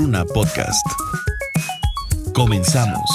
Runa 0.00 0.24
Podcast. 0.24 0.86
Comenzamos. 2.34 3.10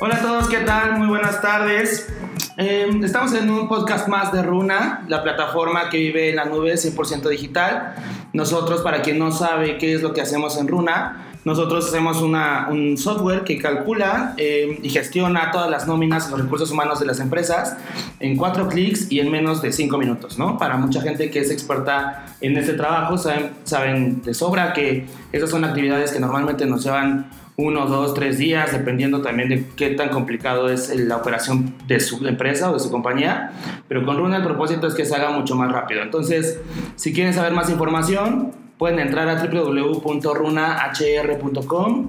Hola 0.00 0.16
a 0.16 0.22
todos, 0.22 0.48
¿qué 0.48 0.60
tal? 0.60 0.96
Muy 0.96 1.08
buenas 1.08 1.42
tardes. 1.42 2.08
Eh, 2.56 2.88
estamos 3.02 3.34
en 3.34 3.50
un 3.50 3.68
podcast 3.68 4.08
más 4.08 4.32
de 4.32 4.42
Runa, 4.42 5.04
la 5.08 5.22
plataforma 5.22 5.90
que 5.90 5.98
vive 5.98 6.30
en 6.30 6.36
la 6.36 6.46
nube 6.46 6.72
100% 6.72 7.28
digital. 7.28 7.96
Nosotros, 8.32 8.80
para 8.80 9.02
quien 9.02 9.18
no 9.18 9.30
sabe 9.30 9.76
qué 9.76 9.92
es 9.92 10.00
lo 10.00 10.14
que 10.14 10.22
hacemos 10.22 10.56
en 10.56 10.68
Runa, 10.68 11.26
nosotros 11.48 11.88
hacemos 11.88 12.20
una, 12.20 12.68
un 12.70 12.98
software 12.98 13.42
que 13.42 13.58
calcula 13.58 14.34
eh, 14.36 14.78
y 14.82 14.90
gestiona 14.90 15.50
todas 15.50 15.70
las 15.70 15.86
nóminas 15.86 16.30
los 16.30 16.42
recursos 16.42 16.70
humanos 16.70 17.00
de 17.00 17.06
las 17.06 17.20
empresas 17.20 17.74
en 18.20 18.36
cuatro 18.36 18.68
clics 18.68 19.10
y 19.10 19.20
en 19.20 19.30
menos 19.30 19.62
de 19.62 19.72
cinco 19.72 19.96
minutos, 19.96 20.38
¿no? 20.38 20.58
Para 20.58 20.76
mucha 20.76 21.00
gente 21.00 21.30
que 21.30 21.40
es 21.40 21.50
experta 21.50 22.26
en 22.42 22.54
este 22.58 22.74
trabajo, 22.74 23.16
saben, 23.16 23.52
saben 23.64 24.22
de 24.22 24.34
sobra 24.34 24.74
que 24.74 25.06
esas 25.32 25.48
son 25.48 25.64
actividades 25.64 26.12
que 26.12 26.20
normalmente 26.20 26.66
nos 26.66 26.84
llevan 26.84 27.30
uno, 27.56 27.86
dos, 27.86 28.12
tres 28.12 28.36
días, 28.36 28.70
dependiendo 28.70 29.22
también 29.22 29.48
de 29.48 29.66
qué 29.74 29.90
tan 29.90 30.10
complicado 30.10 30.68
es 30.68 30.94
la 30.94 31.16
operación 31.16 31.74
de 31.88 31.98
su 31.98 32.24
empresa 32.28 32.70
o 32.70 32.74
de 32.74 32.78
su 32.78 32.90
compañía. 32.90 33.52
Pero 33.88 34.04
con 34.04 34.18
Runa 34.18 34.36
el 34.36 34.44
propósito 34.44 34.86
es 34.86 34.94
que 34.94 35.04
se 35.04 35.16
haga 35.16 35.30
mucho 35.30 35.56
más 35.56 35.72
rápido. 35.72 36.02
Entonces, 36.02 36.60
si 36.94 37.12
quieren 37.12 37.32
saber 37.32 37.52
más 37.52 37.68
información, 37.68 38.52
pueden 38.78 39.00
entrar 39.00 39.28
a 39.28 39.44
www.runahr.com. 39.44 40.12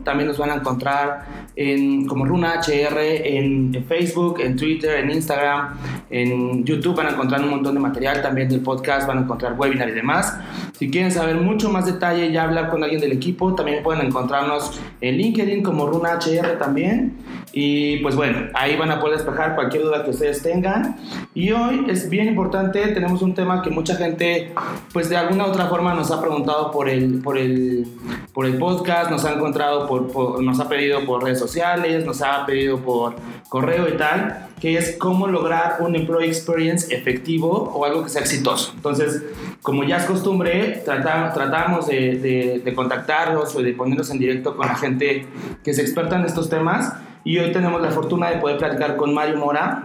También 0.03 0.27
nos 0.27 0.37
van 0.37 0.51
a 0.51 0.55
encontrar 0.55 1.25
en, 1.55 2.05
como 2.05 2.25
RunaHR 2.25 2.99
en, 2.99 3.73
en, 3.75 3.85
Facebook, 3.85 4.39
en 4.39 4.55
Twitter, 4.55 4.99
en 4.99 5.09
Instagram, 5.11 5.77
en 6.09 6.63
YouTube. 6.63 6.95
Van 6.95 7.07
a 7.07 7.11
encontrar 7.11 7.41
un 7.41 7.49
montón 7.49 7.73
de 7.73 7.81
material 7.81 8.21
también 8.21 8.47
del 8.47 8.61
podcast, 8.61 9.07
van 9.07 9.17
a 9.17 9.21
encontrar 9.21 9.53
webinar 9.59 9.89
y 9.89 9.93
demás. 9.93 10.37
Si 10.77 10.89
quieren 10.91 11.11
saber 11.11 11.35
mucho 11.37 11.69
más 11.69 11.87
detalle 11.87 12.27
y 12.27 12.37
hablar 12.37 12.69
con 12.69 12.83
alguien 12.83 13.01
del 13.01 13.11
equipo, 13.11 13.55
también 13.55 13.81
pueden 13.83 14.05
encontrarnos 14.05 14.79
en 15.01 15.17
LinkedIn 15.17 15.63
como 15.63 15.87
RunaHR 15.87 16.57
también. 16.59 17.17
Y 17.51 17.97
pues 17.97 18.15
bueno, 18.15 18.47
ahí 18.53 18.77
van 18.77 18.91
a 18.91 18.99
poder 18.99 19.17
despejar 19.17 19.55
cualquier 19.55 19.83
duda 19.83 20.03
que 20.03 20.11
ustedes 20.11 20.41
tengan. 20.43 20.97
Y 21.33 21.51
hoy 21.51 21.85
es 21.89 22.09
bien 22.09 22.27
importante, 22.27 22.87
tenemos 22.89 23.21
un 23.21 23.33
tema 23.33 23.61
que 23.61 23.69
mucha 23.69 23.95
gente, 23.95 24.53
pues 24.93 25.09
de 25.09 25.17
alguna 25.17 25.47
u 25.47 25.49
otra 25.49 25.65
forma 25.65 25.93
nos 25.93 26.11
ha 26.11 26.21
preguntado 26.21 26.58
por 26.71 26.89
el, 26.89 27.21
por 27.21 27.37
el, 27.37 27.87
por 28.33 28.45
el 28.45 28.57
podcast, 28.57 29.09
nos 29.09 29.25
ha 29.25 29.33
encontrado, 29.33 29.87
por, 29.87 30.11
por, 30.11 30.43
nos 30.43 30.59
ha 30.59 30.67
pedido 30.67 31.05
por 31.05 31.23
redes 31.23 31.39
sociales, 31.39 32.05
nos 32.05 32.21
ha 32.21 32.45
pedido 32.45 32.79
por 32.79 33.15
correo 33.49 33.87
y 33.87 33.97
tal, 33.97 34.47
que 34.59 34.77
es 34.77 34.97
cómo 34.97 35.27
lograr 35.27 35.77
un 35.79 35.95
employee 35.95 36.29
experience 36.29 36.93
efectivo 36.93 37.71
o 37.73 37.85
algo 37.85 38.03
que 38.03 38.09
sea 38.09 38.21
exitoso. 38.21 38.73
Entonces, 38.75 39.23
como 39.61 39.83
ya 39.83 39.97
es 39.97 40.05
costumbre, 40.05 40.81
tratamos, 40.85 41.33
tratamos 41.33 41.87
de, 41.87 42.17
de, 42.17 42.61
de 42.63 42.73
contactarlos 42.75 43.55
o 43.55 43.61
de 43.61 43.73
ponernos 43.73 44.09
en 44.11 44.19
directo 44.19 44.55
con 44.55 44.67
la 44.67 44.75
gente 44.75 45.25
que 45.63 45.71
es 45.71 45.79
experta 45.79 46.17
en 46.17 46.25
estos 46.25 46.49
temas 46.49 46.93
y 47.23 47.37
hoy 47.37 47.51
tenemos 47.51 47.81
la 47.81 47.91
fortuna 47.91 48.29
de 48.29 48.37
poder 48.37 48.57
platicar 48.57 48.95
con 48.95 49.13
Mario 49.13 49.37
Mora. 49.37 49.83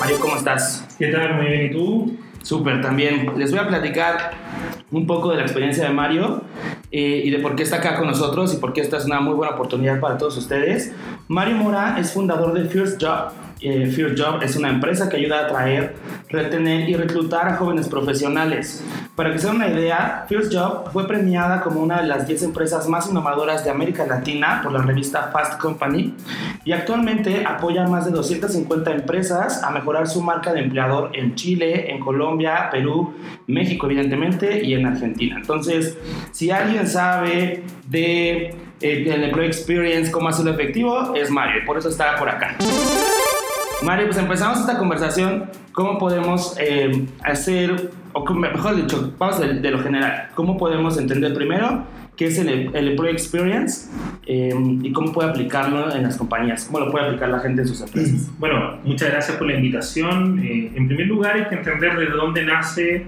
Mario, 0.00 0.20
¿cómo 0.20 0.36
estás? 0.36 0.86
¿Qué 0.98 1.08
tal? 1.08 1.34
Muy 1.34 1.46
bien, 1.46 1.66
¿y 1.66 1.70
tú? 1.70 2.16
Súper, 2.46 2.80
también. 2.80 3.32
Les 3.36 3.50
voy 3.50 3.58
a 3.58 3.66
platicar 3.66 4.30
un 4.92 5.04
poco 5.04 5.30
de 5.30 5.36
la 5.38 5.42
experiencia 5.42 5.82
de 5.82 5.90
Mario 5.92 6.42
eh, 6.92 7.22
y 7.24 7.30
de 7.30 7.40
por 7.40 7.56
qué 7.56 7.64
está 7.64 7.78
acá 7.78 7.96
con 7.96 8.06
nosotros 8.06 8.54
y 8.54 8.58
por 8.58 8.72
qué 8.72 8.82
esta 8.82 8.98
es 8.98 9.04
una 9.04 9.18
muy 9.18 9.34
buena 9.34 9.54
oportunidad 9.54 9.98
para 9.98 10.16
todos 10.16 10.36
ustedes. 10.36 10.92
Mario 11.26 11.56
Mora 11.56 11.96
es 11.98 12.12
fundador 12.12 12.52
de 12.52 12.68
First 12.68 13.02
Job. 13.02 13.32
Eh, 13.60 13.86
First 13.86 14.20
Job 14.20 14.42
es 14.42 14.54
una 14.56 14.68
empresa 14.68 15.08
que 15.08 15.16
ayuda 15.16 15.40
a 15.40 15.44
atraer, 15.46 15.94
retener 16.28 16.88
y 16.90 16.94
reclutar 16.94 17.48
a 17.48 17.56
jóvenes 17.56 17.88
profesionales. 17.88 18.84
Para 19.14 19.32
que 19.32 19.38
se 19.38 19.46
den 19.46 19.56
una 19.56 19.68
idea, 19.68 20.26
First 20.28 20.54
Job 20.54 20.90
fue 20.92 21.06
premiada 21.06 21.62
como 21.62 21.80
una 21.80 22.02
de 22.02 22.06
las 22.06 22.26
10 22.26 22.42
empresas 22.42 22.86
más 22.86 23.08
innovadoras 23.08 23.64
de 23.64 23.70
América 23.70 24.04
Latina 24.06 24.60
por 24.62 24.72
la 24.72 24.82
revista 24.82 25.30
Fast 25.32 25.58
Company 25.58 26.14
y 26.64 26.72
actualmente 26.72 27.46
apoya 27.46 27.84
a 27.84 27.88
más 27.88 28.04
de 28.04 28.10
250 28.10 28.92
empresas 28.92 29.62
a 29.62 29.70
mejorar 29.70 30.06
su 30.06 30.20
marca 30.20 30.52
de 30.52 30.60
empleador 30.60 31.16
en 31.16 31.34
Chile, 31.34 31.90
en 31.90 32.00
Colombia, 32.00 32.68
Perú, 32.70 33.14
México 33.46 33.86
evidentemente 33.86 34.62
y 34.62 34.74
en 34.74 34.84
Argentina. 34.84 35.36
Entonces, 35.40 35.96
si 36.30 36.50
alguien 36.50 36.86
sabe 36.86 37.62
de 37.88 38.54
eh, 38.80 39.10
el 39.10 39.24
Employee 39.24 39.48
Experience, 39.48 40.10
cómo 40.10 40.28
hacerlo 40.28 40.50
efectivo, 40.50 41.14
es 41.14 41.30
Mario, 41.30 41.62
por 41.64 41.78
eso 41.78 41.88
está 41.88 42.16
por 42.16 42.28
acá. 42.28 42.56
Mario, 43.82 44.06
pues 44.06 44.18
empezamos 44.18 44.60
esta 44.60 44.78
conversación. 44.78 45.50
¿Cómo 45.72 45.98
podemos 45.98 46.56
eh, 46.58 47.06
hacer, 47.22 47.90
o 48.12 48.34
mejor 48.34 48.76
dicho, 48.76 49.12
vamos 49.18 49.38
de, 49.40 49.54
de, 49.54 49.70
lo 49.70 49.78
general, 49.80 50.30
cómo 50.34 50.56
podemos 50.56 50.96
entender 50.96 51.34
primero 51.34 51.84
qué 52.16 52.26
es 52.26 52.38
el, 52.38 52.74
el 52.74 52.88
Employee 52.88 53.12
Experience 53.12 53.90
eh, 54.26 54.54
y 54.82 54.90
cómo 54.92 55.12
puede 55.12 55.28
aplicarlo 55.28 55.94
en 55.94 56.02
las 56.02 56.16
compañías? 56.16 56.64
¿Cómo 56.64 56.80
lo 56.80 56.90
puede 56.90 57.06
aplicar 57.06 57.28
la 57.28 57.40
gente 57.40 57.62
en 57.62 57.68
sus 57.68 57.82
empresas? 57.82 58.30
Bueno, 58.38 58.78
muchas 58.84 59.10
gracias 59.10 59.36
por 59.36 59.46
la 59.46 59.54
invitación. 59.54 60.40
Eh, 60.40 60.72
en 60.74 60.88
primer 60.88 61.06
lugar, 61.06 61.36
hay 61.36 61.44
que 61.48 61.56
entender 61.56 61.96
desde 61.98 62.14
dónde 62.14 62.44
nace 62.44 63.06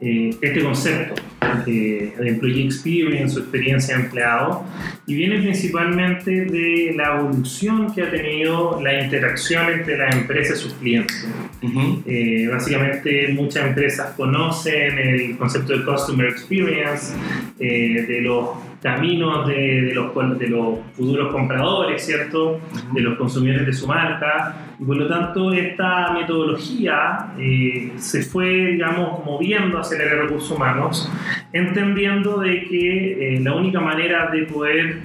eh, 0.00 0.30
este 0.40 0.62
concepto 0.62 1.22
de, 1.66 2.12
de 2.18 2.28
Employee 2.28 2.64
Experience 2.64 3.38
o 3.38 3.40
experiencia 3.42 3.96
de 3.96 4.04
empleado 4.04 4.64
y 5.06 5.14
viene 5.14 5.38
principalmente 5.40 6.30
de 6.46 6.94
la 6.96 7.18
evolución 7.18 7.92
que 7.94 8.02
ha 8.02 8.10
tenido 8.10 8.80
la 8.80 9.02
interacción 9.02 9.70
entre 9.70 9.96
las 9.98 10.14
empresas 10.16 10.58
y 10.58 10.62
sus 10.62 10.74
clientes. 10.74 11.28
Uh 11.62 11.66
-huh. 11.66 12.02
eh, 12.06 12.48
básicamente 12.50 13.28
muchas 13.28 13.66
empresas 13.66 14.14
conocen 14.16 14.98
el 14.98 15.36
concepto 15.36 15.76
de 15.76 15.84
Customer 15.84 16.28
Experience, 16.28 17.14
eh, 17.58 18.04
de 18.08 18.20
los 18.20 18.48
caminos 18.82 19.46
de, 19.48 19.82
de, 19.82 19.94
los, 19.94 20.38
de 20.38 20.48
los 20.48 20.78
futuros 20.94 21.32
compradores, 21.32 22.04
¿cierto? 22.04 22.60
De 22.92 23.00
los 23.00 23.16
consumidores 23.16 23.66
de 23.66 23.72
su 23.72 23.86
marca. 23.86 24.63
Y 24.78 24.84
por 24.84 24.96
lo 24.96 25.06
tanto, 25.08 25.52
esta 25.52 26.12
metodología 26.12 27.32
eh, 27.38 27.92
se 27.96 28.22
fue, 28.22 28.46
digamos, 28.72 29.24
moviendo 29.24 29.78
hacia 29.78 29.96
el 29.96 30.02
área 30.02 30.14
de 30.14 30.22
recursos 30.22 30.50
humanos, 30.50 31.10
entendiendo 31.52 32.40
de 32.40 32.64
que 32.64 33.36
eh, 33.36 33.40
la 33.40 33.54
única 33.54 33.80
manera 33.80 34.30
de 34.30 34.42
poder 34.42 34.98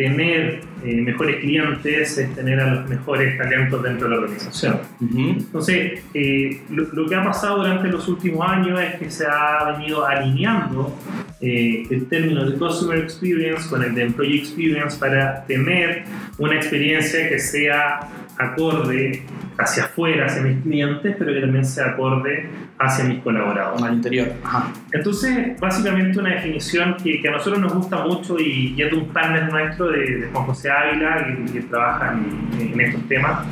tener 0.00 0.60
eh, 0.82 0.94
mejores 1.02 1.40
clientes 1.40 2.16
es 2.16 2.34
tener 2.34 2.58
a 2.58 2.74
los 2.74 2.88
mejores 2.88 3.36
talentos 3.36 3.82
dentro 3.82 4.08
de 4.08 4.14
la 4.14 4.22
organización. 4.22 4.80
Uh 5.00 5.04
-huh. 5.04 5.36
Entonces, 5.36 6.02
eh, 6.14 6.62
lo, 6.70 6.84
lo, 6.84 7.06
que 7.06 7.14
ha 7.16 7.22
pasado 7.22 7.58
durante 7.58 7.88
los 7.88 8.08
últimos 8.08 8.48
años 8.48 8.80
es 8.80 8.94
que 8.98 9.10
se 9.10 9.26
ha 9.26 9.72
venido 9.72 10.06
alineando 10.06 10.96
eh, 11.42 11.82
el 11.90 12.06
término 12.06 12.48
de 12.48 12.56
Customer 12.56 12.98
Experience 12.98 13.68
con 13.68 13.82
el 13.82 13.94
de 13.94 14.02
Employee 14.04 14.38
Experience 14.38 14.98
para 14.98 15.44
tener 15.46 16.04
una 16.38 16.54
experiencia 16.56 17.28
que 17.28 17.38
sea 17.38 18.00
acorde 18.40 19.22
hacia 19.58 19.84
afuera, 19.84 20.26
hacia 20.26 20.42
mis 20.42 20.62
clientes, 20.62 21.16
pero 21.18 21.32
que 21.32 21.40
también 21.40 21.64
sea 21.64 21.90
acorde 21.90 22.48
hacia 22.78 23.04
mis 23.04 23.20
colaboradores. 23.20 23.82
Al 23.82 23.94
interior. 23.94 24.28
Ajá. 24.42 24.72
Entonces, 24.92 25.60
básicamente 25.60 26.18
una 26.18 26.30
definición 26.30 26.96
que, 27.02 27.20
que, 27.20 27.28
a 27.28 27.32
nosotros 27.32 27.60
nos 27.60 27.74
gusta 27.74 28.04
mucho 28.04 28.38
y, 28.38 28.74
y 28.76 28.82
es 28.82 28.90
de 28.90 28.96
un 28.96 29.08
partner 29.08 29.50
nuestro, 29.50 29.88
de, 29.88 30.18
de 30.18 30.26
Juan 30.28 30.46
José 30.46 30.70
Ávila, 30.70 31.26
que, 31.26 31.52
que 31.52 31.60
trabaja 31.62 32.14
en, 32.14 32.72
en, 32.72 32.80
estos 32.80 33.06
temas, 33.08 33.46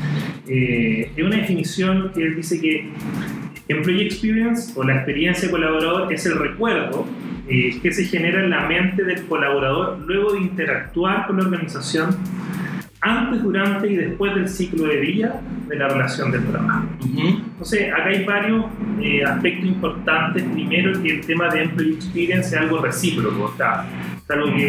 eh, 0.47 1.12
es 1.15 1.25
una 1.25 1.37
definición 1.37 2.10
que 2.15 2.22
él 2.22 2.37
dice 2.37 2.60
que 2.60 2.88
Employee 3.69 4.06
Experience 4.06 4.72
o 4.77 4.82
la 4.82 4.97
experiencia 4.97 5.47
de 5.47 5.53
colaborador 5.53 6.10
es 6.12 6.25
el 6.25 6.38
recuerdo 6.38 7.06
eh, 7.48 7.78
que 7.82 7.93
se 7.93 8.04
genera 8.04 8.43
en 8.43 8.50
la 8.50 8.66
mente 8.66 9.04
del 9.04 9.27
colaborador 9.27 9.98
luego 10.06 10.32
de 10.32 10.41
interactuar 10.41 11.27
con 11.27 11.37
la 11.37 11.44
organización 11.44 12.16
antes, 13.16 13.42
durante 13.42 13.84
y 13.92 13.96
después 13.96 14.34
del 14.34 14.48
ciclo 14.48 14.84
de 14.84 14.96
vida 14.98 15.41
de 15.69 15.76
la 15.76 15.88
relación 15.88 16.30
de 16.30 16.38
trabajo. 16.41 16.86
Uh 17.00 17.06
-huh. 17.06 17.42
Entonces, 17.52 17.92
acá 17.92 18.08
hay 18.08 18.24
varios 18.24 18.64
eh, 19.00 19.24
aspectos 19.24 19.66
importantes. 19.66 20.42
Primero, 20.54 21.02
que 21.02 21.10
el 21.16 21.20
tema 21.26 21.48
de 21.48 21.62
Employee 21.62 21.94
Experience 21.94 22.48
es 22.54 22.60
algo 22.62 22.77
recíproco, 22.88 23.44
o 23.44 23.56
sea, 23.56 23.84
es 24.24 24.30
algo 24.30 24.47
que 24.56 24.68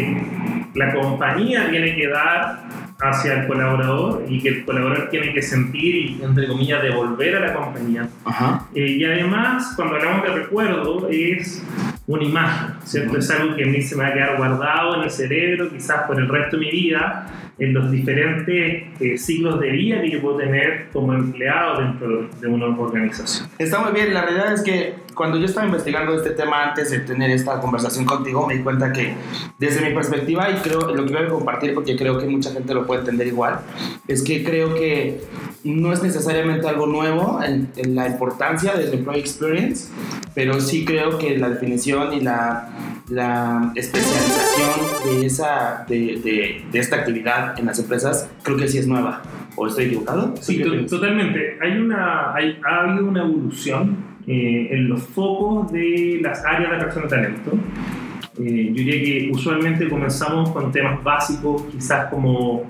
la 0.74 0.94
compañía 0.94 1.68
tiene 1.70 1.94
que 1.96 2.06
dar 2.08 2.62
hacia 3.02 3.40
el 3.40 3.46
colaborador 3.46 4.24
y 4.28 4.40
que 4.42 4.48
el 4.48 4.64
colaborador 4.64 5.08
tiene 5.08 5.32
que 5.32 5.42
sentir 5.42 5.92
y, 5.96 6.20
entre 6.22 6.46
comillas, 6.46 6.82
devolver 6.82 7.36
a 7.36 7.40
la 7.46 7.54
compañía. 7.54 8.02
-huh. 8.24 8.60
eh, 8.74 8.90
y 8.98 9.04
además, 9.04 9.72
cuando 9.76 9.96
hablamos 9.96 10.22
de 10.22 10.30
recuerdo, 10.42 11.08
es 11.10 11.64
una 12.06 12.24
imagen, 12.24 12.74
¿cierto? 12.84 13.12
Uh 13.12 13.14
-huh. 13.14 13.18
Es 13.18 13.30
algo 13.30 13.56
que 13.56 13.64
a 13.64 13.66
mí 13.68 13.80
se 13.82 13.96
me 13.96 14.02
va 14.02 14.08
a 14.10 14.12
quedar 14.12 14.36
guardado 14.36 14.96
en 14.96 15.02
el 15.04 15.10
cerebro, 15.10 15.70
quizás 15.70 16.02
por 16.06 16.18
el 16.18 16.28
resto 16.28 16.56
de 16.56 16.66
mi 16.66 16.70
vida, 16.70 17.26
en 17.60 17.74
los 17.74 17.90
diferentes 17.92 18.84
eh, 19.00 19.18
ciclos 19.18 19.60
de 19.60 19.70
vida 19.70 20.00
que 20.00 20.10
yo 20.10 20.22
puedo 20.22 20.38
tener 20.38 20.88
como 20.92 21.12
empleado 21.12 21.80
dentro 21.80 22.28
de 22.40 22.48
una 22.48 22.66
organización. 22.66 23.48
Está 23.58 23.80
muy 23.80 23.92
bien, 23.92 24.14
la 24.14 24.22
realidad 24.22 24.54
es 24.54 24.62
que 24.62 24.94
cuando 25.14 25.38
yo 25.38 25.44
estaba 25.44 25.66
investigando 25.66 26.14
este 26.14 26.30
tema 26.30 26.64
antes 26.68 26.90
de 26.90 27.00
tener 27.00 27.30
esta 27.30 27.60
conversación 27.60 28.06
contigo, 28.06 28.46
me 28.46 28.54
di 28.54 28.62
cuenta 28.62 28.90
que 28.92 29.14
desde 29.58 29.86
mi 29.86 29.94
perspectiva, 29.94 30.50
y 30.50 30.54
creo 30.54 30.80
lo 30.94 31.04
que 31.04 31.28
compartir 31.28 31.74
porque 31.74 31.96
creo 31.96 32.18
que 32.18 32.26
mucha 32.26 32.50
gente 32.50 32.72
lo 32.72 32.86
puede 32.86 33.00
entender 33.00 33.26
igual, 33.26 33.60
es 34.08 34.22
que 34.22 34.42
creo 34.42 34.74
que 34.74 35.20
no 35.62 35.92
es 35.92 36.02
necesariamente 36.02 36.66
algo 36.66 36.86
nuevo 36.86 37.42
en, 37.42 37.68
en 37.76 37.94
la 37.94 38.08
importancia 38.08 38.72
del 38.72 38.94
employee 38.94 39.20
experience, 39.20 39.92
pero 40.34 40.58
sí 40.60 40.86
creo 40.86 41.18
que 41.18 41.36
la 41.36 41.50
definición 41.50 42.14
y 42.14 42.20
la 42.20 42.70
la 43.10 43.72
especialización 43.74 45.20
de, 45.20 45.26
esa, 45.26 45.84
de, 45.88 46.20
de, 46.22 46.64
de, 46.70 46.78
esta 46.78 46.96
actividad 46.96 47.58
en 47.58 47.66
las 47.66 47.78
empresas 47.78 48.30
creo 48.42 48.56
que 48.56 48.68
sí 48.68 48.78
es 48.78 48.86
nueva. 48.86 49.22
¿O 49.56 49.66
estoy 49.66 49.86
equivocado? 49.86 50.34
Sí, 50.40 50.62
to 50.62 50.86
totalmente. 50.86 51.58
Hay 51.60 51.76
una, 51.76 52.32
hay, 52.34 52.58
ha 52.64 52.82
habido 52.82 53.06
una 53.06 53.22
evolución 53.22 53.96
eh, 54.26 54.68
en 54.70 54.88
los 54.88 55.02
focos 55.02 55.72
de 55.72 56.20
las 56.22 56.44
áreas 56.44 56.70
de 56.70 56.76
atracción 56.76 57.04
de 57.04 57.10
talento. 57.10 57.52
Eh, 58.38 58.68
yo 58.68 58.74
diría 58.74 59.02
que 59.02 59.30
usualmente 59.32 59.88
comenzamos 59.88 60.50
con 60.50 60.70
temas 60.70 61.02
básicos, 61.02 61.64
quizás 61.64 62.06
como 62.06 62.64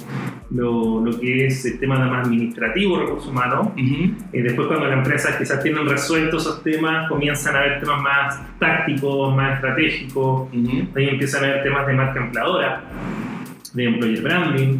lo, 0.50 1.00
lo 1.00 1.18
que 1.18 1.46
es 1.46 1.64
el 1.64 1.78
tema 1.78 1.98
más 1.98 2.26
administrativo, 2.26 2.98
recursos 2.98 3.28
humanos. 3.28 3.68
Uh 3.76 3.80
-huh. 3.80 4.14
eh, 4.32 4.42
después, 4.42 4.66
cuando 4.68 4.86
las 4.86 4.98
empresas 4.98 5.36
quizás 5.36 5.62
tienen 5.62 5.88
resueltos 5.88 6.42
esos 6.42 6.62
temas, 6.62 7.08
comienzan 7.08 7.54
a 7.56 7.60
haber 7.60 7.80
temas 7.80 8.02
más 8.02 8.58
tácticos, 8.58 9.36
más 9.36 9.54
estratégicos. 9.54 10.48
Uh 10.52 10.56
-huh. 10.56 10.96
Ahí 10.96 11.08
empiezan 11.08 11.44
a 11.44 11.48
haber 11.48 11.62
temas 11.62 11.86
de 11.86 11.92
marca 11.92 12.20
empleadora, 12.20 12.82
de 13.74 13.84
employer 13.84 14.22
branding. 14.22 14.78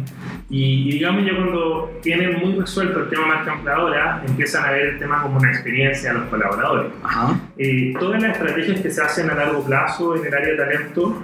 Y, 0.49 0.89
y, 0.89 0.91
digamos, 0.93 1.25
ya 1.25 1.33
cuando 1.33 1.91
tienen 2.01 2.39
muy 2.39 2.59
resuelto 2.59 3.03
el 3.03 3.09
tema 3.09 3.27
marca 3.27 3.53
empleadora, 3.53 4.21
empiezan 4.27 4.65
a 4.65 4.71
ver 4.71 4.85
el 4.87 4.99
tema 4.99 5.21
como 5.21 5.37
una 5.37 5.49
experiencia 5.49 6.11
a 6.11 6.13
los 6.15 6.23
colaboradores. 6.25 6.91
Ajá. 7.01 7.39
Eh, 7.57 7.93
todas 7.97 8.21
las 8.21 8.33
estrategias 8.33 8.81
que 8.81 8.91
se 8.91 9.01
hacen 9.01 9.29
a 9.29 9.35
largo 9.35 9.63
plazo 9.63 10.17
en 10.17 10.25
el 10.25 10.33
área 10.33 10.49
de 10.49 10.57
talento 10.57 11.23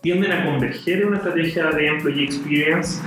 tienden 0.00 0.32
a 0.32 0.44
converger 0.44 1.02
en 1.02 1.08
una 1.08 1.18
estrategia 1.18 1.70
de 1.70 1.86
employee 1.86 2.24
experience 2.24 3.00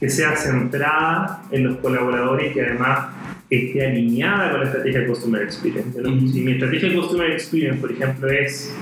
que 0.00 0.08
sea 0.08 0.34
centrada 0.34 1.42
en 1.50 1.64
los 1.64 1.76
colaboradores 1.76 2.50
y 2.50 2.54
que 2.54 2.62
además 2.62 3.08
esté 3.50 3.86
alineada 3.86 4.50
con 4.50 4.60
la 4.60 4.66
estrategia 4.66 5.00
de 5.00 5.06
Customer 5.06 5.42
Experience. 5.42 6.00
¿no? 6.00 6.08
Si 6.28 6.40
mi 6.40 6.52
estrategia 6.52 6.88
de 6.88 6.94
Customer 6.94 7.30
Experience, 7.30 7.80
por 7.80 7.92
ejemplo, 7.92 8.28
es 8.28 8.74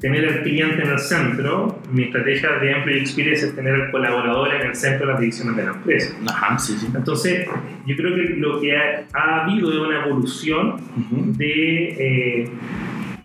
tener 0.00 0.28
al 0.28 0.42
cliente 0.42 0.82
en 0.82 0.90
el 0.90 0.98
centro, 0.98 1.80
mi 1.92 2.04
estrategia 2.04 2.50
de 2.58 2.70
Employee 2.72 3.00
Experience 3.00 3.46
es 3.46 3.54
tener 3.54 3.74
al 3.74 3.90
colaborador 3.90 4.54
en 4.54 4.68
el 4.68 4.74
centro 4.74 5.06
de 5.06 5.12
las 5.12 5.20
divisiones 5.20 5.56
de 5.56 5.64
la 5.64 5.70
empresa. 5.70 6.16
Ajá, 6.28 6.58
sí, 6.58 6.76
sí. 6.78 6.88
Entonces, 6.94 7.46
yo 7.86 7.96
creo 7.96 8.14
que 8.14 8.34
lo 8.36 8.60
que 8.60 8.76
ha, 8.76 9.04
ha 9.12 9.44
habido 9.44 9.70
es 9.70 9.78
una 9.78 10.04
evolución 10.04 10.74
uh 10.74 11.14
-huh. 11.14 11.36
de 11.36 12.42
eh, 12.42 12.48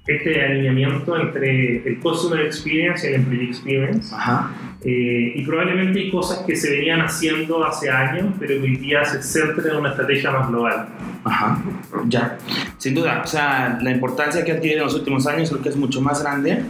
este 0.08 0.42
alineamiento 0.42 1.20
entre 1.20 1.88
el 1.88 2.00
Customer 2.00 2.46
Experience 2.46 3.06
y 3.10 3.14
el 3.14 3.22
Employee 3.22 3.50
Experience. 3.50 4.14
Ajá. 4.14 4.52
Eh, 4.88 5.34
y 5.36 5.42
probablemente 5.44 6.00
hay 6.00 6.12
cosas 6.12 6.44
que 6.46 6.56
se 6.56 6.70
venían 6.70 7.02
haciendo 7.02 7.66
hace 7.66 7.90
años, 7.90 8.36
pero 8.38 8.62
hoy 8.62 8.76
día 8.76 9.04
se 9.04 9.24
centran 9.24 9.72
en 9.72 9.78
una 9.78 9.90
estrategia 9.90 10.30
más 10.30 10.48
global. 10.48 10.88
Ajá, 11.24 11.60
ya, 12.08 12.38
sin 12.78 12.94
duda. 12.94 13.24
O 13.24 13.28
sea, 13.28 13.80
la 13.82 13.90
importancia 13.90 14.44
que 14.46 14.52
ha 14.52 14.56
adquirido 14.56 14.82
en 14.82 14.86
los 14.86 14.94
últimos 14.94 15.26
años 15.26 15.50
creo 15.50 15.64
que 15.64 15.70
es 15.70 15.76
mucho 15.76 16.02
más 16.02 16.22
grande 16.22 16.66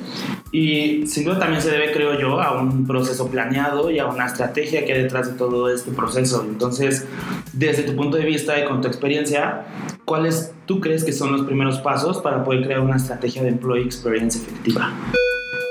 y 0.54 1.06
sin 1.08 1.26
duda 1.26 1.40
también 1.40 1.62
se 1.62 1.70
debe, 1.70 1.92
creo 1.92 2.18
yo, 2.18 2.42
a 2.42 2.58
un 2.58 2.88
proceso 2.88 3.30
planeado 3.30 3.92
y 3.92 4.00
a 4.00 4.06
una 4.06 4.28
estrategia 4.28 4.86
que 4.86 4.94
hay 4.94 5.02
detrás 5.04 5.28
de 5.28 5.38
todo 5.38 5.70
este 5.70 5.92
proceso. 5.92 6.46
Entonces, 6.48 7.06
desde 7.52 7.84
tu 7.84 7.98
punto 7.98 8.16
de 8.16 8.24
vista 8.24 8.58
y 8.58 8.64
con 8.64 8.80
tu 8.80 8.88
experiencia, 8.88 9.66
¿cuáles 10.06 10.54
tú 10.66 10.80
crees 10.80 11.04
que 11.04 11.12
son 11.12 11.34
los 11.34 11.42
primeros 11.42 11.80
pasos 11.80 12.20
para 12.20 12.46
poder 12.46 12.64
crear 12.64 12.80
una 12.80 12.96
estrategia 12.96 13.44
de 13.44 13.50
employee 13.50 13.84
experience 13.84 14.38
efectiva? 14.38 14.94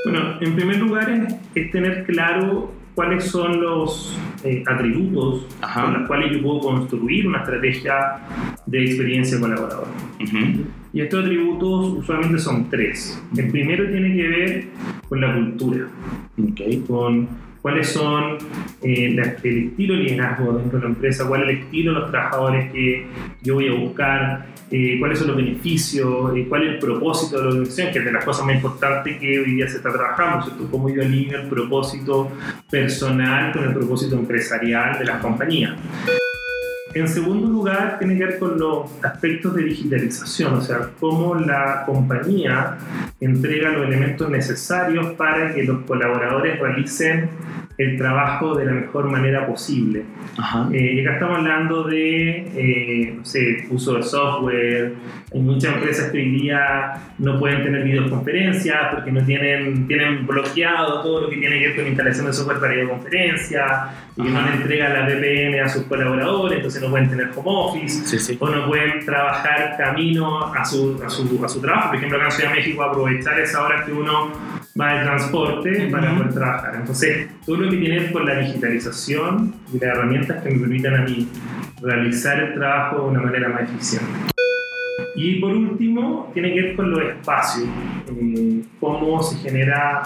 Bueno, 0.04 0.38
en 0.40 0.54
primer 0.54 0.78
lugar 0.78 1.10
es, 1.10 1.34
es 1.54 1.70
tener 1.70 2.04
claro 2.04 2.72
cuáles 2.94 3.24
son 3.24 3.60
los 3.60 4.16
eh, 4.44 4.62
atributos 4.66 5.46
Ajá. 5.60 5.84
con 5.84 5.94
los 5.94 6.06
cuales 6.06 6.32
yo 6.32 6.42
puedo 6.42 6.60
construir 6.60 7.26
una 7.26 7.38
estrategia 7.38 8.18
de 8.66 8.84
experiencia 8.84 9.40
colaboradora. 9.40 9.90
Uh 10.20 10.24
-huh. 10.24 10.64
Y 10.92 11.00
estos 11.00 11.24
atributos 11.24 11.98
usualmente 11.98 12.38
son 12.38 12.70
tres. 12.70 13.20
El 13.36 13.50
primero 13.50 13.88
tiene 13.90 14.14
que 14.14 14.28
ver 14.28 14.64
con 15.08 15.20
la 15.20 15.34
cultura, 15.34 15.88
okay. 16.50 16.84
con 16.86 17.28
cuáles 17.64 17.88
son 17.88 18.36
eh, 18.82 19.06
el 19.06 19.18
estilo 19.20 19.94
de 19.94 20.00
liderazgo 20.00 20.52
dentro 20.52 20.78
de 20.78 20.84
la 20.84 20.90
empresa, 20.90 21.26
cuál 21.26 21.44
es 21.44 21.48
el 21.48 21.56
estilo 21.62 21.94
de 21.94 22.00
los 22.00 22.10
trabajadores 22.10 22.70
que 22.70 23.06
yo 23.40 23.54
voy 23.54 23.68
a 23.68 23.72
buscar, 23.72 24.46
eh, 24.70 24.98
cuáles 24.98 25.18
son 25.18 25.28
los 25.28 25.36
beneficios, 25.38 26.36
eh, 26.36 26.44
cuál 26.46 26.64
es 26.64 26.74
el 26.74 26.78
propósito 26.78 27.38
de 27.38 27.42
la 27.42 27.48
organización, 27.48 27.90
que 27.90 28.00
es 28.00 28.04
de 28.04 28.12
las 28.12 28.22
cosas 28.22 28.44
más 28.44 28.56
importantes 28.56 29.18
que 29.18 29.38
hoy 29.38 29.52
día 29.52 29.66
se 29.66 29.78
está 29.78 29.90
trabajando, 29.90 30.44
¿cierto? 30.44 30.70
Cómo 30.70 30.90
yo 30.90 31.00
alineo 31.00 31.40
el 31.40 31.48
propósito 31.48 32.30
personal 32.70 33.50
con 33.54 33.64
el 33.64 33.72
propósito 33.72 34.14
empresarial 34.14 34.98
de 34.98 35.06
las 35.06 35.22
compañías. 35.22 35.72
En 36.94 37.08
segundo 37.08 37.48
lugar, 37.48 37.98
tiene 37.98 38.16
que 38.16 38.24
ver 38.24 38.38
con 38.38 38.56
los 38.56 38.88
aspectos 39.02 39.52
de 39.56 39.64
digitalización, 39.64 40.54
o 40.54 40.60
sea, 40.60 40.90
cómo 41.00 41.34
la 41.34 41.82
compañía 41.84 42.78
entrega 43.20 43.70
los 43.70 43.88
elementos 43.88 44.30
necesarios 44.30 45.12
para 45.14 45.52
que 45.52 45.64
los 45.64 45.82
colaboradores 45.86 46.60
realicen 46.60 47.30
el 47.76 47.96
trabajo 47.98 48.54
de 48.54 48.66
la 48.66 48.72
mejor 48.72 49.10
manera 49.10 49.46
posible. 49.46 50.04
Eh, 50.72 50.92
y 50.94 51.00
acá 51.00 51.14
estamos 51.14 51.38
hablando 51.38 51.82
de, 51.84 52.46
eh, 52.54 53.14
no 53.16 53.24
sé, 53.24 53.66
uso 53.70 53.94
de 53.94 54.02
software. 54.02 54.94
Hay 55.32 55.40
muchas 55.40 55.74
empresas 55.74 56.10
que 56.12 56.18
hoy 56.18 56.30
día 56.30 56.92
no 57.18 57.38
pueden 57.40 57.64
tener 57.64 57.82
videoconferencias 57.82 58.94
porque 58.94 59.10
no 59.10 59.24
tienen, 59.24 59.88
tienen 59.88 60.24
bloqueado 60.26 61.02
todo 61.02 61.22
lo 61.22 61.28
que 61.28 61.36
tiene 61.38 61.58
que 61.58 61.66
ver 61.68 61.76
con 61.76 61.86
instalación 61.86 62.26
de 62.26 62.32
software 62.32 62.60
para 62.60 62.74
videoconferencias 62.74 63.72
y 64.16 64.22
que 64.22 64.30
no 64.30 64.42
le 64.42 64.52
entregan 64.52 64.92
la 64.92 65.06
VPN 65.08 65.60
a 65.60 65.68
sus 65.68 65.82
colaboradores, 65.84 66.58
entonces 66.58 66.80
no 66.80 66.90
pueden 66.90 67.08
tener 67.08 67.30
home 67.34 67.44
office 67.46 68.06
sí, 68.06 68.18
sí. 68.18 68.36
o 68.38 68.48
no 68.48 68.68
pueden 68.68 69.04
trabajar 69.04 69.76
camino 69.76 70.54
a 70.54 70.64
su, 70.64 71.02
a 71.04 71.10
su, 71.10 71.44
a 71.44 71.48
su 71.48 71.60
trabajo. 71.60 71.88
Por 71.88 71.96
ejemplo, 71.96 72.18
acá 72.18 72.26
en 72.26 72.32
Ciudad 72.32 72.50
de 72.50 72.56
México, 72.56 72.82
aprovechar 72.84 73.40
esa 73.40 73.64
hora 73.64 73.84
que 73.84 73.92
uno 73.92 74.30
va 74.78 74.94
de 74.94 75.04
transporte 75.04 75.70
uh 75.70 75.74
-huh. 75.74 75.90
para 75.90 76.14
poder 76.16 76.34
trabajar. 76.34 76.74
Entonces, 76.76 77.28
todo 77.46 77.56
lo 77.58 77.70
que 77.70 77.76
tiene 77.76 78.12
con 78.12 78.26
la 78.26 78.38
digitalización 78.40 79.54
y 79.72 79.78
las 79.78 79.96
herramientas 79.96 80.42
que 80.42 80.50
me 80.50 80.58
permitan 80.58 80.94
a 80.94 81.04
mí 81.04 81.28
realizar 81.80 82.40
el 82.40 82.54
trabajo 82.54 83.02
de 83.02 83.08
una 83.10 83.22
manera 83.22 83.48
más 83.48 83.62
eficiente. 83.62 84.34
Y 85.16 85.40
por 85.40 85.52
último, 85.52 86.30
tiene 86.34 86.52
que 86.52 86.62
ver 86.62 86.76
con 86.76 86.90
los 86.90 87.00
espacios, 87.02 87.68
eh, 88.08 88.62
cómo 88.80 89.22
se 89.22 89.38
genera 89.48 90.02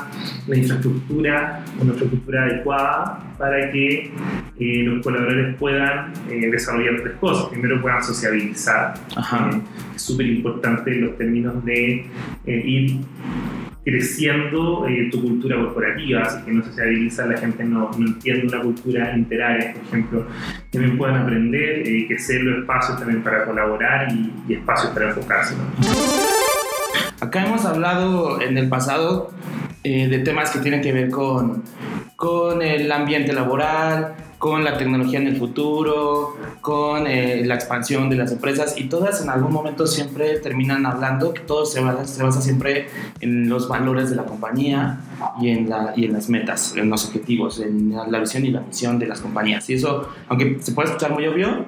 la 0.47 0.56
infraestructura, 0.56 1.65
una 1.81 1.93
infraestructura 1.93 2.44
adecuada 2.44 3.35
para 3.38 3.70
que 3.70 4.11
eh, 4.61 4.82
los 4.85 5.03
colaboradores 5.03 5.56
puedan 5.56 6.12
eh, 6.29 6.50
desarrollar 6.50 7.00
tres 7.03 7.15
cosas. 7.20 7.47
Primero 7.47 7.81
puedan 7.81 8.03
sociabilizar, 8.03 8.94
es 9.94 10.03
súper 10.03 10.26
importante 10.26 10.94
los 10.97 11.17
términos 11.17 11.65
de 11.65 12.06
ir 12.47 13.00
creciendo 13.88 14.86
eh, 14.86 15.08
tu 15.10 15.22
cultura 15.22 15.56
corporativa, 15.56 16.20
así 16.22 16.44
que 16.44 16.53
no 16.53 16.62
sociabiliza, 16.62 17.24
la 17.24 17.39
gente 17.39 17.65
no, 17.65 17.91
no 17.96 18.06
entiende 18.06 18.46
una 18.46 18.62
cultura 18.62 19.17
interárea, 19.17 19.72
por 19.72 19.82
ejemplo, 19.82 20.27
también 20.70 20.98
puedan 20.98 21.22
aprender, 21.22 21.89
eh, 21.89 22.19
sean 22.19 22.44
los 22.44 22.58
espacios 22.60 22.98
también 22.98 23.22
para 23.22 23.46
colaborar 23.46 24.12
y, 24.12 24.31
y 24.46 24.55
espacios 24.55 24.93
para 24.93 25.08
enfocarse. 25.08 25.55
¿no? 25.55 27.27
Acá 27.27 27.46
hemos 27.46 27.65
hablado 27.65 28.43
en 28.43 28.58
el 28.58 28.69
pasado 28.69 29.32
eh, 29.84 30.08
de 30.08 30.19
temas 30.19 30.51
que 30.51 30.58
tienen 30.58 30.82
que 30.82 30.93
ver 30.93 31.08
con, 31.10 31.62
con 32.17 32.60
el 32.60 32.93
ambiente 32.93 33.32
laboral, 33.32 34.17
con 34.38 34.64
la 34.64 34.78
tecnología 34.78 35.18
en 35.18 35.26
el 35.26 35.36
futuro, 35.36 36.36
con 36.60 37.06
eh, 37.06 37.44
la 37.44 37.56
expansión 37.56 38.08
de 38.08 38.16
las 38.16 38.30
empresas 38.30 38.78
y 38.78 38.84
todas 38.84 39.20
en 39.22 39.30
algún 39.30 39.52
momento 39.52 39.86
siempre 39.86 40.38
terminan 40.38 40.86
hablando 40.86 41.34
que 41.34 41.40
todo 41.40 41.66
se 41.66 41.80
basa, 41.80 42.06
se 42.06 42.22
basa 42.22 42.40
siempre 42.40 42.86
en 43.20 43.48
los 43.48 43.68
valores 43.68 44.10
de 44.10 44.16
la 44.16 44.24
compañía 44.24 45.00
y 45.40 45.48
en, 45.48 45.68
la, 45.68 45.92
y 45.96 46.04
en 46.04 46.12
las 46.12 46.28
metas, 46.28 46.76
en 46.76 46.88
los 46.88 47.06
objetivos, 47.06 47.60
en 47.60 47.94
la 47.94 48.18
visión 48.20 48.44
y 48.44 48.50
la 48.50 48.60
misión 48.60 48.98
de 48.98 49.06
las 49.06 49.20
compañías. 49.20 49.68
Y 49.70 49.74
eso, 49.74 50.08
aunque 50.28 50.58
se 50.60 50.72
puede 50.72 50.88
escuchar 50.88 51.12
muy 51.12 51.26
obvio, 51.26 51.66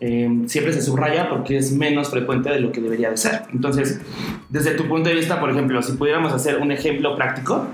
eh, 0.00 0.42
siempre 0.46 0.72
se 0.72 0.82
subraya 0.82 1.28
porque 1.28 1.56
es 1.56 1.72
menos 1.72 2.10
frecuente 2.10 2.50
de 2.50 2.60
lo 2.60 2.72
que 2.72 2.80
debería 2.80 3.10
de 3.10 3.16
ser. 3.16 3.42
Entonces, 3.52 4.00
desde 4.48 4.72
tu 4.72 4.88
punto 4.88 5.08
de 5.08 5.14
vista, 5.14 5.38
por 5.38 5.50
ejemplo, 5.50 5.82
si 5.82 5.92
pudiéramos 5.92 6.32
hacer 6.32 6.58
un 6.58 6.72
ejemplo 6.72 7.14
práctico, 7.16 7.66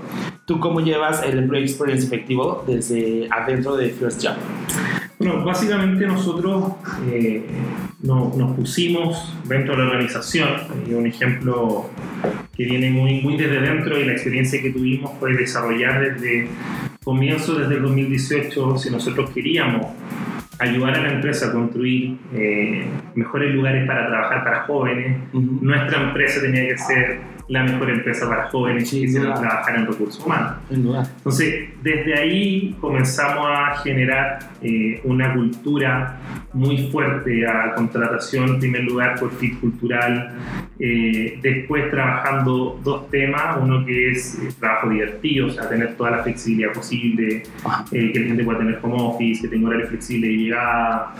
¿tú 0.45 0.59
cómo 0.59 0.79
llevas 0.79 1.23
el 1.23 1.39
Employee 1.39 1.65
Experience 1.65 2.05
efectivo 2.05 2.63
desde 2.67 3.27
adentro 3.31 3.75
de 3.75 3.89
First 3.89 4.25
Job? 4.25 4.35
Bueno, 5.17 5.43
básicamente 5.43 6.05
nosotros 6.05 6.73
eh, 7.11 7.43
no, 8.03 8.33
nos 8.35 8.55
pusimos 8.55 9.33
dentro 9.45 9.73
de 9.75 9.79
la 9.79 9.89
organización, 9.89 10.49
y 10.87 10.93
un 10.93 11.07
ejemplo 11.07 11.89
que 12.55 12.65
viene 12.65 12.89
muy, 12.91 13.21
muy 13.21 13.37
desde 13.37 13.61
dentro 13.61 13.99
y 13.99 14.05
la 14.05 14.11
experiencia 14.11 14.61
que 14.61 14.71
tuvimos 14.71 15.11
fue 15.19 15.33
desarrollar 15.33 15.99
desde 16.01 16.47
comienzo, 17.03 17.55
desde 17.55 17.75
el 17.75 17.81
2018, 17.83 18.77
si 18.77 18.89
nosotros 18.89 19.29
queríamos 19.31 19.87
ayudar 20.59 20.95
a 20.95 21.01
la 21.01 21.11
empresa 21.13 21.47
a 21.47 21.51
construir 21.51 22.17
eh, 22.33 22.85
mejores 23.15 23.53
lugares 23.53 23.87
para 23.87 24.07
trabajar 24.07 24.43
para 24.43 24.63
jóvenes, 24.63 25.17
uh 25.33 25.39
-huh. 25.39 25.61
nuestra 25.61 26.01
empresa 26.01 26.41
tenía 26.41 26.67
que 26.67 26.77
ser 26.77 27.34
la 27.47 27.63
mejor 27.63 27.89
empresa 27.89 28.27
para 28.27 28.49
jóvenes 28.49 28.89
que 28.89 29.01
quisieran 29.01 29.39
trabajar 29.39 29.75
en 29.75 29.85
recursos 29.85 30.23
humanos. 30.25 30.53
Entonces, 30.69 31.69
desde 31.83 32.17
ahí 32.17 32.75
comenzamos 32.81 33.45
a 33.47 33.77
generar 33.83 34.39
eh, 34.61 34.99
una 35.03 35.33
cultura 35.33 36.17
muy 36.53 36.89
fuerte 36.89 37.45
a 37.47 37.73
contratación, 37.75 38.49
en 38.49 38.59
primer 38.59 38.83
lugar 38.85 39.19
por 39.19 39.31
fit 39.31 39.59
cultural, 39.59 40.33
eh, 40.79 41.37
después 41.41 41.91
trabajando 41.91 42.79
dos 42.83 43.09
temas, 43.11 43.57
uno 43.61 43.85
que 43.85 44.11
es 44.11 44.39
eh, 44.39 44.49
trabajo 44.59 44.89
divertido, 44.89 45.47
o 45.47 45.49
sea, 45.51 45.69
tener 45.69 45.95
toda 45.95 46.11
la 46.11 46.23
flexibilidad 46.23 46.73
posible, 46.73 47.43
que 47.91 48.19
la 48.19 48.27
gente 48.27 48.43
pueda 48.43 48.59
tener 48.59 48.79
home 48.81 48.95
office, 48.97 49.41
que 49.43 49.47
tenga 49.49 49.67
horario 49.67 49.87
flexible 49.87 50.27
de 50.27 50.33
llegada, 50.33 51.13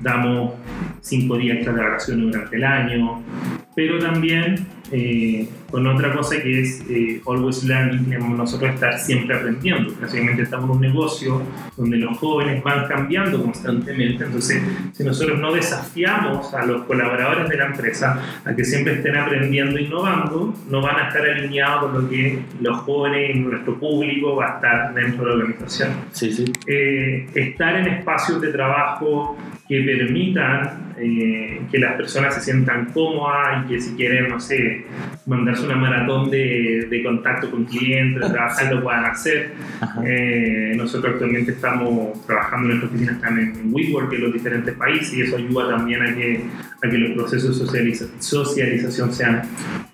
damos 0.00 0.52
cinco 1.00 1.36
días 1.36 1.64
de 1.64 1.72
vacaciones 1.72 2.26
durante 2.26 2.56
el 2.56 2.64
año, 2.64 3.22
pero 3.78 4.00
también 4.00 4.66
eh, 4.90 5.48
con 5.70 5.86
otra 5.86 6.12
cosa 6.12 6.42
que 6.42 6.62
es 6.62 6.84
eh, 6.90 7.22
always 7.24 7.62
learning, 7.62 8.06
tenemos 8.06 8.36
nosotros 8.36 8.74
estar 8.74 8.98
siempre 8.98 9.36
aprendiendo. 9.36 9.94
Básicamente 10.00 10.42
estamos 10.42 10.68
en 10.68 10.74
un 10.74 10.80
negocio 10.80 11.42
donde 11.76 11.98
los 11.98 12.18
jóvenes 12.18 12.60
van 12.64 12.88
cambiando 12.88 13.40
constantemente, 13.40 14.24
entonces 14.24 14.60
si 14.92 15.04
nosotros 15.04 15.38
no 15.38 15.52
desafiamos 15.52 16.52
a 16.54 16.66
los 16.66 16.86
colaboradores 16.86 17.48
de 17.48 17.56
la 17.56 17.66
empresa 17.66 18.20
a 18.44 18.52
que 18.52 18.64
siempre 18.64 18.94
estén 18.94 19.16
aprendiendo 19.16 19.78
e 19.78 19.82
innovando, 19.82 20.52
no 20.68 20.82
van 20.82 20.96
a 20.96 21.06
estar 21.06 21.22
alineados 21.22 21.92
con 21.92 22.02
lo 22.02 22.10
que 22.10 22.40
los 22.60 22.78
jóvenes 22.78 23.36
y 23.36 23.38
nuestro 23.38 23.78
público 23.78 24.34
va 24.34 24.46
a 24.46 24.54
estar 24.56 24.94
dentro 24.94 25.24
de 25.24 25.36
la 25.36 25.44
organización. 25.44 25.90
Sí, 26.10 26.32
sí. 26.32 26.52
Eh, 26.66 27.28
estar 27.32 27.76
en 27.76 27.86
espacios 27.86 28.40
de 28.40 28.50
trabajo 28.50 29.38
que 29.68 29.82
permitan 29.82 30.87
eh, 31.00 31.60
que 31.70 31.78
las 31.78 31.96
personas 31.96 32.34
se 32.34 32.40
sientan 32.40 32.86
cómodas 32.92 33.64
y 33.64 33.68
que 33.68 33.80
si 33.80 33.94
quieren, 33.94 34.28
no 34.28 34.40
sé, 34.40 34.84
mandarse 35.26 35.64
una 35.64 35.76
maratón 35.76 36.30
de, 36.30 36.86
de 36.88 37.02
contacto 37.02 37.50
con 37.50 37.64
clientes, 37.64 38.30
trabajar, 38.30 38.72
lo 38.72 38.82
puedan 38.82 39.04
hacer. 39.04 39.52
Eh, 40.04 40.72
nosotros 40.76 41.14
actualmente 41.14 41.52
estamos 41.52 42.24
trabajando 42.26 42.70
en 42.70 42.78
nuestra 42.78 42.88
oficina 42.88 43.20
también 43.20 43.52
en 43.56 43.74
WeWork 43.74 44.12
en 44.12 44.22
los 44.22 44.32
diferentes 44.32 44.74
países 44.74 45.14
y 45.14 45.22
eso 45.22 45.36
ayuda 45.36 45.76
también 45.76 46.02
a 46.02 46.14
que, 46.14 46.44
a 46.82 46.88
que 46.88 46.98
los 46.98 47.12
procesos 47.12 47.72
de 47.72 47.94
socialización 48.18 49.12
sean 49.12 49.42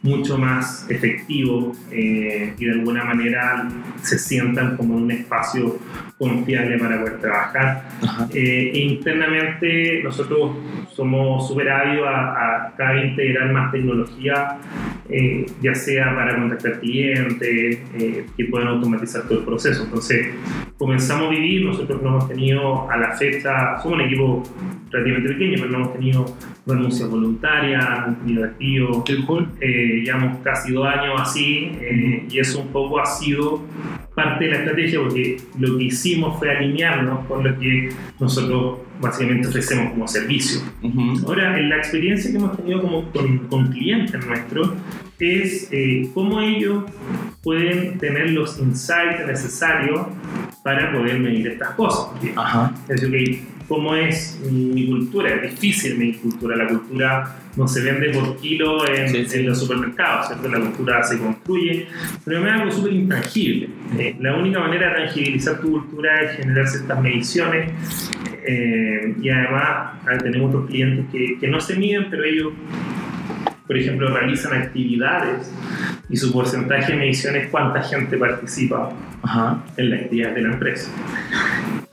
mucho 0.02 0.36
más 0.36 0.86
efectivos 0.90 1.78
eh, 1.90 2.52
y 2.58 2.64
de 2.64 2.72
alguna 2.72 3.04
manera 3.04 3.68
se 4.02 4.18
sientan 4.18 4.76
como 4.76 4.96
un 4.96 5.10
espacio 5.10 5.78
confiable 6.18 6.78
para 6.78 7.00
poder 7.00 7.20
trabajar. 7.20 7.88
Eh, 8.32 8.72
e 8.74 8.78
internamente 8.80 10.02
nosotros 10.02 10.56
somos 10.94 11.48
súper 11.48 11.68
ávidos 11.70 12.06
a, 12.08 12.66
a, 12.66 12.74
cada 12.76 12.92
vez 12.92 13.10
integrar 13.10 13.52
más 13.52 13.72
tecnología, 13.72 14.58
eh, 15.08 15.44
ya 15.60 15.74
sea 15.74 16.14
para 16.14 16.36
contactar 16.36 16.80
clientes, 16.80 17.82
eh, 17.94 18.26
que 18.36 18.44
puedan 18.46 18.68
automatizar 18.68 19.22
todo 19.22 19.40
el 19.40 19.44
proceso. 19.44 19.84
Entonces, 19.84 20.28
comenzamos 20.78 21.28
a 21.28 21.30
vivir, 21.30 21.64
nosotros 21.64 22.00
no 22.02 22.10
hemos 22.10 22.28
tenido 22.28 22.90
a 22.90 22.96
la 22.96 23.12
fecha, 23.12 23.78
somos 23.82 23.98
un 23.98 24.04
equipo 24.06 24.42
relativamente 24.90 25.34
pequeño, 25.34 25.54
pero 25.58 25.70
no 25.70 25.78
hemos 25.78 25.92
tenido 25.92 26.24
renuncias 26.66 27.10
voluntarias, 27.10 27.84
no 27.84 28.06
hemos 28.06 28.18
tenido 28.20 28.44
activos. 28.44 29.04
Eh, 29.60 30.02
llevamos 30.04 30.38
casi 30.44 30.72
dos 30.72 30.86
años 30.86 31.20
así 31.20 31.76
y 32.30 32.38
eso 32.38 32.60
un 32.60 32.68
poco 32.68 33.00
ha 33.00 33.06
sido 33.06 33.62
parte 34.14 34.44
de 34.44 34.50
la 34.50 34.56
estrategia 34.58 35.00
porque 35.00 35.38
lo 35.58 35.76
que 35.76 35.84
hicimos 35.84 36.38
fue 36.38 36.56
alinearnos 36.56 37.26
con 37.26 37.44
lo 37.44 37.58
que 37.58 37.88
nosotros 38.20 38.78
básicamente 39.00 39.48
ofrecemos 39.48 39.92
como 39.92 40.06
servicio. 40.06 40.60
Ahora, 41.26 41.58
en 41.58 41.68
la 41.68 41.78
experiencia 41.78 42.30
que 42.30 42.36
hemos 42.36 42.56
tenido 42.56 42.80
como 42.80 43.10
con, 43.10 43.38
con 43.48 43.72
clientes 43.72 44.24
nuestros 44.24 44.72
es 45.24 45.68
eh, 45.70 46.10
cómo 46.12 46.40
ellos 46.40 46.84
pueden 47.42 47.98
tener 47.98 48.30
los 48.30 48.58
insights 48.58 49.26
necesarios 49.26 50.06
para 50.64 50.90
poder 50.90 51.20
medir 51.20 51.46
estas 51.46 51.74
cosas. 51.74 52.06
Es 52.88 53.02
decir, 53.02 53.42
cómo 53.68 53.94
es 53.94 54.40
mi 54.50 54.86
cultura, 54.88 55.34
es 55.34 55.42
difícil 55.42 55.98
mi 55.98 56.14
cultura, 56.14 56.56
la 56.56 56.68
cultura 56.68 57.36
no 57.54 57.68
se 57.68 57.82
vende 57.82 58.18
por 58.18 58.36
kilo 58.38 58.78
en, 58.88 59.46
los 59.46 59.60
supermercados, 59.60 60.28
¿cierto? 60.28 60.48
La 60.48 60.60
cultura 60.60 61.02
se 61.02 61.18
construye, 61.18 61.86
pero 62.24 62.46
es 62.46 62.52
algo 62.52 62.72
súper 62.72 62.94
intangible. 62.94 63.68
Eh, 63.98 64.16
la 64.18 64.36
única 64.36 64.58
manera 64.58 64.88
de 64.88 65.04
tangibilizar 65.04 65.60
tu 65.60 65.70
cultura 65.70 66.22
es 66.22 66.38
generar 66.38 66.66
ciertas 66.66 67.02
mediciones 67.02 67.70
eh, 68.46 69.14
y 69.20 69.28
además 69.28 70.00
tenemos 70.22 70.48
otros 70.48 70.70
clientes 70.70 71.04
que, 71.12 71.38
que 71.38 71.46
no 71.46 71.60
se 71.60 71.76
miden, 71.76 72.08
pero 72.08 72.24
ellos 72.24 72.52
por 73.66 73.78
ejemplo, 73.78 74.08
realizan 74.12 74.52
actividades 74.60 75.50
y 76.10 76.16
su 76.16 76.32
porcentaje 76.32 76.92
de 76.92 76.98
medición 76.98 77.36
es 77.36 77.48
cuánta 77.48 77.82
gente 77.82 78.18
participa 78.18 78.90
en 79.76 79.90
la 79.90 79.96
actividad 79.96 80.34
de 80.34 80.42
la 80.42 80.52
empresa. 80.52 80.90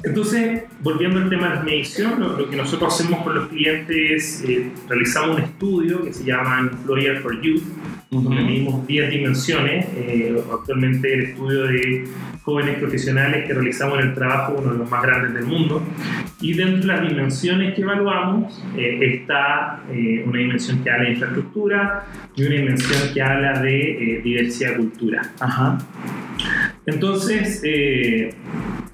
Entonces, 0.04 0.64
volviendo 0.82 1.20
al 1.20 1.30
tema 1.30 1.50
de 1.50 1.56
la 1.56 1.62
medición, 1.62 2.20
lo, 2.20 2.50
que 2.50 2.58
nosotros 2.58 2.94
hacemos 2.94 3.24
con 3.24 3.36
los 3.36 3.48
clientes 3.48 4.42
es 4.44 4.50
eh, 4.50 4.72
realizamos 4.90 5.38
un 5.38 5.44
estudio 5.44 6.04
que 6.04 6.12
se 6.12 6.24
llama 6.24 6.60
Employer 6.60 7.20
for 7.20 7.40
Youth, 7.40 7.64
donde 8.12 8.44
medimos 8.44 8.86
10 8.88 9.10
dimensiones. 9.10 9.86
Eh, 9.96 10.36
actualmente 10.52 11.14
el 11.14 11.22
estudio 11.22 11.64
de 11.64 12.04
jóvenes 12.44 12.78
profesionales 12.80 13.48
que 13.48 13.54
realizamos 13.54 14.00
en 14.00 14.10
el 14.10 14.14
trabajo, 14.14 14.56
uno 14.58 14.74
de 14.74 14.80
los 14.80 14.90
más 14.90 15.02
grandes 15.02 15.34
del 15.34 15.46
mundo. 15.46 15.82
Y 16.42 16.54
dentro 16.54 16.82
de 16.82 16.88
las 16.88 17.08
dimensiones 17.08 17.74
que 17.74 17.82
evaluamos 17.82 18.62
eh, 18.76 19.00
está 19.02 19.82
eh, 19.94 20.26
una 20.28 20.40
dimensión 20.40 20.84
que 20.84 20.92
habla 20.92 21.06
de 21.06 21.12
infraestructura 21.12 22.06
y 22.36 22.44
una 22.44 22.56
dimensión 22.56 23.14
que 23.14 23.22
habla 23.22 23.62
de 23.62 24.22
diversidad 24.22 24.72
de 24.72 24.78
cultura. 24.78 25.22
Ajá. 25.40 25.78
Entonces, 26.86 27.64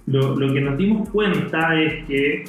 lo, 0.06 0.36
lo 0.36 0.54
que 0.54 0.62
nos 0.62 0.78
dimos 0.78 1.10
cuenta 1.10 1.80
es 1.80 2.06
que 2.06 2.44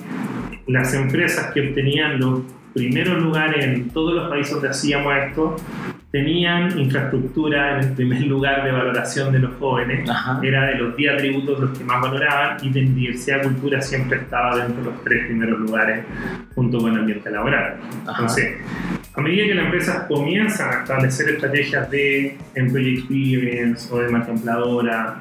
las 0.67 0.93
empresas 0.93 1.51
que 1.55 1.69
obtenían 1.69 2.21
los 2.21 2.43
primeros 2.75 3.23
lugares 3.23 3.65
en 3.65 3.89
todos 3.89 4.15
los 4.15 4.29
países 4.29 4.53
donde 4.53 4.69
hacíamos 4.69 5.15
esto 5.17 5.57
tenían 6.11 6.79
infraestructura 6.79 7.75
en 7.75 7.89
el 7.89 7.95
primer 7.95 8.23
lugar 8.23 8.65
de 8.65 8.73
valoración 8.73 9.31
de 9.31 9.41
los 9.41 9.55
jóvenes, 9.57 10.09
era 10.43 10.67
de 10.67 10.75
los 10.77 10.97
10 10.97 11.15
atributos 11.15 11.61
los 11.61 11.79
que 11.79 11.85
más 11.85 12.01
valoraban 12.01 12.57
y 12.63 12.71
de 12.71 12.81
diversidad 12.81 13.43
de 13.43 13.49
cultura 13.49 13.83
siempre 13.83 14.19
estaba 14.19 14.57
dentro 14.57 14.83
de 14.83 14.91
los 14.91 15.05
tres 15.05 15.27
primeros 15.27 15.59
lugares 15.61 16.05
junto 16.55 16.79
con 16.79 16.95
el 16.95 17.01
ambiente 17.01 17.31
laboral. 17.31 17.77
Entonces, 18.07 18.57
a 19.15 19.21
medida 19.21 19.47
que 19.47 19.55
las 19.55 19.65
empresas 19.67 20.05
comienzan 20.09 20.71
a 20.71 20.83
establecer 20.83 21.29
estrategias 21.29 21.91
de 21.91 22.39
employee 22.55 23.01
experience 23.01 23.93
o 23.93 23.99
de 23.99 24.09
marca 24.09 24.33
empleadora 24.33 25.19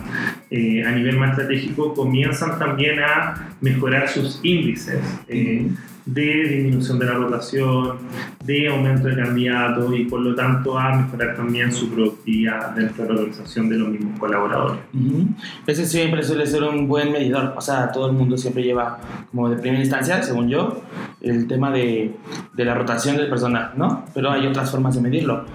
eh, 0.49 0.85
a 0.85 0.91
nivel 0.91 1.17
más 1.17 1.31
estratégico, 1.31 1.93
comienzan 1.93 2.57
también 2.57 2.99
a 2.99 3.49
mejorar 3.59 4.07
sus 4.07 4.39
índices. 4.43 5.01
Eh, 5.27 5.67
de 6.07 6.23
disminución 6.23 6.99
de 6.99 7.05
la 7.05 7.13
rotación, 7.15 7.97
de 8.47 8.69
aumento 8.69 9.09
de 9.09 9.15
candidatos 9.17 9.93
y 9.95 10.05
por 10.05 10.21
lo 10.21 10.33
tanto 10.33 10.79
a 10.79 10.95
mejorar 10.95 11.35
también 11.35 11.71
su 11.71 11.89
productividad 11.89 12.71
dentro 12.71 13.03
de 13.03 13.13
la 13.13 13.19
organización 13.19 13.67
de 13.69 13.75
los 13.75 13.89
mismos 13.89 14.17
colaboradores. 14.17 14.79
Ese 15.67 15.85
siempre 15.85 16.23
suele 16.23 16.47
ser 16.47 16.63
un 16.63 16.87
buen 16.87 17.11
medidor, 17.11 17.53
o 17.55 17.61
sea, 17.61 17.91
todo 17.91 18.07
el 18.07 18.13
mundo 18.13 18.37
siempre 18.37 18.63
lleva 18.63 18.99
como 19.29 19.49
de 19.49 19.57
primera 19.57 19.81
instancia, 19.81 20.23
según 20.23 20.47
yo, 20.47 20.81
el 21.21 21.47
tema 21.47 21.71
de, 21.71 22.15
de 22.53 22.65
la 22.65 22.75
rotación 22.75 23.17
del 23.17 23.29
personal, 23.29 23.71
¿no? 23.75 24.05
Pero 24.13 24.31
hay 24.31 24.45
otras 24.45 24.69
formas 24.69 24.95
de 24.95 25.01
medirlo. 25.01 25.45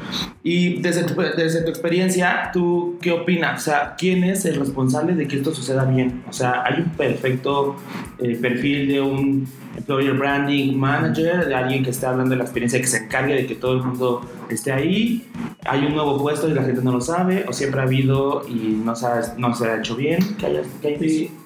Y 0.43 0.81
desde 0.81 1.05
tu, 1.05 1.21
desde 1.21 1.63
tu 1.63 1.71
experiencia, 1.71 2.51
¿tú 2.53 2.99
qué 3.01 3.13
opinas? 3.13 3.63
O 3.63 3.65
sea, 3.65 3.95
¿quién 3.97 4.25
es 4.25 4.45
el 4.45 4.57
responsable 4.57 5.15
de 5.15 5.29
que 5.29 5.37
esto 5.37 5.55
suceda 5.55 5.85
bien? 5.85 6.25
O 6.29 6.33
sea, 6.33 6.65
¿hay 6.65 6.81
un 6.81 6.91
perfecto 6.91 7.77
eh, 8.19 8.37
perfil 8.41 8.89
de 8.89 9.01
un 9.01 9.47
employer 9.77 10.15
branding 10.15 10.77
manager, 10.77 11.47
de 11.47 11.55
alguien 11.55 11.83
que 11.83 11.91
esté 11.91 12.07
hablando 12.07 12.31
de 12.31 12.37
la 12.37 12.45
experiencia, 12.45 12.81
que 12.81 12.87
se 12.87 12.99
encargue 12.99 13.35
de 13.35 13.47
que 13.47 13.55
todo 13.55 13.75
el 13.75 13.83
mundo 13.83 14.21
esté 14.51 14.73
ahí. 14.73 15.27
Hay 15.65 15.87
un 15.87 15.95
nuevo 15.95 16.19
puesto 16.19 16.49
y 16.49 16.55
la 16.55 16.63
gente 16.63 16.83
no 16.83 16.93
lo 16.93 17.01
sabe, 17.01 17.45
o 17.49 17.53
siempre 17.53 17.81
ha 17.81 17.85
habido 17.85 18.47
y 18.49 18.81
no 18.85 18.95
se 18.95 19.07
ha, 19.07 19.35
no 19.39 19.55
se 19.55 19.67
ha 19.67 19.79
hecho 19.79 19.97
bien. 19.97 20.19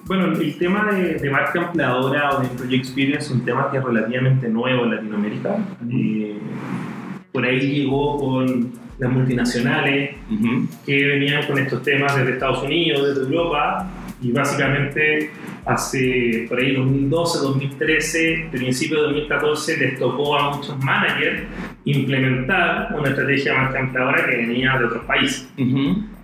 Bueno, 0.07 0.27
el 0.27 0.57
tema 0.57 0.89
de, 0.91 1.29
marca 1.29 1.59
empleadora 1.59 2.37
o 2.37 2.39
de 2.41 2.47
employee 2.47 2.77
experience 2.77 3.25
es 3.25 3.31
un 3.31 3.43
tema 3.43 3.69
que 3.69 3.77
es 3.77 3.83
relativamente 3.83 4.47
nuevo 4.47 4.85
en 4.85 4.95
Latinoamérica. 4.95 5.57
Eh, 5.91 6.37
por 7.31 7.43
ahí 7.43 7.59
llegó 7.59 8.17
con 8.17 8.71
las 8.97 9.11
multinacionales 9.11 10.15
que 10.85 11.05
venían 11.05 11.45
con 11.45 11.59
estos 11.59 11.83
temas 11.83 12.15
desde 12.15 12.33
Estados 12.33 12.63
Unidos, 12.63 13.09
desde 13.09 13.21
Europa, 13.21 13.87
y 14.21 14.31
básicamente 14.31 15.29
hace 15.65 16.45
por 16.47 16.59
ahí 16.59 16.73
2012, 16.75 17.39
2013, 17.39 18.47
principio 18.51 18.97
de 18.97 19.03
2014 19.03 19.77
les 19.77 19.99
tocó 19.99 20.39
a 20.39 20.55
muchos 20.55 20.77
managers 20.79 21.43
implementar 21.85 22.95
una 22.97 23.09
estrategia 23.09 23.53
más 23.53 23.75
empleadora 23.75 24.25
que 24.25 24.37
venía 24.37 24.77
de 24.77 24.85
otros 24.85 25.05
países. 25.05 25.47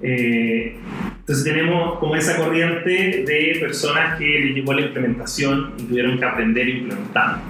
Eh, 0.02 0.78
entonces 1.24 1.46
tenemos 1.46 2.00
como 2.00 2.18
esa 2.18 2.36
corriente 2.36 3.24
de 3.26 3.58
personas 3.58 4.20
que 4.20 4.26
les 4.26 4.56
llegó 4.56 4.74
a 4.74 4.76
la 4.76 4.82
implementación 4.82 5.72
y 5.78 5.84
tuvieron 5.84 6.20
que 6.20 6.26
aprender 6.26 6.68
a 6.68 6.70
implementar. 6.70 7.42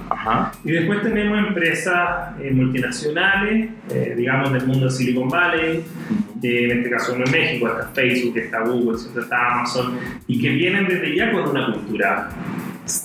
Y 0.63 0.71
después 0.73 1.01
tenemos 1.01 1.39
empresas 1.39 2.39
eh, 2.39 2.51
multinacionales, 2.51 3.69
eh, 3.89 4.13
digamos 4.15 4.53
del 4.53 4.67
mundo 4.67 4.85
de 4.85 4.91
Silicon 4.91 5.27
Valley, 5.27 5.83
en 6.43 6.77
este 6.77 6.89
caso 6.91 7.17
no 7.17 7.25
en 7.25 7.31
México, 7.31 7.67
está 7.67 7.89
Facebook, 7.95 8.37
está 8.37 8.59
Google, 8.59 8.97
está 9.19 9.53
Amazon, 9.53 9.97
y 10.27 10.39
que 10.39 10.49
vienen 10.49 10.87
desde 10.87 11.15
ya 11.15 11.31
con 11.31 11.49
una 11.49 11.73
cultura 11.73 12.29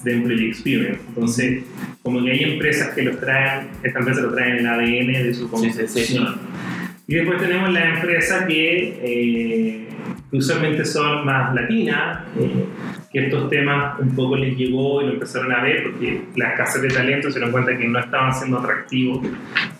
de 0.05 0.13
employee 0.13 0.49
experience. 0.49 1.01
Entonces, 1.09 1.63
como 2.03 2.23
que 2.23 2.31
hay 2.31 2.43
empresas 2.43 2.95
que 2.95 3.05
los 3.05 3.19
traen, 3.19 3.69
esta 3.83 4.01
empresa 4.01 4.21
lo 4.21 4.35
traen 4.35 4.59
en 4.59 4.59
el 4.59 4.67
ADN 4.67 5.13
de 5.29 5.33
su 5.33 5.49
concepción. 5.49 6.37
Y 7.07 7.15
después 7.15 7.41
tenemos 7.41 7.73
las 7.73 7.85
empresas 7.95 8.45
que 8.45 9.89
eh, 10.31 10.37
usualmente 10.37 10.85
son 10.85 11.25
más 11.25 11.55
latinas, 11.55 12.21
eh, 12.39 12.65
que 13.11 13.27
estos 13.27 13.49
temas 13.49 13.99
un 13.99 14.15
poco 14.15 14.37
les 14.37 14.57
llegó 14.57 15.01
y 15.03 15.07
lo 15.07 15.13
empezaron 15.15 15.51
a 15.53 15.63
ver 15.63 15.85
porque 15.85 16.23
las 16.37 16.57
casas 16.57 16.83
de 16.83 16.89
talento 16.89 17.31
se 17.31 17.39
dieron 17.39 17.53
cuenta 17.53 17.77
que 17.77 17.89
no 17.89 17.99
estaban 17.99 18.35
siendo 18.35 18.59
atractivos 18.59 19.27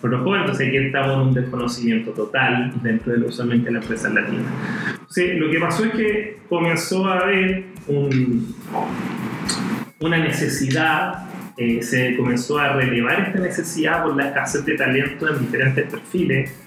por 0.01 0.09
los 0.09 0.21
jóvenes, 0.21 0.45
entonces 0.45 0.67
aquí 0.67 0.77
estamos 0.77 1.13
en 1.13 1.19
un 1.19 1.33
desconocimiento 1.33 2.11
total 2.11 2.73
dentro 2.81 3.13
de 3.13 3.25
usualmente 3.25 3.71
las 3.71 3.83
empresas 3.83 4.13
latinas. 4.13 4.51
Entonces, 4.93 5.39
lo 5.39 5.51
que 5.51 5.59
pasó 5.59 5.85
es 5.85 5.91
que 5.91 6.37
comenzó 6.49 7.07
a 7.07 7.19
haber 7.19 7.65
un, 7.87 8.55
una 9.99 10.17
necesidad 10.17 11.28
eh, 11.61 11.83
se 11.83 12.15
comenzó 12.15 12.57
a 12.57 12.71
relevar 12.71 13.19
esta 13.19 13.39
necesidad 13.39 14.03
por 14.03 14.15
la 14.15 14.27
escasez 14.27 14.63
de 14.63 14.77
talento 14.77 15.27
en 15.27 15.39
diferentes 15.39 15.91
perfiles 15.91 16.57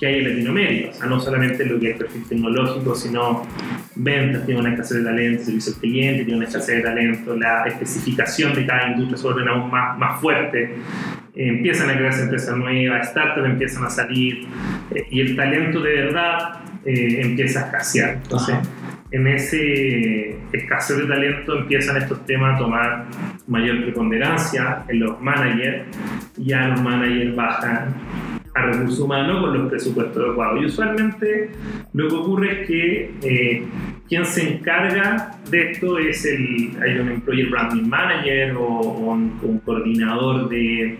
que 0.00 0.04
hay 0.04 0.18
en 0.18 0.30
Latinoamérica. 0.30 0.90
O 0.90 0.94
sea, 0.94 1.06
no 1.06 1.20
solamente 1.20 1.64
lo 1.64 1.78
que 1.78 1.90
es 1.92 1.96
perfil 1.96 2.24
tecnológico, 2.28 2.96
sino 2.96 3.46
ventas, 3.94 4.44
tiene 4.44 4.60
una 4.60 4.70
escasez 4.70 4.98
de 4.98 5.04
talento, 5.04 5.44
servicio 5.44 5.74
al 5.74 5.78
cliente, 5.78 6.24
tiene 6.24 6.38
una 6.38 6.48
escasez 6.48 6.74
de 6.74 6.82
talento, 6.82 7.36
la 7.36 7.62
especificación 7.68 8.52
de 8.54 8.66
cada 8.66 8.88
industria 8.88 9.16
se 9.16 9.22
vuelve 9.28 9.48
aún 9.48 9.70
más, 9.70 9.96
más 9.96 10.20
fuerte. 10.20 10.74
Eh, 11.36 11.48
empiezan 11.48 11.90
a 11.90 11.96
crearse 11.96 12.22
empresas 12.24 12.56
nuevas, 12.56 13.10
startups 13.10 13.46
empiezan 13.46 13.84
a 13.84 13.90
salir 13.90 14.48
eh, 14.92 15.06
y 15.08 15.20
el 15.20 15.36
talento 15.36 15.80
de 15.80 15.94
verdad 15.94 16.62
empieza 16.84 17.60
a 17.60 17.66
escasear. 17.66 18.18
Entonces, 18.24 18.56
en 19.12 19.26
ese 19.26 20.36
escasez 20.52 20.96
de 20.96 21.04
talento 21.04 21.58
empiezan 21.58 21.98
estos 21.98 22.24
temas 22.24 22.56
a 22.56 22.58
tomar 22.58 23.06
mayor 23.46 23.82
preponderancia 23.82 24.84
en 24.88 25.00
los 25.00 25.20
managers, 25.20 25.86
ya 26.38 26.68
los 26.68 26.82
managers 26.82 27.36
bajan 27.36 27.94
a 28.54 28.62
recursos 28.62 29.00
humanos 29.00 29.40
con 29.40 29.58
los 29.58 29.70
presupuestos 29.70 30.16
adecuados. 30.16 30.62
Y 30.62 30.64
usualmente 30.66 31.50
lo 31.92 32.08
que 32.08 32.14
ocurre 32.14 32.62
es 32.62 32.66
que 32.66 33.14
eh, 33.22 33.66
quien 34.08 34.24
se 34.24 34.54
encarga 34.54 35.38
de 35.50 35.70
esto 35.70 35.98
es 35.98 36.24
el, 36.24 36.76
hay 36.82 36.98
un 36.98 37.08
Employer 37.10 37.48
Branding 37.48 37.88
Manager 37.88 38.56
o, 38.56 38.64
un, 39.12 39.60
coordinador 39.64 40.48
de 40.48 40.98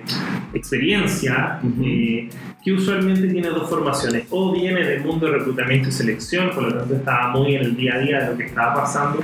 experiencia 0.54 1.60
eh, 1.82 2.28
que 2.64 2.72
usualmente 2.72 3.28
tiene 3.28 3.48
dos 3.48 3.68
formaciones. 3.68 4.26
O 4.30 4.52
viene 4.52 4.84
del 4.84 5.02
mundo 5.02 5.26
de 5.26 5.38
reclutamiento 5.38 5.88
y 5.88 5.92
selección, 5.92 6.50
por 6.50 6.64
lo 6.64 6.78
tanto 6.78 6.94
estaba 6.94 7.28
muy 7.28 7.56
en 7.56 7.62
el 7.62 7.76
día 7.76 7.94
a 7.94 7.98
día 7.98 8.20
de 8.20 8.26
lo 8.30 8.36
que 8.36 8.44
estaba 8.44 8.74
pasando, 8.74 9.20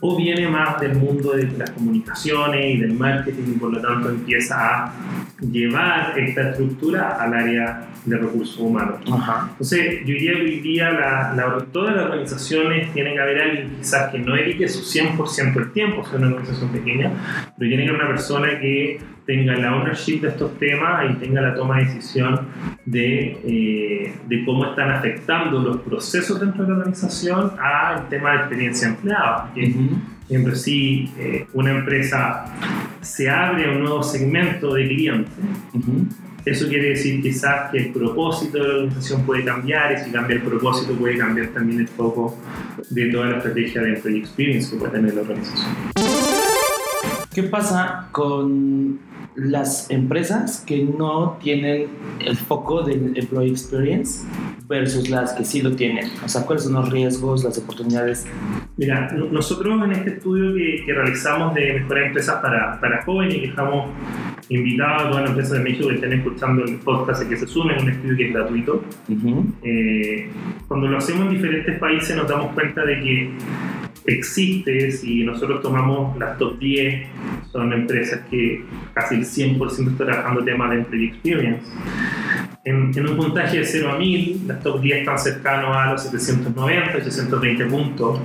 o 0.00 0.16
viene 0.16 0.48
más 0.48 0.78
del 0.80 0.96
mundo 0.96 1.32
de 1.32 1.50
las 1.56 1.70
comunicaciones 1.70 2.74
y 2.74 2.78
del 2.78 2.92
marketing 2.92 3.54
y 3.54 3.58
por 3.58 3.72
lo 3.72 3.80
tanto 3.80 4.10
empieza 4.10 4.84
a 4.84 4.94
llevar 5.40 6.18
esta 6.18 6.50
estructura 6.50 7.16
al 7.22 7.32
área 7.32 7.88
de 8.04 8.18
recursos 8.18 8.58
humanos. 8.58 9.00
Entonces, 9.06 10.00
yo 10.00 10.06
diría 10.06 10.32
que 10.32 10.40
hoy 10.42 10.60
día 10.60 10.90
la, 10.90 11.66
todas 11.72 11.96
las 11.96 12.04
organizaciones 12.04 12.92
tienen 12.92 13.14
que 13.14 13.20
haber 13.20 13.40
alguien 13.40 13.76
quizás 13.78 14.10
que 14.10 14.18
no 14.18 14.34
dedique 14.34 14.68
su 14.68 14.82
100% 14.82 15.54
del 15.54 15.72
tiempo, 15.72 16.04
sea 16.04 16.18
una 16.18 16.28
organización 16.28 16.70
pequeña, 16.70 17.10
pero 17.56 17.68
tiene 17.68 17.84
que 17.84 17.88
haber 17.88 18.02
una 18.02 18.10
persona 18.10 18.60
que 18.60 19.00
tenga 19.26 19.56
la 19.56 19.74
ownership 19.76 20.20
de 20.20 20.28
estos 20.28 20.58
temas 20.58 21.10
y 21.10 21.14
tenga 21.14 21.40
la 21.40 21.54
toma 21.54 21.78
de 21.78 21.86
decisión 21.86 22.48
de, 22.84 23.38
eh, 23.44 24.14
de 24.26 24.44
cómo 24.44 24.66
están 24.66 24.90
afectando 24.90 25.60
los 25.60 25.78
procesos 25.78 26.40
dentro 26.40 26.64
de 26.64 26.70
la 26.70 26.78
organización 26.78 27.52
al 27.58 28.08
tema 28.08 28.32
de 28.32 28.36
experiencia 28.38 28.88
empleada. 28.88 29.50
Siempre 30.28 30.56
si 30.56 31.12
eh, 31.18 31.46
una 31.52 31.70
empresa 31.70 32.46
se 33.00 33.28
abre 33.28 33.66
a 33.66 33.72
un 33.72 33.80
nuevo 33.80 34.02
segmento 34.02 34.74
de 34.74 34.88
clientes, 34.88 35.32
eso 36.44 36.68
quiere 36.68 36.90
decir 36.90 37.22
quizás 37.22 37.70
que 37.70 37.78
el 37.78 37.92
propósito 37.92 38.58
de 38.58 38.68
la 38.68 38.74
organización 38.74 39.22
puede 39.24 39.44
cambiar 39.44 39.92
y 39.92 40.04
si 40.04 40.10
cambia 40.10 40.36
el 40.36 40.42
propósito 40.42 40.92
puede 40.94 41.16
cambiar 41.16 41.48
también 41.48 41.80
el 41.80 41.88
foco 41.88 42.38
de 42.90 43.06
toda 43.06 43.26
la 43.26 43.36
estrategia 43.38 43.80
de 43.82 43.94
employee 43.94 44.20
experience 44.20 44.70
que 44.70 44.76
puede 44.76 44.92
tener 44.92 45.14
la 45.14 45.22
organización. 45.22 45.70
¿Qué 47.34 47.42
pasa 47.44 48.08
con 48.12 48.98
las 49.36 49.90
empresas 49.90 50.62
que 50.66 50.84
no 50.84 51.38
tienen 51.42 51.88
el 52.20 52.36
foco 52.36 52.82
del 52.82 53.16
employee 53.16 53.50
experience 53.50 54.24
versus 54.68 55.10
las 55.10 55.32
que 55.32 55.44
sí 55.44 55.62
lo 55.62 55.74
tienen? 55.74 56.10
O 56.24 56.28
sea, 56.28 56.46
¿cuáles 56.46 56.64
son 56.64 56.74
los 56.74 56.90
riesgos, 56.90 57.44
las 57.44 57.58
oportunidades? 57.58 58.26
Mira, 58.76 59.10
nosotros 59.12 59.82
en 59.84 59.92
este 59.92 60.10
estudio 60.14 60.54
que, 60.54 60.92
realizamos 60.92 61.54
de 61.54 61.74
mejorar 61.80 62.04
empresas 62.04 62.36
para, 62.40 62.80
para 62.80 63.02
jóvenes 63.02 63.36
que 63.36 63.46
estamos 63.46 63.90
invitados 64.48 65.02
a 65.02 65.08
todas 65.08 65.22
las 65.22 65.30
empresas 65.30 65.58
de 65.58 65.64
México 65.64 65.88
que 65.88 65.94
estén 65.94 66.12
escuchando 66.12 66.64
el 66.64 66.76
podcast 66.76 67.22
y 67.22 67.28
que 67.28 67.36
se 67.36 67.46
sumen, 67.46 67.82
un 67.82 67.90
estudio 67.90 68.16
que 68.16 68.26
es 68.26 68.32
gratuito. 68.32 68.84
Eh, 69.62 70.30
cuando 70.68 70.88
lo 70.88 70.98
hacemos 70.98 71.26
en 71.26 71.32
diferentes 71.32 71.78
países 71.78 72.16
nos 72.16 72.28
damos 72.28 72.52
cuenta 72.52 72.84
de 72.84 73.00
que 73.00 73.30
existe, 74.06 74.90
si 74.92 75.24
nosotros 75.24 75.62
tomamos 75.62 76.16
las 76.18 76.38
top 76.38 76.58
10, 76.58 77.06
son 77.50 77.72
empresas 77.72 78.20
que 78.30 78.64
casi 78.92 79.16
el 79.16 79.24
100% 79.24 79.70
están 79.70 79.96
trabajando 79.96 80.44
temas 80.44 80.70
de 80.70 80.76
employee 80.76 81.08
experience. 81.08 81.66
En, 82.64 82.92
en, 82.96 83.08
un 83.08 83.16
puntaje 83.16 83.58
de 83.58 83.64
0 83.64 83.92
a 83.92 83.98
1000, 83.98 84.48
las 84.48 84.62
top 84.62 84.80
10 84.80 84.98
están 84.98 85.18
cercanos 85.18 85.76
a 85.76 85.92
los 85.92 86.02
790, 86.02 86.96
820 86.98 87.66
puntos 87.66 88.20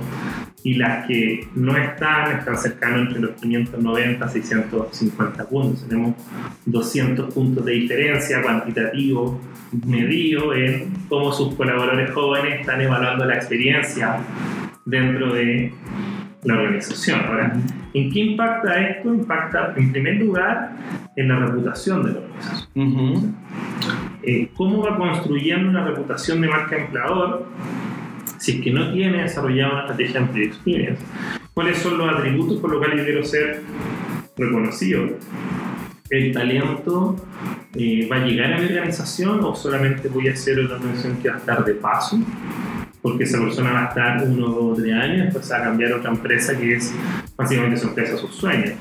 y 0.62 0.74
las 0.74 1.06
que 1.06 1.48
no 1.54 1.76
están 1.76 2.38
están 2.38 2.56
cercanos 2.56 3.08
entre 3.08 3.20
los 3.20 3.30
590 3.40 4.26
y 4.26 4.28
650 4.28 5.48
puntos. 5.48 5.88
Tenemos 5.88 6.14
200 6.66 7.32
puntos 7.32 7.64
de 7.64 7.72
diferencia 7.72 8.42
cuantitativo 8.42 9.40
medido 9.86 10.52
en 10.54 10.92
cómo 11.08 11.32
sus 11.32 11.54
colaboradores 11.54 12.10
jóvenes 12.10 12.60
están 12.60 12.80
evaluando 12.80 13.24
la 13.24 13.36
experiencia 13.36 14.18
dentro 14.90 15.32
de 15.32 15.72
la 16.44 16.54
organización. 16.54 17.20
Ahora, 17.26 17.52
¿en 17.94 18.12
qué 18.12 18.20
impacta 18.20 18.88
esto? 18.88 19.14
Impacta 19.14 19.74
en 19.76 19.92
primer 19.92 20.16
lugar 20.16 20.72
en 21.16 21.28
la 21.28 21.38
reputación 21.38 22.04
de 22.04 22.12
la 22.12 22.18
organización. 22.18 23.36
Eh, 24.22 24.50
¿Cómo 24.54 24.82
va 24.82 24.96
construyendo 24.96 25.70
una 25.70 25.84
reputación 25.84 26.40
de 26.40 26.48
marca 26.48 26.76
empleador? 26.76 27.46
si 28.40 28.52
es 28.52 28.62
que 28.62 28.70
no 28.70 28.90
tiene 28.92 29.22
desarrollado 29.22 29.72
una 29.72 29.80
estrategia 29.82 30.14
de 30.14 30.18
employee 30.20 30.46
experience, 30.48 31.02
¿cuáles 31.52 31.78
son 31.78 31.98
los 31.98 32.08
atributos 32.08 32.58
por 32.58 32.70
los 32.70 32.78
cuales 32.78 33.04
quiero 33.04 33.22
ser 33.22 33.62
reconocido? 34.36 35.10
¿El 36.08 36.32
talento 36.32 37.16
eh, 37.74 38.08
va 38.10 38.16
a 38.16 38.24
llegar 38.24 38.54
a 38.54 38.58
mi 38.58 38.64
organización 38.64 39.44
o 39.44 39.54
solamente 39.54 40.08
voy 40.08 40.28
a 40.28 40.36
ser 40.36 40.58
una 40.58 40.74
organización 40.74 41.18
que 41.18 41.28
va 41.28 41.34
a 41.34 41.38
estar 41.38 41.64
de 41.64 41.74
paso? 41.74 42.18
Porque 43.02 43.24
esa 43.24 43.38
persona 43.38 43.72
va 43.72 43.84
a 43.84 43.88
estar 43.88 44.22
uno, 44.28 44.48
dos, 44.48 44.78
tres 44.78 44.92
años, 44.92 45.24
después 45.24 45.50
va 45.50 45.56
a 45.56 45.62
cambiar 45.64 45.92
a 45.92 45.96
otra 45.96 46.10
empresa 46.10 46.58
que 46.58 46.74
es 46.74 46.94
básicamente 47.36 47.78
su 47.78 47.88
empresa, 47.88 48.16
sus 48.16 48.34
sueños. 48.34 48.72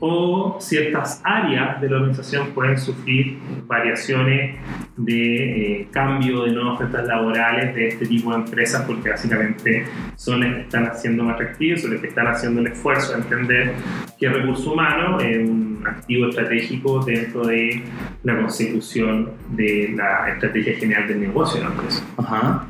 O 0.00 0.58
ciertas 0.60 1.20
áreas 1.24 1.80
de 1.80 1.88
la 1.88 1.96
organización 1.96 2.48
pueden 2.48 2.78
sufrir 2.78 3.38
variaciones 3.66 4.56
de 4.96 5.80
eh, 5.80 5.88
cambio 5.92 6.44
de 6.44 6.52
nuevas 6.52 6.74
ofertas 6.74 7.06
laborales 7.06 7.74
de 7.74 7.88
este 7.88 8.06
tipo 8.06 8.30
de 8.30 8.36
empresas, 8.38 8.82
porque 8.82 9.10
básicamente 9.10 9.86
son 10.16 10.40
las 10.40 10.54
que 10.54 10.60
están 10.62 10.86
haciendo 10.86 11.22
más 11.22 11.34
atractivas, 11.34 11.82
son 11.82 11.92
las 11.92 12.00
que 12.00 12.08
están 12.08 12.26
haciendo 12.26 12.60
el 12.60 12.68
esfuerzo 12.68 13.12
de 13.12 13.18
entender 13.18 13.74
que 14.18 14.26
el 14.26 14.34
recurso 14.34 14.72
humano 14.72 15.20
es 15.20 15.48
un 15.48 15.84
activo 15.86 16.28
estratégico 16.28 17.04
dentro 17.04 17.46
de 17.46 17.82
la 18.22 18.36
consecución 18.36 19.30
de 19.50 19.94
la 19.96 20.30
estrategia 20.30 20.76
general 20.76 21.06
del 21.06 21.20
negocio 21.20 21.60
de 21.60 21.66
la 21.66 21.72
empresa. 21.72 22.04
Ajá. 22.16 22.66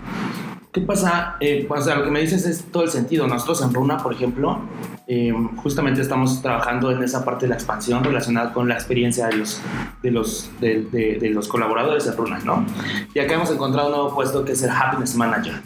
¿Qué 0.75 0.81
pasa? 0.81 1.37
Eh, 1.39 1.67
pues, 1.69 1.87
lo 1.87 2.03
que 2.03 2.11
me 2.11 2.21
dices 2.21 2.45
es 2.47 2.65
todo 2.65 2.83
el 2.83 2.91
sentido. 2.91 3.29
Nosotros 3.29 3.63
en 3.63 3.73
Runa, 3.73 3.99
por 3.99 4.13
ejemplo, 4.13 4.59
eh, 5.07 5.33
justamente 5.63 6.01
estamos 6.01 6.43
trabajando 6.43 6.91
en 6.91 7.01
esa 7.01 7.25
parte 7.25 7.47
de 7.47 7.51
la 7.51 7.55
expansión 7.55 8.03
relacionada 8.03 8.53
con 8.53 8.69
la 8.69 8.75
experiencia 8.75 9.29
de 9.29 9.37
los, 9.37 9.61
de 10.03 10.11
los, 10.11 10.51
de, 10.61 11.31
los 11.33 11.47
colaboradores 11.47 12.07
de 12.07 12.11
Runa, 12.11 12.41
¿no? 12.45 12.67
Y 13.15 13.21
acá 13.21 13.35
hemos 13.35 13.53
encontrado 13.53 13.87
un 13.87 13.95
nuevo 13.95 14.15
puesto 14.17 14.45
que 14.45 14.51
es 14.51 14.65
el 14.65 14.71
Happiness 14.71 15.15
Manager, 15.15 15.63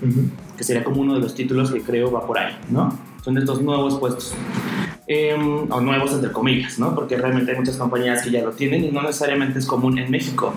que 0.59 0.63
sería 0.63 0.85
como 0.85 1.01
uno 1.01 1.15
de 1.15 1.21
los 1.21 1.35
títulos 1.35 1.73
que 1.73 1.81
creo 1.81 2.13
va 2.13 2.27
por 2.27 2.39
ahí, 2.39 2.59
¿no? 2.69 2.93
Son 3.25 3.39
estos 3.39 3.63
nuevos 3.63 3.99
puestos. 3.99 4.35
Em, 5.09 5.71
o 5.71 5.81
nuevos 5.81 6.13
entre 6.13 6.31
comillas, 6.31 6.79
¿no? 6.79 6.95
Porque 6.95 7.17
realmente 7.17 7.51
hay 7.51 7.59
muchas 7.59 7.77
compañías 7.77 8.23
que 8.23 8.31
ya 8.31 8.43
lo 8.43 8.53
tienen 8.53 8.85
y 8.85 8.91
no 8.91 9.03
necesariamente 9.03 9.59
es 9.59 9.67
común 9.67 9.99
en 9.99 10.11
México. 10.11 10.55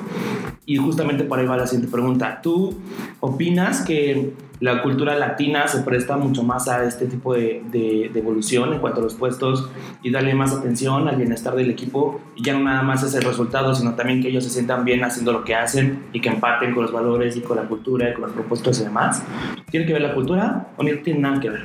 Y 0.66 0.78
justamente 0.78 1.24
por 1.24 1.40
ahí 1.40 1.48
va 1.48 1.58
la 1.58 1.66
siguiente 1.66 1.92
pregunta. 1.92 2.40
¿Tú 2.42 2.78
opinas 3.20 3.82
que 3.82 4.34
la 4.62 4.84
cultura 4.84 5.16
latina 5.16 5.68
se 5.68 5.80
presta 5.80 6.18
mucho 6.18 6.44
más 6.44 6.68
a 6.68 6.86
este 6.86 7.08
tipo 7.08 7.34
de, 7.34 7.64
de, 7.72 8.12
evolución 8.14 8.74
en 8.74 8.80
cuanto 8.80 9.00
a 9.00 9.04
los 9.04 9.16
puestos 9.16 9.70
y 10.04 10.12
darle 10.12 10.36
más 10.36 10.54
atención 10.54 11.08
al 11.08 11.16
bienestar 11.16 11.56
del 11.56 11.72
equipo 11.72 12.22
y 12.36 12.44
ya 12.44 12.54
no 12.54 12.60
nada 12.60 12.84
más 12.84 13.02
es 13.02 13.16
el 13.16 13.24
resultado, 13.24 13.74
sino 13.74 13.96
también 13.96 14.22
que 14.22 14.30
ellos 14.30 14.44
se 14.44 14.52
sientan 14.52 14.86
bien 14.86 15.04
haciendo 15.04 15.34
lo 15.34 15.44
que 15.44 15.56
hacen 15.56 16.04
y 16.14 16.22
que 16.22 16.30
empaten 16.30 16.76
con 16.76 16.84
los 16.84 16.94
valores 16.94 17.36
y 17.38 17.42
con 17.42 17.58
la 17.58 17.64
cultura 17.64 18.12
y 18.12 18.14
con 18.14 18.22
los 18.22 18.32
propuestos 18.34 18.80
y 18.80 18.84
demás. 18.84 19.24
¿Tiene 19.72 19.88
que 19.88 19.94
ver 19.94 20.04
la 20.04 20.14
cultura 20.14 20.68
o 20.78 20.84
no 20.84 20.90
tiene 21.04 21.20
nada 21.20 21.40
que 21.40 21.50
ver? 21.50 21.64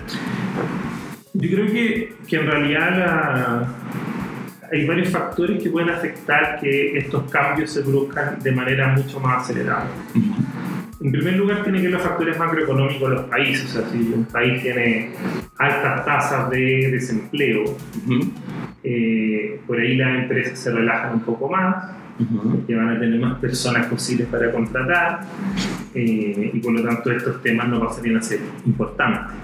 Yo 1.38 1.50
creo 1.50 1.66
que, 1.66 2.14
que 2.26 2.36
en 2.36 2.46
realidad 2.46 3.68
hay 4.72 4.86
varios 4.86 5.10
factores 5.10 5.62
que 5.62 5.70
pueden 5.70 5.90
afectar 5.90 6.58
que 6.60 6.98
estos 6.98 7.30
cambios 7.30 7.70
se 7.70 7.82
produzcan 7.82 8.38
de 8.42 8.52
manera 8.52 8.88
mucho 8.96 9.20
más 9.20 9.44
acelerada. 9.44 9.86
En 11.00 11.12
primer 11.12 11.36
lugar, 11.36 11.62
tiene 11.62 11.78
que 11.78 11.84
ver 11.84 11.92
los 11.92 12.02
factores 12.02 12.38
macroeconómicos 12.38 13.10
de 13.10 13.16
los 13.16 13.24
países. 13.26 13.64
O 13.66 13.80
sea, 13.80 13.90
si 13.90 13.98
un 13.98 14.24
país 14.24 14.62
tiene 14.62 15.12
altas 15.58 16.04
tasas 16.06 16.50
de 16.50 16.90
desempleo, 16.90 17.64
eh, 18.82 19.60
por 19.66 19.78
ahí 19.78 19.96
las 19.96 20.22
empresas 20.22 20.58
se 20.58 20.72
relajan 20.72 21.14
un 21.14 21.20
poco 21.20 21.50
más, 21.50 21.92
porque 22.50 22.74
van 22.74 22.96
a 22.96 22.98
tener 22.98 23.20
más 23.20 23.38
personas 23.38 23.86
posibles 23.86 24.26
para 24.28 24.50
contratar, 24.50 25.20
eh, 25.94 26.50
y 26.54 26.58
por 26.60 26.72
lo 26.72 26.82
tanto 26.82 27.12
estos 27.12 27.42
temas 27.42 27.68
no 27.68 27.78
pasarían 27.78 28.16
a 28.16 28.22
ser 28.22 28.40
importantes. 28.64 29.34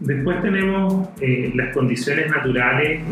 Después 0.00 0.40
tenemos 0.42 1.08
eh, 1.20 1.50
las 1.54 1.74
condiciones 1.74 2.30
naturales 2.30 3.02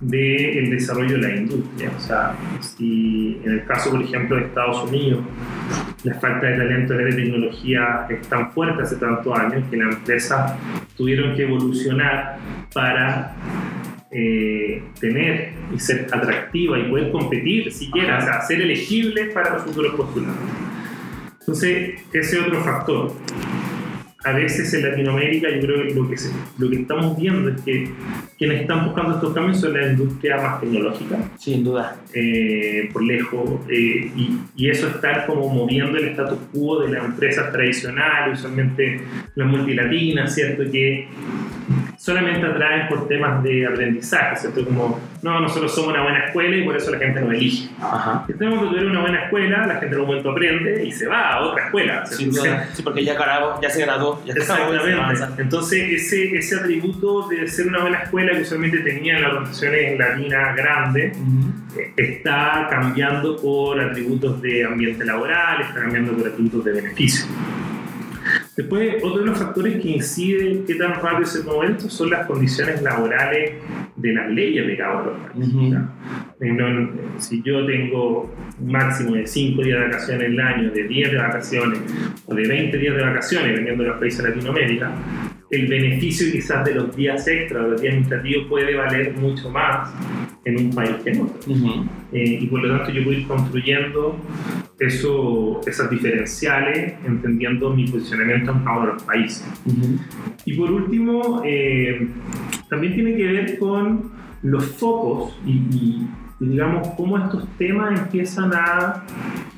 del 0.00 0.70
desarrollo 0.70 1.16
de 1.16 1.22
la 1.22 1.36
industria. 1.36 1.92
O 1.96 2.00
sea, 2.00 2.36
si 2.60 3.40
en 3.44 3.52
el 3.52 3.64
caso, 3.64 3.90
por 3.90 4.02
ejemplo, 4.02 4.36
de 4.36 4.42
Estados 4.46 4.88
Unidos, 4.88 5.24
la 6.02 6.14
falta 6.14 6.46
de 6.46 6.56
talento 6.56 6.94
de 6.94 7.12
tecnología 7.12 8.06
es 8.08 8.26
tan 8.28 8.50
fuerte 8.50 8.82
hace 8.82 8.96
tantos 8.96 9.38
años 9.38 9.62
que 9.70 9.76
las 9.76 9.94
empresas 9.94 10.54
tuvieron 10.96 11.36
que 11.36 11.42
evolucionar 11.42 12.38
para 12.72 13.36
eh, 14.10 14.82
tener 14.98 15.52
y 15.72 15.78
ser 15.78 16.08
atractiva 16.10 16.78
y 16.78 16.90
poder 16.90 17.12
competir 17.12 17.70
siquiera, 17.70 18.18
o 18.18 18.22
sea, 18.22 18.40
ser 18.40 18.62
elegibles 18.62 19.32
para 19.32 19.50
los 19.50 19.62
futuros 19.62 19.94
postulantes. 19.94 20.42
Entonces, 21.40 22.00
ese 22.12 22.40
otro 22.40 22.60
factor 22.62 23.12
a 24.22 24.32
veces 24.32 24.72
en 24.74 24.88
Latinoamérica 24.88 25.48
yo 25.50 25.60
creo 25.60 25.82
que 25.86 25.94
lo 25.94 26.08
que, 26.08 26.16
lo 26.58 26.70
que 26.70 26.76
estamos 26.76 27.16
viendo 27.16 27.48
es 27.50 27.60
que 27.62 27.90
quienes 28.36 28.62
están 28.62 28.84
buscando 28.86 29.14
estos 29.14 29.32
cambios 29.32 29.60
son 29.60 29.72
la 29.72 29.86
industria 29.86 30.36
más 30.36 30.60
tecnológica. 30.60 31.16
Sin 31.38 31.64
duda. 31.64 31.96
Eh, 32.12 32.90
por 32.92 33.02
lejos. 33.02 33.60
Eh, 33.68 34.10
y, 34.14 34.38
y, 34.56 34.68
eso 34.68 34.88
está 34.88 35.26
como 35.26 35.48
moviendo 35.48 35.96
el 35.96 36.08
status 36.08 36.38
quo 36.52 36.80
de 36.82 36.92
las 36.92 37.04
empresas 37.04 37.50
tradicionales, 37.50 38.38
usualmente 38.38 39.00
las 39.34 39.48
multilatinas, 39.48 40.34
¿cierto? 40.34 40.70
Que 40.70 41.08
solamente 42.00 42.46
atraen 42.46 42.88
por 42.88 43.06
temas 43.08 43.42
de 43.42 43.66
aprendizaje, 43.66 44.34
¿cierto? 44.36 44.64
Como, 44.64 44.98
no, 45.20 45.38
nosotros 45.38 45.74
somos 45.74 45.92
una 45.92 46.02
buena 46.02 46.24
escuela 46.24 46.56
y 46.56 46.64
por 46.64 46.74
eso 46.74 46.90
la 46.92 46.98
gente 46.98 47.20
nos 47.20 47.34
elige. 47.34 47.68
Ajá. 47.78 48.24
Si 48.26 48.32
tenemos 48.32 48.62
que 48.62 48.74
tener 48.74 48.90
una 48.90 49.02
buena 49.02 49.24
escuela, 49.24 49.66
la 49.66 49.74
gente 49.74 49.94
en 49.94 50.00
un 50.00 50.06
momento 50.06 50.30
aprende 50.30 50.82
y 50.82 50.92
se 50.92 51.06
va 51.06 51.34
a 51.34 51.40
otra 51.42 51.66
escuela. 51.66 52.06
Sí, 52.06 52.32
sí, 52.32 52.82
porque 52.82 53.04
ya, 53.04 53.18
ya 53.60 53.68
se 53.68 53.82
graduó. 53.82 54.24
Ya 54.24 54.32
Exactamente. 54.32 55.42
Entonces, 55.42 55.90
ese, 55.90 56.38
ese 56.38 56.56
atributo 56.56 57.28
de 57.28 57.46
ser 57.46 57.66
una 57.66 57.80
buena 57.80 57.98
escuela 57.98 58.32
que 58.32 58.42
usualmente 58.42 58.78
tenían 58.78 59.20
las 59.20 59.32
organizaciones 59.32 59.98
latinas 59.98 60.56
grandes, 60.56 61.18
eh, 61.76 61.92
está 61.98 62.66
cambiando 62.70 63.36
por 63.36 63.78
atributos 63.78 64.40
de 64.40 64.64
ambiente 64.64 65.04
laboral, 65.04 65.60
está 65.60 65.82
cambiando 65.82 66.14
por 66.14 66.28
atributos 66.28 66.64
de 66.64 66.72
beneficio. 66.72 67.26
Después, 68.60 69.02
otro 69.02 69.20
de 69.20 69.26
los 69.26 69.38
factores 69.38 69.80
que 69.80 69.88
incide 69.88 70.64
qué 70.66 70.74
tan 70.74 70.92
rápido 71.00 71.24
se 71.24 71.42
mueve 71.44 71.72
esto 71.72 71.88
son 71.88 72.10
las 72.10 72.26
condiciones 72.26 72.82
laborales 72.82 73.52
de 73.96 74.12
las 74.12 74.30
leyes 74.30 74.66
de 74.66 74.76
cada 74.76 75.02
uno 75.02 75.88
Si 77.16 77.42
yo 77.42 77.64
tengo 77.64 78.30
un 78.60 78.70
máximo 78.70 79.14
de 79.14 79.26
5 79.26 79.62
días 79.62 79.78
de 79.78 79.84
vacaciones 79.86 80.28
el 80.28 80.40
año, 80.40 80.70
de 80.72 80.82
10 80.86 81.10
de 81.10 81.16
vacaciones 81.16 81.78
o 82.26 82.34
de 82.34 82.48
20 82.48 82.76
días 82.76 82.96
de 82.96 83.02
vacaciones, 83.02 83.48
dependiendo 83.48 83.82
de 83.82 83.88
los 83.88 83.98
países 83.98 84.22
de 84.22 84.28
Latinoamérica, 84.28 84.92
el 85.50 85.66
beneficio 85.66 86.30
quizás 86.30 86.62
de 86.62 86.74
los 86.74 86.94
días 86.94 87.26
extra, 87.26 87.62
de 87.62 87.70
los 87.70 87.80
días 87.80 87.94
administrativos, 87.94 88.46
puede 88.46 88.74
valer 88.74 89.14
mucho 89.14 89.48
más 89.48 89.90
en 90.44 90.66
un 90.66 90.70
país 90.74 90.96
que 91.02 91.10
en 91.12 91.22
otro. 91.22 91.52
Eh, 92.12 92.38
y 92.42 92.46
por 92.46 92.62
lo 92.62 92.76
tanto 92.76 92.92
yo 92.92 93.04
voy 93.04 93.20
ir 93.20 93.26
construyendo 93.26 94.18
eso, 94.80 95.60
esas 95.66 95.90
diferenciales, 95.90 96.94
entendiendo 97.04 97.70
mi 97.70 97.86
posicionamiento 97.86 98.50
en 98.52 98.64
cada 98.64 98.78
uno 98.78 98.86
de 98.86 98.92
los 98.94 99.02
países. 99.02 99.46
Y 100.46 100.54
por 100.54 100.72
último, 100.72 101.42
eh, 101.44 102.08
también 102.70 102.94
tiene 102.94 103.14
que 103.14 103.26
ver 103.26 103.58
con 103.58 104.10
los 104.42 104.64
focos 104.64 105.38
y, 105.44 106.06
digamos 106.40 106.88
cómo 106.96 107.18
estos 107.18 107.46
temas 107.58 108.00
empiezan 108.00 108.50
a 108.54 109.04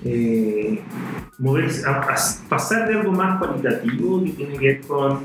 eh, 0.04 0.80
moverse, 1.38 1.88
a, 1.88 2.00
pasar 2.48 2.88
de 2.88 2.94
algo 2.96 3.12
más 3.12 3.38
cualitativo 3.38 4.24
que 4.24 4.30
tiene 4.30 4.58
que 4.58 4.66
ver 4.66 4.80
con 4.80 5.20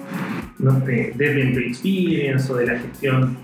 no 0.59 0.85
sé, 0.85 1.13
desde 1.15 1.41
Employee 1.41 1.69
Experience 1.69 2.53
o 2.53 2.55
de 2.57 2.67
la 2.67 2.77
gestión 2.77 3.37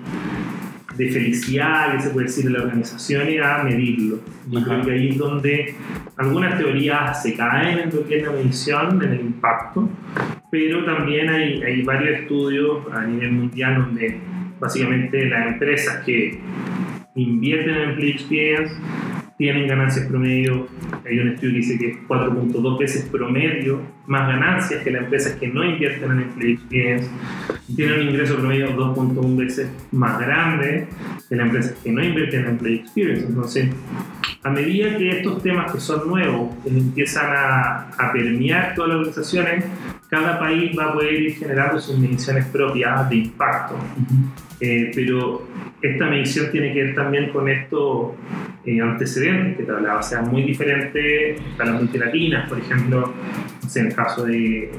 de 0.97 1.10
felicidad, 1.10 1.95
que 1.95 2.03
se 2.03 2.10
puede 2.10 2.27
decir, 2.27 2.45
de 2.45 2.51
la 2.51 2.63
organización 2.63 3.29
y 3.29 3.38
a 3.38 3.63
medirlo. 3.63 4.19
Yo 4.49 4.63
creo 4.63 4.82
que 4.84 4.91
ahí 4.91 5.10
es 5.10 5.17
donde 5.17 5.75
algunas 6.17 6.58
teorías 6.58 7.21
se 7.21 7.36
caen 7.36 7.79
en 7.79 7.95
lo 7.95 8.06
que 8.06 8.19
es 8.19 8.25
la 8.25 8.32
medición, 8.32 9.01
en 9.01 9.12
el 9.12 9.21
impacto, 9.21 9.89
pero 10.51 10.86
también 10.86 11.29
hay, 11.29 11.63
hay 11.63 11.82
varios 11.82 12.19
estudios 12.19 12.86
a 12.91 13.06
nivel 13.06 13.32
mundial 13.32 13.75
donde 13.75 14.19
básicamente 14.60 15.25
las 15.25 15.53
empresas 15.53 16.03
que 16.06 16.39
invierten 17.15 17.75
en 17.75 17.89
Employee 17.89 18.12
Experience 18.12 18.73
tienen 19.43 19.67
ganancias 19.67 20.06
promedio, 20.06 20.69
hay 21.06 21.19
un 21.19 21.34
estudio 21.34 21.51
que 21.51 21.58
dice 21.58 21.77
que 21.77 21.88
es 21.89 21.97
4.2 22.08 22.79
veces 22.79 23.10
promedio 23.12 23.82
más 24.08 24.25
ganancias 24.25 24.82
que 24.82 24.91
las 24.91 25.03
empresas 25.03 25.34
que 25.34 25.49
no 25.49 25.65
invierten 25.65 26.12
en 26.12 26.49
Experience, 26.49 27.10
tienen 27.75 27.99
un 27.99 28.08
ingreso 28.08 28.38
promedio 28.38 28.69
2.1 28.73 29.36
veces 29.36 29.69
más 29.91 30.17
grande 30.17 30.88
que 31.27 31.36
las 31.36 31.47
empresas 31.47 31.75
que 31.84 31.91
no 31.91 32.01
invierten 32.01 32.39
en 32.39 32.47
Employee 32.51 32.79
Experience. 32.79 33.25
Entonces, 33.25 33.69
a 34.43 34.49
medida 34.49 34.97
que 34.97 35.10
estos 35.10 35.43
temas 35.43 35.73
que 35.73 35.82
son 35.82 36.08
nuevos 36.08 36.53
empiezan 36.65 37.34
a 37.36 38.12
permear 38.13 38.75
todas 38.75 38.91
las 38.91 38.97
organizaciones, 38.99 39.65
cada 40.13 40.38
país 40.38 40.78
va 40.78 40.89
a 40.89 40.93
poder 40.93 41.12
ir 41.12 41.36
generando 41.38 41.80
sus 41.82 41.97
mediciones 41.97 42.45
propias 42.45 43.10
de 43.10 43.15
impacto. 43.15 43.76
Eh, 44.60 44.91
pero 44.93 45.47
esta 45.82 46.06
medición 46.06 46.52
tiene 46.52 46.71
que 46.71 46.84
ver 46.84 46.95
también 46.95 47.32
con 47.32 47.49
estos 47.49 48.12
eh, 48.63 48.80
antecedentes 48.80 49.58
que 49.58 49.63
te 49.63 49.71
hablaba, 49.71 50.02
o 50.02 50.04
sea, 50.04 50.21
muy 50.21 50.43
diferente 50.43 51.36
a 51.58 51.65
las 51.65 51.82
multilatinas, 51.82 52.47
por 52.47 52.60
ejemplo, 52.60 53.12
en 53.76 53.88
el 53.88 53.95
caso 53.95 54.23
de, 54.26 54.69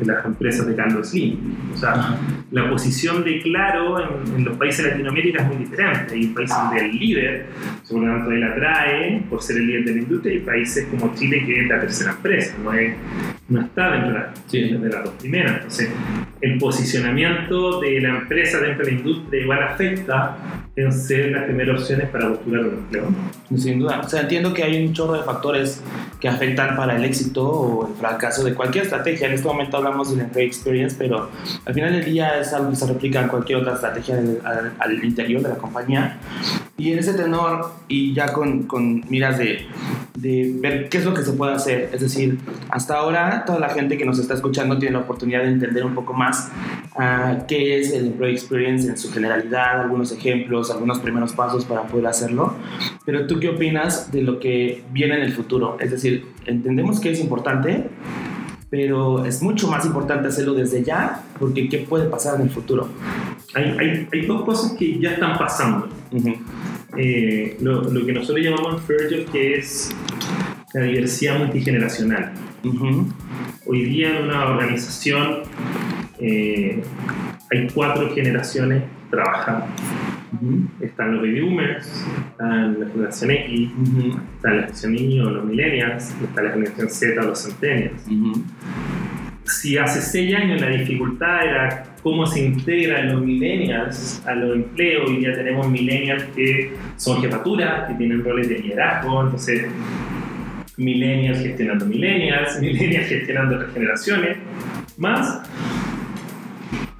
de 0.00 0.06
las 0.06 0.24
empresas 0.24 0.66
de 0.66 0.74
Carlos 0.74 1.10
Slim. 1.10 1.36
O 1.74 1.76
sea, 1.76 2.18
la 2.52 2.70
posición 2.70 3.24
de 3.24 3.42
Claro 3.42 3.98
en, 4.34 4.42
los 4.42 4.56
países 4.56 4.86
de 4.86 4.92
Latinoamérica 4.92 5.42
es 5.42 5.48
muy 5.48 5.56
diferente. 5.58 6.14
Hay 6.14 6.28
países 6.28 6.56
donde 6.56 6.80
el 6.80 6.98
líder, 6.98 7.46
por 7.86 8.00
lo 8.00 8.06
tanto, 8.06 8.30
él 8.30 8.42
atrae 8.42 9.22
por 9.28 9.42
ser 9.42 9.58
el 9.58 9.66
líder 9.66 9.84
de 9.84 9.92
la 9.92 9.98
industria, 9.98 10.34
y 10.34 10.38
países 10.38 10.86
como 10.86 11.14
Chile, 11.14 11.44
que 11.44 11.60
es 11.60 11.68
la 11.68 11.78
tercera 11.78 12.12
empresa, 12.12 12.54
no, 12.64 12.72
es, 12.72 12.94
no 13.48 13.60
está 13.60 13.92
dentro 13.92 14.12
de, 14.80 14.88
las 14.88 15.04
dos 15.04 15.14
primeras. 15.14 15.56
Entonces, 15.56 15.90
el 16.40 16.58
posicionamiento 16.58 17.80
de 17.80 18.00
la 18.00 18.08
empresa 18.10 18.60
dentro 18.60 18.84
de 18.84 18.92
la 18.92 18.98
industria 18.98 19.42
igual 19.42 19.62
afecta 19.62 20.65
en 20.76 20.92
ser 20.92 21.30
las 21.30 21.44
primeras 21.44 21.80
opciones 21.80 22.10
para 22.10 22.28
postular 22.28 22.66
un 22.66 22.74
empleo. 22.74 23.04
Sin 23.56 23.78
duda. 23.78 24.00
O 24.04 24.08
sea, 24.08 24.20
entiendo 24.20 24.52
que 24.52 24.62
hay 24.62 24.86
un 24.86 24.92
chorro 24.92 25.14
de 25.14 25.22
factores 25.22 25.82
que 26.20 26.28
afectan 26.28 26.76
para 26.76 26.96
el 26.96 27.04
éxito 27.04 27.44
o 27.44 27.88
el 27.88 27.94
fracaso 27.94 28.44
de 28.44 28.52
cualquier 28.52 28.84
estrategia. 28.84 29.26
En 29.26 29.32
este 29.32 29.46
momento 29.46 29.78
hablamos 29.78 30.10
del 30.10 30.20
employee 30.20 30.46
experience, 30.46 30.94
pero 30.98 31.30
al 31.64 31.72
final 31.74 31.92
del 31.92 32.04
día 32.04 32.38
es 32.38 32.52
algo 32.52 32.70
que 32.70 32.76
se 32.76 32.86
replica 32.86 33.22
en 33.22 33.28
cualquier 33.28 33.58
otra 33.58 33.74
estrategia 33.74 34.16
al, 34.78 35.04
interior 35.04 35.42
de 35.42 35.48
la 35.48 35.54
compañía. 35.56 36.18
Y 36.76 36.92
en 36.92 36.98
ese 36.98 37.14
tenor, 37.14 37.72
y 37.88 38.12
ya 38.12 38.34
con, 38.34 38.64
con 38.64 39.02
miras 39.08 39.38
de, 39.38 39.66
de, 40.14 40.52
ver 40.60 40.90
qué 40.90 40.98
es 40.98 41.06
lo 41.06 41.14
que 41.14 41.22
se 41.22 41.32
puede 41.32 41.54
hacer, 41.54 41.88
es 41.94 42.02
decir, 42.02 42.38
hasta 42.68 42.96
ahora 42.96 43.44
toda 43.46 43.58
la 43.58 43.70
gente 43.70 43.96
que 43.96 44.04
nos 44.04 44.18
está 44.18 44.34
escuchando 44.34 44.78
tiene 44.78 44.92
la 44.92 45.04
oportunidad 45.04 45.40
de 45.40 45.48
entender 45.48 45.86
un 45.86 45.94
poco 45.94 46.12
más 46.12 46.50
uh, 46.98 47.46
qué 47.46 47.80
es 47.80 47.92
el 47.92 48.06
employee 48.06 48.34
experience 48.34 48.88
en 48.88 48.96
su 48.96 49.12
generalidad, 49.12 49.82
algunos 49.82 50.12
ejemplos, 50.12 50.70
algunos 50.70 50.98
primeros 50.98 51.32
pasos 51.32 51.64
para 51.64 51.86
poder 51.86 52.06
hacerlo. 52.06 52.54
Pero 53.04 53.26
tú 53.26 53.38
qué 53.38 53.50
opinas 53.50 54.10
de 54.10 54.22
lo 54.22 54.38
que 54.38 54.84
viene 54.90 55.16
en 55.16 55.22
el 55.22 55.32
futuro? 55.32 55.76
Es 55.80 55.90
decir, 55.90 56.26
entendemos 56.46 57.00
que 57.00 57.10
es 57.10 57.20
importante, 57.20 57.88
pero 58.70 59.24
es 59.24 59.42
mucho 59.42 59.68
más 59.68 59.84
importante 59.86 60.28
hacerlo 60.28 60.54
desde 60.54 60.82
ya, 60.82 61.22
porque 61.38 61.68
¿qué 61.68 61.78
puede 61.78 62.08
pasar 62.08 62.36
en 62.36 62.42
el 62.42 62.50
futuro? 62.50 62.88
hay, 63.54 63.76
hay, 63.78 64.08
hay, 64.12 64.26
dos 64.26 64.44
cosas 64.44 64.72
que 64.72 64.98
ya 64.98 65.12
están 65.12 65.38
pasando. 65.38 65.88
Eh, 66.96 67.56
lo, 67.60 67.82
lo, 67.82 68.06
que 68.06 68.12
nosotros 68.12 68.44
llamamos 68.44 68.82
en 68.88 69.24
que 69.26 69.54
es 69.54 69.90
la 70.74 70.82
diversidad 70.82 71.38
multigeneracional. 71.38 72.32
Hoy 73.66 73.84
día 73.84 74.18
en 74.18 74.24
una 74.24 74.46
organización 74.46 75.42
eh, 76.20 76.82
hay 77.50 77.68
cuatro 77.72 78.14
generaciones 78.14 78.82
trabajando. 79.10 79.66
Están 80.80 81.12
los 81.12 81.22
baby 81.22 81.40
boomers, 81.40 82.04
están 82.30 82.80
la 82.80 82.86
generación 82.88 83.30
X, 83.30 83.70
está 84.36 84.50
la 84.50 84.54
generación 84.62 84.92
niño, 84.92 85.30
los 85.30 85.44
millennials, 85.44 86.14
está 86.22 86.42
la 86.42 86.50
generación 86.50 86.90
Z, 86.90 87.22
los 87.22 87.42
centennials. 87.42 88.02
Si 89.44 89.78
hace 89.78 90.00
seis 90.00 90.34
años 90.34 90.60
la 90.60 90.68
dificultad 90.68 91.44
era 91.44 91.84
cómo 92.02 92.26
se 92.26 92.40
integran 92.44 93.12
los 93.12 93.22
millennials 93.22 94.22
a 94.26 94.34
los 94.34 94.56
empleos, 94.56 95.08
hoy 95.08 95.22
ya 95.22 95.32
tenemos 95.32 95.68
millennials 95.68 96.24
que 96.34 96.72
son 96.96 97.22
jefaturas, 97.22 97.88
que 97.88 97.94
tienen 97.94 98.24
roles 98.24 98.48
de 98.48 98.58
liderazgo, 98.58 99.22
entonces 99.22 99.66
millennials 100.76 101.38
gestionando 101.38 101.86
millennials, 101.86 102.58
millennials 102.60 103.06
gestionando 103.06 103.56
otras 103.56 103.72
generaciones, 103.72 104.38
más 104.98 105.42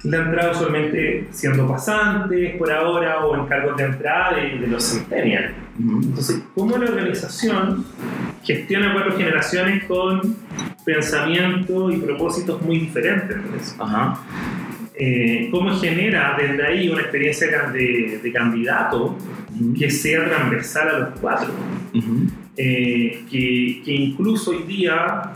la 0.09 0.19
entrada 0.19 0.51
usualmente 0.51 1.27
siendo 1.31 1.67
pasantes 1.67 2.55
por 2.55 2.71
ahora 2.71 3.25
o 3.25 3.35
en 3.35 3.45
cargos 3.45 3.75
de 3.75 3.83
entrada 3.83 4.37
de, 4.37 4.67
los 4.67 4.83
centennials. 4.83 5.51
Entonces, 5.77 6.43
¿cómo 6.55 6.77
la 6.77 6.85
organización 6.85 7.85
gestiona 8.43 8.93
cuatro 8.93 9.17
generaciones 9.17 9.83
con 9.83 10.37
pensamientos 10.85 11.93
y 11.93 11.97
propósitos 11.97 12.61
muy 12.61 12.79
diferentes? 12.79 13.75
Eh, 14.99 15.49
¿Cómo 15.51 15.77
genera 15.77 16.35
desde 16.39 16.65
ahí 16.65 16.89
una 16.89 17.01
experiencia 17.01 17.47
de, 17.71 18.31
candidato 18.33 19.17
que 19.77 19.89
sea 19.91 20.25
transversal 20.25 20.89
a 20.89 20.99
los 20.99 21.19
cuatro? 21.19 21.49
Eh, 22.55 23.23
que, 23.29 23.81
que 23.83 23.91
incluso 23.91 24.51
hoy 24.51 24.63
día 24.63 25.33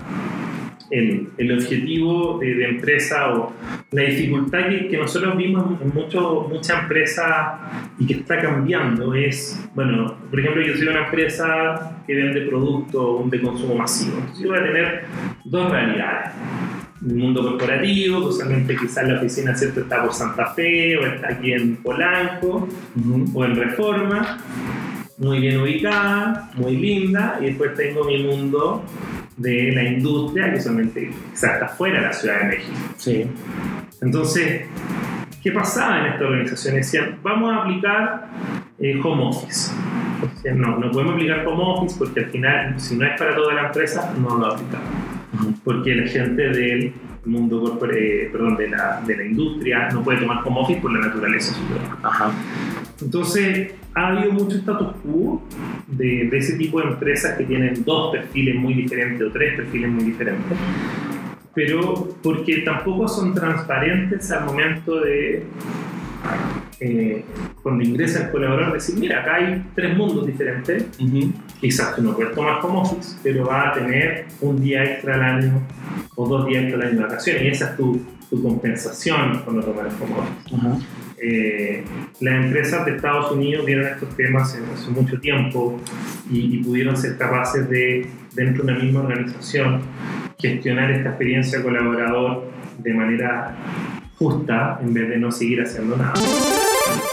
el, 0.92 1.30
el 1.38 1.58
objetivo 1.58 2.38
de, 2.40 2.66
empresa 2.66 3.34
o 3.34 3.54
la 3.92 4.04
dificultad 4.04 4.70
que, 4.70 4.88
que 4.90 4.98
nosotros 4.98 5.36
vimos 5.38 5.82
en 5.82 5.90
mucho, 5.94 6.48
mucha 6.50 6.82
empresa 6.82 7.60
y 7.98 8.06
que 8.06 8.14
está 8.16 8.40
cambiando 8.42 9.16
es, 9.16 9.68
bueno, 9.74 10.18
por 10.30 10.40
ejemplo, 10.40 10.62
yo 10.62 10.76
soy 10.76 10.88
una 10.88 11.06
empresa 11.06 12.04
que 12.06 12.14
vende 12.14 12.42
productos 12.42 13.30
de 13.32 13.42
consumo 13.42 13.76
masivo. 13.76 14.18
Entonces 14.18 14.44
yo 14.44 14.50
voy 14.50 14.60
a 14.60 14.64
tener 14.64 15.04
dos 15.46 15.72
realidades. 15.72 16.32
El 17.08 17.16
mundo 17.16 17.42
corporativo, 17.42 18.20
usualmente 18.20 18.76
quizás 18.76 19.08
la 19.08 19.18
oficina 19.18 19.56
¿cierto? 19.56 19.80
está 19.80 20.04
por 20.04 20.14
Santa 20.14 20.54
Fe 20.54 20.98
o 20.98 21.06
está 21.08 21.30
aquí 21.30 21.54
en 21.54 21.78
Polanco 21.78 22.68
o 23.34 23.46
en 23.46 23.56
Reforma, 23.56 24.38
muy 25.18 25.40
bien 25.40 25.62
ubicada, 25.62 26.52
muy 26.56 26.78
linda, 26.78 27.40
y 27.42 27.46
después 27.46 27.74
tengo 27.76 28.04
mi 28.04 28.24
mundo 28.24 28.84
de 29.38 29.72
la 29.72 29.84
industria 29.84 30.54
que 30.54 30.60
solamente 30.60 31.12
está 31.34 31.68
fuera 31.68 32.02
de 32.02 32.08
la 32.08 32.14
Ciudad 32.14 32.40
de 32.40 32.46
México. 32.46 32.78
Sí. 32.98 33.28
Entonces, 34.02 34.64
¿qué 35.42 35.52
pasaba 35.52 36.00
en 36.00 36.14
esta 36.14 36.26
organización? 36.26 36.76
Decían, 36.76 37.20
vamos 37.24 37.52
a 37.52 37.62
aplicar 37.64 38.28
eh, 38.80 39.00
home 39.04 39.26
office. 39.26 39.72
no, 40.54 40.78
no 40.78 40.92
podemos 40.92 41.14
aplicar 41.14 41.46
home 41.46 41.64
office 41.64 41.96
porque 41.98 42.22
al 42.22 42.30
final, 42.32 42.80
si 42.80 42.96
no 42.96 43.06
es 43.06 43.18
para 43.18 43.36
toda 43.36 43.54
la 43.54 43.68
empresa, 43.68 44.14
no 44.20 44.38
lo 44.38 44.48
aplicamos. 44.48 44.90
Porque 45.64 45.96
la 45.96 46.08
gente 46.08 46.50
del 46.50 46.94
mundo 47.26 47.80
eh, 47.94 48.30
perdón, 48.32 48.58
de 48.58 48.70
la, 48.70 49.02
de 49.06 49.16
la 49.16 49.26
industria 49.26 49.90
no 49.90 50.04
puede 50.04 50.20
tomar 50.20 50.42
home 50.46 50.60
office 50.62 50.82
por 50.82 50.92
la 50.92 51.08
naturaleza. 51.08 51.56
Ajá. 52.02 52.32
Entonces, 53.02 53.74
ha 53.94 54.08
habido 54.08 54.32
mucho 54.34 54.58
status 54.58 54.96
quo 55.04 55.42
de, 55.88 56.28
de, 56.30 56.38
ese 56.38 56.58
tipo 56.58 56.80
de 56.80 56.88
empresas 56.88 57.38
que 57.38 57.44
tienen 57.44 57.84
dos 57.84 58.12
perfiles 58.12 58.56
muy 58.56 58.74
diferentes 58.74 59.28
o 59.28 59.32
tres 59.32 59.56
perfiles 59.56 59.90
muy 59.90 60.04
diferentes, 60.04 60.58
pero 61.54 62.10
porque 62.24 62.60
tampoco 62.60 63.08
son 63.08 63.34
transparentes 63.34 64.32
al 64.32 64.46
momento 64.46 65.00
de, 65.02 65.44
eh, 66.84 67.24
cuando 67.62 67.84
ingresa 67.84 68.26
el 68.26 68.32
colaborador, 68.32 68.74
decir, 68.74 68.96
mira, 68.98 69.22
acá 69.22 69.36
hay 69.36 69.64
tres 69.76 69.96
mundos 69.96 70.26
diferentes, 70.26 70.86
quizás 71.60 71.96
tú 71.96 72.02
no 72.02 72.16
puedes 72.16 72.34
tomar 72.34 72.60
como 72.60 72.82
office, 72.82 73.18
pero 73.22 73.46
va 73.46 73.70
a 73.70 73.74
tener 73.74 74.26
un 74.42 74.60
día 74.60 74.84
extra 74.84 75.14
al 75.14 75.22
año 75.22 75.62
o 76.16 76.28
dos 76.28 76.48
días 76.48 76.64
extra 76.64 76.82
al 76.82 76.88
año 76.88 76.98
de 76.98 77.04
vacaciones, 77.06 77.44
y 77.44 77.48
esa 77.50 77.70
es 77.70 77.78
tu, 77.78 78.02
tu 78.32 78.42
compensación 78.42 79.44
cuando 79.46 79.62
tomas 79.62 79.94
como 79.94 80.18
office. 80.18 80.86
Eh, 81.24 81.84
las 82.20 82.46
empresas 82.46 82.84
de 82.84 82.96
Estados 82.96 83.32
Unidos 83.32 83.64
vieron 83.64 83.86
estos 83.86 84.18
temas 84.18 84.58
hace 84.74 84.90
mucho 84.90 85.20
tiempo 85.20 85.80
y, 86.32 86.64
pudieron 86.64 86.98
ser 86.98 87.16
capaces 87.16 87.70
de, 87.70 88.08
dentro 88.34 88.64
de 88.64 88.74
una 88.74 88.82
misma 88.82 89.02
organización, 89.02 89.82
gestionar 90.40 90.90
esta 90.90 91.10
experiencia 91.10 91.62
colaborador 91.62 92.50
de 92.80 92.94
manera 92.96 93.56
justa 94.18 94.80
en 94.82 94.96
vez 94.96 95.10
de 95.10 95.18
no 95.18 95.32
seguir 95.32 95.62
haciendo 95.62 95.96
nada. 95.96 96.14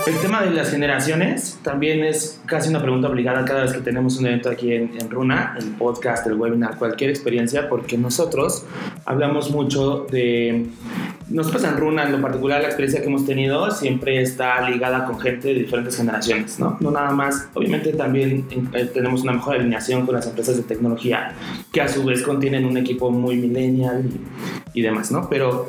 El 0.06 0.18
tema 0.20 0.42
de 0.42 0.50
las 0.52 0.70
generaciones 0.70 1.58
también 1.62 2.04
es 2.04 2.40
casi 2.46 2.70
una 2.70 2.80
pregunta 2.80 3.08
obligada 3.08 3.44
cada 3.44 3.62
vez 3.62 3.72
que 3.72 3.80
tenemos 3.80 4.16
un 4.18 4.26
evento 4.26 4.48
aquí 4.48 4.72
en, 4.72 5.10
Runa, 5.10 5.56
el 5.58 5.66
podcast, 5.72 6.26
el 6.26 6.34
webinar, 6.34 6.76
cualquier 6.78 7.10
experiencia, 7.10 7.68
porque 7.68 7.98
nosotros 7.98 8.64
hablamos 9.04 9.50
mucho 9.50 10.06
de... 10.10 10.66
Nosotros 11.28 11.62
en 11.64 11.76
Runa, 11.76 12.04
en 12.04 12.12
lo 12.12 12.22
particular, 12.22 12.62
la 12.62 12.68
experiencia 12.68 13.02
que 13.02 13.06
hemos 13.06 13.26
tenido 13.26 13.70
siempre 13.70 14.22
está 14.22 14.66
ligada 14.70 15.04
con 15.04 15.20
gente 15.20 15.48
de 15.48 15.54
diferentes 15.54 15.98
generaciones, 15.98 16.58
¿no? 16.58 16.78
No 16.80 16.90
nada 16.90 17.10
más, 17.10 17.48
obviamente 17.52 17.92
también 17.92 18.46
eh, 18.72 18.86
tenemos 18.86 19.24
una 19.24 19.32
mejor 19.32 19.56
alineación 19.56 20.06
con 20.06 20.14
las 20.14 20.26
empresas 20.26 20.56
de 20.56 20.62
tecnología, 20.62 21.34
que 21.70 21.82
a 21.82 21.88
su 21.88 22.02
vez 22.04 22.22
contienen 22.22 22.64
un 22.64 22.78
equipo 22.78 23.10
muy 23.10 23.36
millennial 23.36 24.08
y, 24.78 24.82
demás, 24.82 25.10
¿no? 25.10 25.28
Pero 25.28 25.68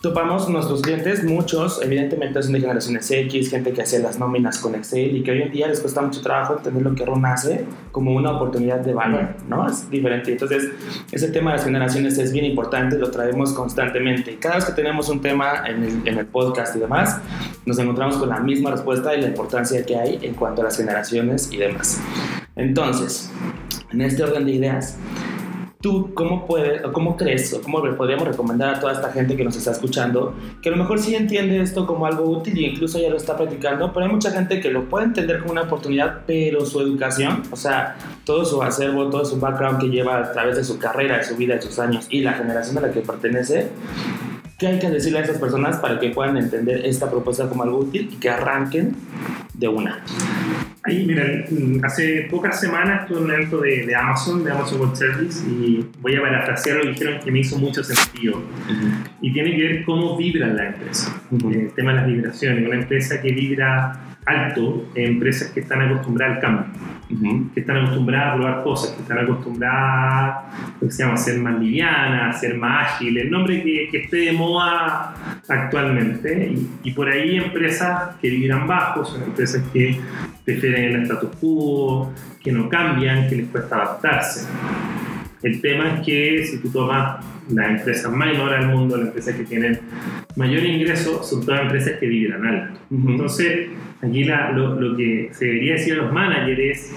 topamos 0.00 0.48
nuestros 0.48 0.82
clientes, 0.82 1.24
muchos 1.24 1.80
evidentemente 1.82 2.42
son 2.42 2.52
de 2.52 2.60
generaciones 2.60 3.10
X, 3.10 3.50
gente 3.50 3.72
que 3.72 3.82
hacía 3.82 3.98
las 3.98 4.18
nóminas 4.18 4.58
con 4.58 4.74
Excel 4.74 5.16
y 5.16 5.22
que 5.22 5.32
hoy 5.32 5.42
en 5.42 5.50
día 5.50 5.66
les 5.66 5.80
cuesta 5.80 6.00
mucho 6.02 6.20
trabajo 6.20 6.56
entender 6.56 6.82
lo 6.82 6.94
que 6.94 7.04
RUN 7.04 7.26
hace 7.26 7.64
como 7.90 8.14
una 8.14 8.32
oportunidad 8.32 8.80
de 8.80 8.94
valor, 8.94 9.34
¿no? 9.48 9.68
Es 9.68 9.90
diferente. 9.90 10.32
Entonces, 10.32 10.70
ese 11.10 11.28
tema 11.28 11.50
de 11.50 11.56
las 11.58 11.66
generaciones 11.66 12.18
es 12.18 12.32
bien 12.32 12.44
importante, 12.44 12.96
lo 12.98 13.10
traemos 13.10 13.52
constantemente. 13.52 14.36
Cada 14.36 14.56
vez 14.56 14.64
que 14.64 14.72
tenemos 14.72 15.08
un 15.08 15.20
tema 15.20 15.64
en 15.66 15.82
el, 15.82 16.08
en 16.08 16.18
el 16.18 16.26
podcast 16.26 16.76
y 16.76 16.80
demás, 16.80 17.20
nos 17.66 17.78
encontramos 17.78 18.16
con 18.18 18.28
la 18.28 18.40
misma 18.40 18.70
respuesta 18.70 19.14
y 19.14 19.20
la 19.20 19.28
importancia 19.28 19.84
que 19.84 19.96
hay 19.96 20.18
en 20.22 20.34
cuanto 20.34 20.62
a 20.62 20.64
las 20.64 20.76
generaciones 20.76 21.52
y 21.52 21.56
demás. 21.56 22.00
Entonces, 22.56 23.30
en 23.92 24.02
este 24.02 24.22
orden 24.22 24.44
de 24.44 24.52
ideas, 24.52 24.96
¿Tú 25.80 26.12
cómo, 26.12 26.44
puedes, 26.44 26.84
o 26.84 26.92
cómo 26.92 27.16
crees, 27.16 27.54
o 27.54 27.62
cómo 27.62 27.86
le 27.86 27.92
podríamos 27.92 28.26
recomendar 28.26 28.74
a 28.74 28.80
toda 28.80 28.94
esta 28.94 29.12
gente 29.12 29.36
que 29.36 29.44
nos 29.44 29.56
está 29.56 29.70
escuchando, 29.70 30.34
que 30.60 30.70
a 30.70 30.72
lo 30.72 30.78
mejor 30.78 30.98
sí 30.98 31.14
entiende 31.14 31.60
esto 31.60 31.86
como 31.86 32.04
algo 32.04 32.24
útil 32.24 32.58
y 32.58 32.66
incluso 32.66 32.98
ya 32.98 33.08
lo 33.08 33.16
está 33.16 33.36
practicando, 33.36 33.92
pero 33.92 34.06
hay 34.06 34.10
mucha 34.10 34.32
gente 34.32 34.60
que 34.60 34.72
lo 34.72 34.88
puede 34.88 35.04
entender 35.04 35.38
como 35.38 35.52
una 35.52 35.62
oportunidad, 35.62 36.22
pero 36.26 36.66
su 36.66 36.80
educación, 36.80 37.42
o 37.52 37.56
sea, 37.56 37.96
todo 38.24 38.44
su 38.44 38.60
acervo, 38.60 39.08
todo 39.08 39.24
su 39.24 39.38
background 39.38 39.80
que 39.80 39.88
lleva 39.88 40.18
a 40.18 40.32
través 40.32 40.56
de 40.56 40.64
su 40.64 40.80
carrera, 40.80 41.18
de 41.18 41.22
su 41.22 41.36
vida, 41.36 41.54
de 41.54 41.62
sus 41.62 41.78
años 41.78 42.08
y 42.10 42.22
la 42.22 42.32
generación 42.32 42.76
a 42.78 42.80
la 42.80 42.90
que 42.90 43.00
pertenece, 43.02 43.70
¿qué 44.58 44.66
hay 44.66 44.78
que 44.78 44.90
decirle 44.90 45.20
a 45.20 45.22
esas 45.22 45.38
personas 45.38 45.76
para 45.76 46.00
que 46.00 46.10
puedan 46.10 46.36
entender 46.36 46.84
esta 46.84 47.08
propuesta 47.08 47.48
como 47.48 47.62
algo 47.62 47.78
útil 47.78 48.10
y 48.12 48.16
que 48.16 48.28
arranquen 48.28 48.94
de 49.54 49.68
una? 49.68 50.02
Ahí, 50.82 51.04
mira, 51.06 51.24
hace 51.84 52.28
pocas 52.30 52.58
semanas 52.60 53.06
tuve 53.06 53.20
un 53.20 53.30
evento 53.30 53.58
de, 53.58 53.94
Amazon, 53.94 54.42
de 54.42 54.50
Amazon 54.50 54.80
Web 54.80 54.96
Service, 54.96 55.44
y 55.46 55.86
voy 56.00 56.16
a 56.16 56.22
parafrasear 56.22 56.78
lo 56.78 56.82
que 56.84 56.88
dijeron 56.90 57.20
que 57.20 57.30
me 57.30 57.40
hizo 57.40 57.58
mucho 57.58 57.84
sentido. 57.84 58.42
Y 59.20 59.32
tiene 59.32 59.56
que 59.56 59.62
ver 59.62 59.84
cómo 59.84 60.16
vibra 60.16 60.48
la 60.48 60.68
empresa. 60.68 61.20
El 61.30 61.72
tema 61.72 61.92
de 61.92 61.96
las 61.96 62.06
vibraciones. 62.06 62.66
Una 62.66 62.76
empresa 62.76 63.20
que 63.20 63.32
vibra 63.32 64.07
alto 64.28 64.86
empresas 64.94 65.50
que 65.52 65.60
están 65.60 65.80
acostumbradas 65.82 66.36
al 66.36 66.40
cambio, 66.42 66.64
que 67.54 67.60
están 67.60 67.78
acostumbradas 67.78 68.34
a 68.34 68.36
probar 68.36 68.62
cosas, 68.62 68.90
que 68.90 69.02
están 69.02 69.18
acostumbradas 69.18 70.44
que 70.80 70.90
se 70.90 71.02
llama, 71.02 71.14
a 71.14 71.16
ser 71.16 71.38
más 71.40 71.58
livianas, 71.58 72.36
a 72.36 72.38
ser 72.38 72.56
más 72.56 72.92
ágiles, 72.92 73.24
el 73.24 73.30
nombre 73.30 73.62
que, 73.62 73.88
que 73.90 73.98
esté 74.04 74.16
de 74.16 74.32
moda 74.32 75.14
actualmente. 75.48 76.52
Y, 76.84 76.90
por 76.92 77.08
ahí 77.08 77.36
empresas 77.36 78.16
que 78.20 78.30
vibran 78.30 78.66
bajo, 78.66 79.04
son 79.04 79.22
empresas 79.22 79.62
que 79.72 79.98
prefieren 80.44 80.96
el 80.96 81.02
status 81.02 81.30
quo, 81.40 82.12
que 82.42 82.52
no 82.52 82.68
cambian, 82.68 83.28
que 83.28 83.36
les 83.36 83.48
cuesta 83.48 83.76
adaptarse. 83.76 84.48
El 85.42 85.60
tema 85.60 85.94
es 85.94 86.00
que 86.04 86.44
si 86.44 86.58
tú 86.58 86.70
tomas 86.70 87.24
las 87.50 87.78
empresas 87.78 88.12
más 88.12 88.32
innovadoras 88.32 88.66
del 88.66 88.76
mundo, 88.76 88.96
las 88.96 89.06
empresas 89.08 89.34
que 89.34 89.44
tienen 89.44 89.80
mayor 90.36 90.62
ingreso, 90.64 91.22
son 91.22 91.44
todas 91.44 91.62
empresas 91.62 91.94
que 91.98 92.06
vibran 92.06 92.46
alto. 92.46 92.80
Entonces, 92.90 93.68
aquí 94.02 94.24
lo, 94.24 94.80
lo, 94.80 94.96
que 94.96 95.30
se 95.32 95.46
debería 95.46 95.72
decir 95.74 95.94
a 95.94 95.96
los 95.96 96.12
managers 96.12 96.60
es 96.60 96.94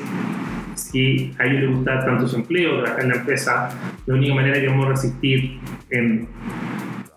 si 0.75 1.33
a 1.37 1.45
ellos 1.45 1.61
les 1.61 1.75
gusta 1.75 2.05
tanto 2.05 2.27
su 2.27 2.35
empleo, 2.37 2.81
trabajar 2.81 3.03
en 3.03 3.09
la 3.09 3.15
empresa, 3.15 3.69
la 4.05 4.13
única 4.13 4.33
manera 4.33 4.59
que 4.59 4.67
vamos 4.67 4.87
a 4.87 4.89
resistir 4.89 5.59
en, 5.89 6.27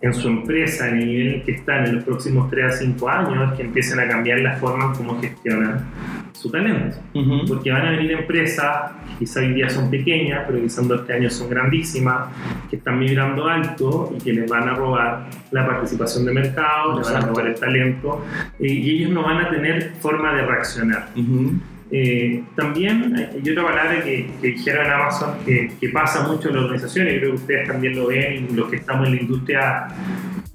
en 0.04 0.12
su 0.12 0.28
empresa, 0.28 0.88
en 0.90 0.98
el 0.98 1.06
nivel 1.06 1.42
que 1.44 1.52
están 1.52 1.86
en 1.86 1.96
los 1.96 2.04
próximos 2.04 2.50
3 2.50 2.64
a 2.66 2.76
5 2.76 3.08
años, 3.08 3.54
que 3.54 3.62
empiecen 3.62 4.00
a 4.00 4.06
cambiar 4.06 4.40
la 4.40 4.56
forma 4.56 4.84
en 4.86 4.92
cómo 4.92 5.18
gestionan 5.20 5.86
su 6.32 6.50
talento. 6.50 6.98
Ujú. 7.14 7.46
Porque 7.48 7.70
van 7.70 7.86
a 7.86 7.90
venir 7.92 8.12
empresas 8.12 8.92
que 9.08 9.20
quizá 9.20 9.40
hoy 9.40 9.54
día 9.54 9.70
son 9.70 9.90
pequeñas, 9.90 10.42
pero 10.46 10.60
quizá 10.60 10.82
en 10.82 10.88
dos 10.88 11.08
años 11.08 11.32
son 11.32 11.48
grandísimas, 11.48 12.28
que 12.68 12.76
están 12.76 12.98
migrando 12.98 13.48
alto 13.48 14.12
y 14.14 14.22
que 14.22 14.34
les 14.34 14.50
van 14.50 14.68
a 14.68 14.74
robar 14.74 15.30
la 15.50 15.66
participación 15.66 16.26
de 16.26 16.32
mercado, 16.34 16.98
les 16.98 17.06
van 17.06 17.16
a 17.16 17.18
Exacto. 17.20 17.26
robar 17.28 17.46
el 17.46 17.54
talento, 17.58 18.24
eh, 18.60 18.66
y 18.66 18.90
ellos 18.96 19.10
no 19.10 19.22
van 19.22 19.38
a 19.38 19.48
tener 19.48 19.92
forma 20.00 20.34
de 20.34 20.44
reaccionar. 20.44 21.08
Ujú. 21.16 21.52
Eh, 21.90 22.42
también 22.56 23.14
hay 23.14 23.50
otra 23.50 23.62
palabra 23.64 24.02
que, 24.02 24.30
que 24.40 24.46
dijeron 24.48 24.86
en 24.86 24.92
Amazon 24.92 25.34
que, 25.44 25.70
que 25.80 25.88
pasa 25.90 26.26
mucho 26.26 26.48
en 26.48 26.56
las 26.56 26.64
organizaciones, 26.64 27.14
y 27.14 27.18
creo 27.18 27.30
que 27.30 27.36
ustedes 27.36 27.68
también 27.68 27.94
lo 27.96 28.06
ven, 28.08 28.48
y 28.50 28.54
los 28.54 28.68
que 28.68 28.76
estamos 28.76 29.06
en 29.06 29.14
la 29.16 29.20
industria 29.20 29.86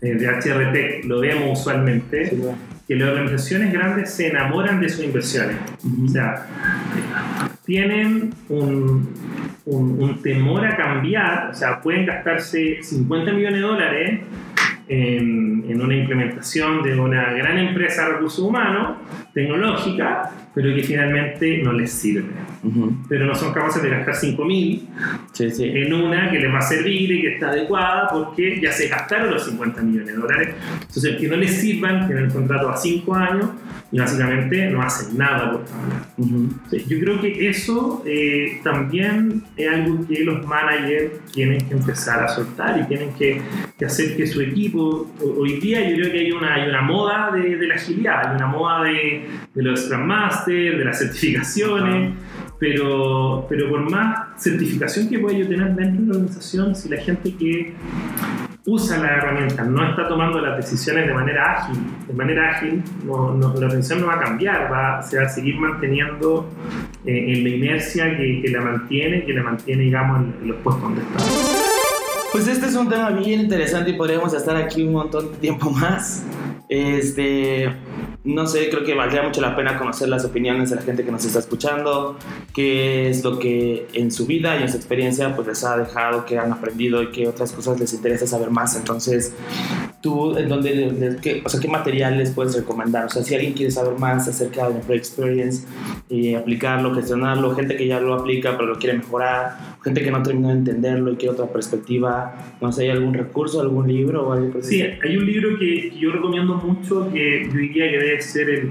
eh, 0.02 0.16
de 0.16 0.28
HRT 0.28 1.06
lo 1.06 1.20
vemos 1.22 1.60
usualmente, 1.60 2.30
Sí, 2.30 2.42
que 2.88 2.96
las 2.96 3.10
organizaciones 3.10 3.72
grandes 3.72 4.12
se 4.12 4.30
enamoran 4.30 4.82
de 4.82 4.90
sus 4.90 5.06
inversiones. 5.06 5.58
O 6.04 6.08
sea, 6.08 6.48
tienen 7.66 8.32
un, 8.50 9.14
un- 9.66 10.02
un 10.02 10.22
temor 10.24 10.66
a 10.66 10.76
cambiar, 10.76 11.50
o 11.52 11.54
sea, 11.54 11.80
pueden 11.82 12.06
gastarse 12.08 12.80
50 12.82 13.32
millones 13.32 13.62
de 13.62 13.68
dólares 13.68 14.20
en, 14.88 15.66
en 15.70 15.82
una 15.82 15.96
implementación 15.96 16.82
de 16.82 17.00
una 17.00 17.32
gran 17.34 17.60
empresa 17.60 18.06
de 18.08 18.14
recursos 18.14 18.40
humanos, 18.44 18.98
tecnológica, 19.36 20.32
pero 20.62 20.76
que 20.76 20.84
finalmente 20.84 21.60
no 21.64 21.72
les 21.72 21.90
sirve. 21.90 22.28
Ujú. 22.64 22.94
Pero 23.08 23.26
no 23.26 23.34
son 23.34 23.54
capaces 23.54 23.82
de 23.82 23.90
gastar 23.90 24.14
5 24.16 24.44
mil 24.44 24.86
Sí, 25.32 25.50
sí. 25.52 25.64
en 25.64 25.94
una 25.94 26.30
que 26.30 26.40
les 26.40 26.54
va 26.54 26.58
a 26.58 26.62
servir 26.62 27.10
y 27.10 27.22
que 27.22 27.34
está 27.36 27.52
adecuada 27.52 28.10
porque 28.10 28.60
ya 28.62 28.74
se 28.74 28.90
gastaron 28.90 29.32
los 29.32 29.46
50 29.46 29.82
millones 29.82 30.08
de 30.08 30.14
dólares. 30.14 30.56
Entonces, 30.82 31.16
que 31.16 31.28
no 31.30 31.38
les 31.38 31.52
sirvan, 31.62 32.08
tienen 32.08 32.26
el 32.26 32.32
contrato 32.34 32.68
a 32.70 32.76
5 32.76 33.16
años 33.16 33.50
y 33.92 34.00
básicamente 34.00 34.70
no 34.70 34.82
hacen 34.82 35.18
nada 35.18 35.52
por 35.54 35.64
cambiar. 35.66 36.02
Ujú. 36.18 36.50
Sí, 36.70 36.84
Yo 36.90 37.00
creo 37.00 37.22
que 37.22 37.50
eso 37.50 38.04
eh, 38.06 38.60
también 38.64 39.44
es 39.56 39.68
algo 39.70 40.06
que 40.08 40.24
los 40.26 40.46
managers 40.46 41.14
tienen 41.32 41.66
que 41.68 41.74
empezar 41.76 42.22
a 42.22 42.28
soltar 42.28 42.80
y 42.82 42.84
tienen 42.88 43.14
que, 43.14 43.42
que 43.78 43.86
hacer 43.86 44.18
que 44.18 44.28
su 44.28 44.42
equipo, 44.42 45.10
ho- 45.22 45.36
hoy 45.40 45.54
día 45.62 45.90
yo 45.90 45.96
creo 45.96 46.12
que 46.12 46.20
hay 46.20 46.32
una, 46.34 46.56
hay 46.56 46.70
una 46.70 46.82
moda 46.82 47.32
de, 47.32 47.56
de 47.56 47.68
la 47.68 47.76
agilidad, 47.76 48.28
hay 48.30 48.36
una 48.36 48.48
moda 48.48 48.84
de, 48.84 49.26
de 49.56 49.64
los 49.64 49.86
Scrum 49.86 50.06
De 50.54 50.86
las 50.86 50.98
certificaciones, 51.00 52.14
pero, 52.60 53.46
pero 53.48 53.70
por 53.70 53.90
más 53.90 54.28
certificación 54.38 55.08
que 55.10 55.20
pueda 55.20 55.38
yo 55.38 55.48
tener 55.48 55.76
dentro 55.76 56.02
de 56.02 56.08
la 56.08 56.14
organización, 56.16 56.76
si 56.76 56.90
la 56.90 56.98
gente 56.98 57.34
que 57.36 57.74
usa 58.66 58.98
la 58.98 59.16
herramienta 59.18 59.64
no 59.64 59.88
está 59.90 60.08
tomando 60.08 60.40
las 60.42 60.58
decisiones 60.58 61.08
de 61.08 61.14
manera 61.14 61.52
ágil, 61.60 61.78
de 62.08 62.14
manera 62.14 62.50
ágil, 62.52 62.84
no, 63.06 63.34
no- 63.34 63.54
la 63.54 63.66
organización 63.68 64.02
no 64.02 64.08
va 64.08 64.16
a 64.16 64.20
cambiar, 64.20 64.72
va, 64.72 65.02
se 65.02 65.18
va 65.18 65.24
a 65.26 65.30
seguir 65.30 65.56
manteniendo 65.58 66.50
eh, 67.06 67.34
en 67.34 67.44
la 67.44 67.50
inercia 67.50 68.18
que, 68.18 68.42
que 68.44 68.50
la 68.52 68.62
mantiene, 68.62 69.26
que 69.26 69.34
la 69.34 69.44
mantiene, 69.44 69.84
digamos, 69.84 70.20
en, 70.22 70.36
en 70.42 70.48
los 70.50 70.58
puestos 70.58 70.84
donde 70.84 71.02
está. 71.02 71.24
Pues 72.32 72.48
este 72.48 72.68
es 72.68 72.76
un 72.76 72.90
tema 72.90 73.10
bien 73.12 73.40
interesante 73.42 73.92
y 73.92 73.94
podríamos 73.94 74.34
estar 74.34 74.56
aquí 74.56 74.84
un 74.84 74.94
montón 74.94 75.32
de 75.32 75.38
tiempo 75.38 75.72
más. 75.72 76.24
Este, 76.68 77.72
no 78.24 78.46
sé, 78.48 78.70
creo 78.70 78.84
que 78.84 78.94
valdría 78.94 79.24
mucho 79.24 79.40
la 79.40 79.56
pena 79.56 79.78
conocer 79.78 80.10
las 80.10 80.26
opiniones 80.26 80.70
de 80.70 80.76
la 80.76 80.82
gente 80.82 81.06
que 81.06 81.12
nos 81.12 81.24
está 81.24 81.40
escuchando, 81.40 82.18
qué 82.54 83.10
es 83.10 83.24
lo 83.24 83.40
que 83.40 83.88
en 83.94 84.12
su 84.12 84.26
vida 84.26 84.58
y 84.58 84.64
en 84.64 84.70
su 84.70 84.78
experiencia 84.78 85.36
pues 85.36 85.48
les 85.48 85.64
ha 85.64 85.78
dejado, 85.78 86.26
qué 86.26 86.38
han 86.38 86.52
aprendido 86.52 87.02
y 87.02 87.12
qué 87.12 87.28
otras 87.28 87.52
cosas 87.54 87.80
les 87.80 87.94
interesa 87.94 88.28
saber 88.28 88.52
más. 88.52 88.76
Entonces, 88.76 89.34
tú, 90.02 90.38
en 90.38 90.48
dónde, 90.48 90.74
le- 90.76 90.92
le- 90.92 91.16
qué, 91.18 91.42
o 91.46 91.50
sea, 91.50 91.60
qué 91.60 91.68
material 91.68 92.18
les 92.18 92.32
puedes 92.32 92.56
recomendar? 92.56 93.06
O 93.06 93.10
sea, 93.10 93.22
si 93.24 93.36
alguien 93.36 93.54
quiere 93.54 93.72
saber 93.72 94.00
más 94.00 94.28
acerca 94.28 94.70
de 94.70 94.76
Employee 94.76 94.98
Experience 95.00 95.68
y 96.10 96.36
aplicarlo, 96.36 96.94
gestionarlo, 96.96 97.54
gente 97.56 97.76
que 97.76 97.86
ya 97.88 98.00
lo 98.00 98.14
aplica 98.14 98.52
pero 98.58 98.68
lo 98.68 98.76
quiere 98.80 98.98
mejorar, 98.98 99.58
gente 99.84 100.02
que 100.02 100.12
no 100.12 100.24
terminó 100.24 100.48
de 100.50 100.56
entenderlo 100.56 101.12
y 101.12 101.16
quiere 101.18 101.34
otra 101.34 101.48
perspectiva, 101.48 102.34
no 102.62 102.72
sé, 102.72 102.84
¿hay 102.84 102.90
algún 102.92 103.14
recurso, 103.14 103.60
algún 103.62 103.88
libro 103.88 104.28
o 104.28 104.34
algo 104.34 104.52
por 104.52 104.64
Sí, 104.64 104.82
hay 104.82 105.18
un 105.18 105.26
libro 105.26 105.58
que, 105.60 105.90
que 105.92 106.00
yo 106.00 106.12
recomiendo 106.12 106.56
mucho, 106.56 107.10
que 107.12 107.46
yo 107.52 107.58
diría 107.58 107.90
que 107.92 107.98
debe 107.98 108.22
ser 108.22 108.50
el- 108.50 108.70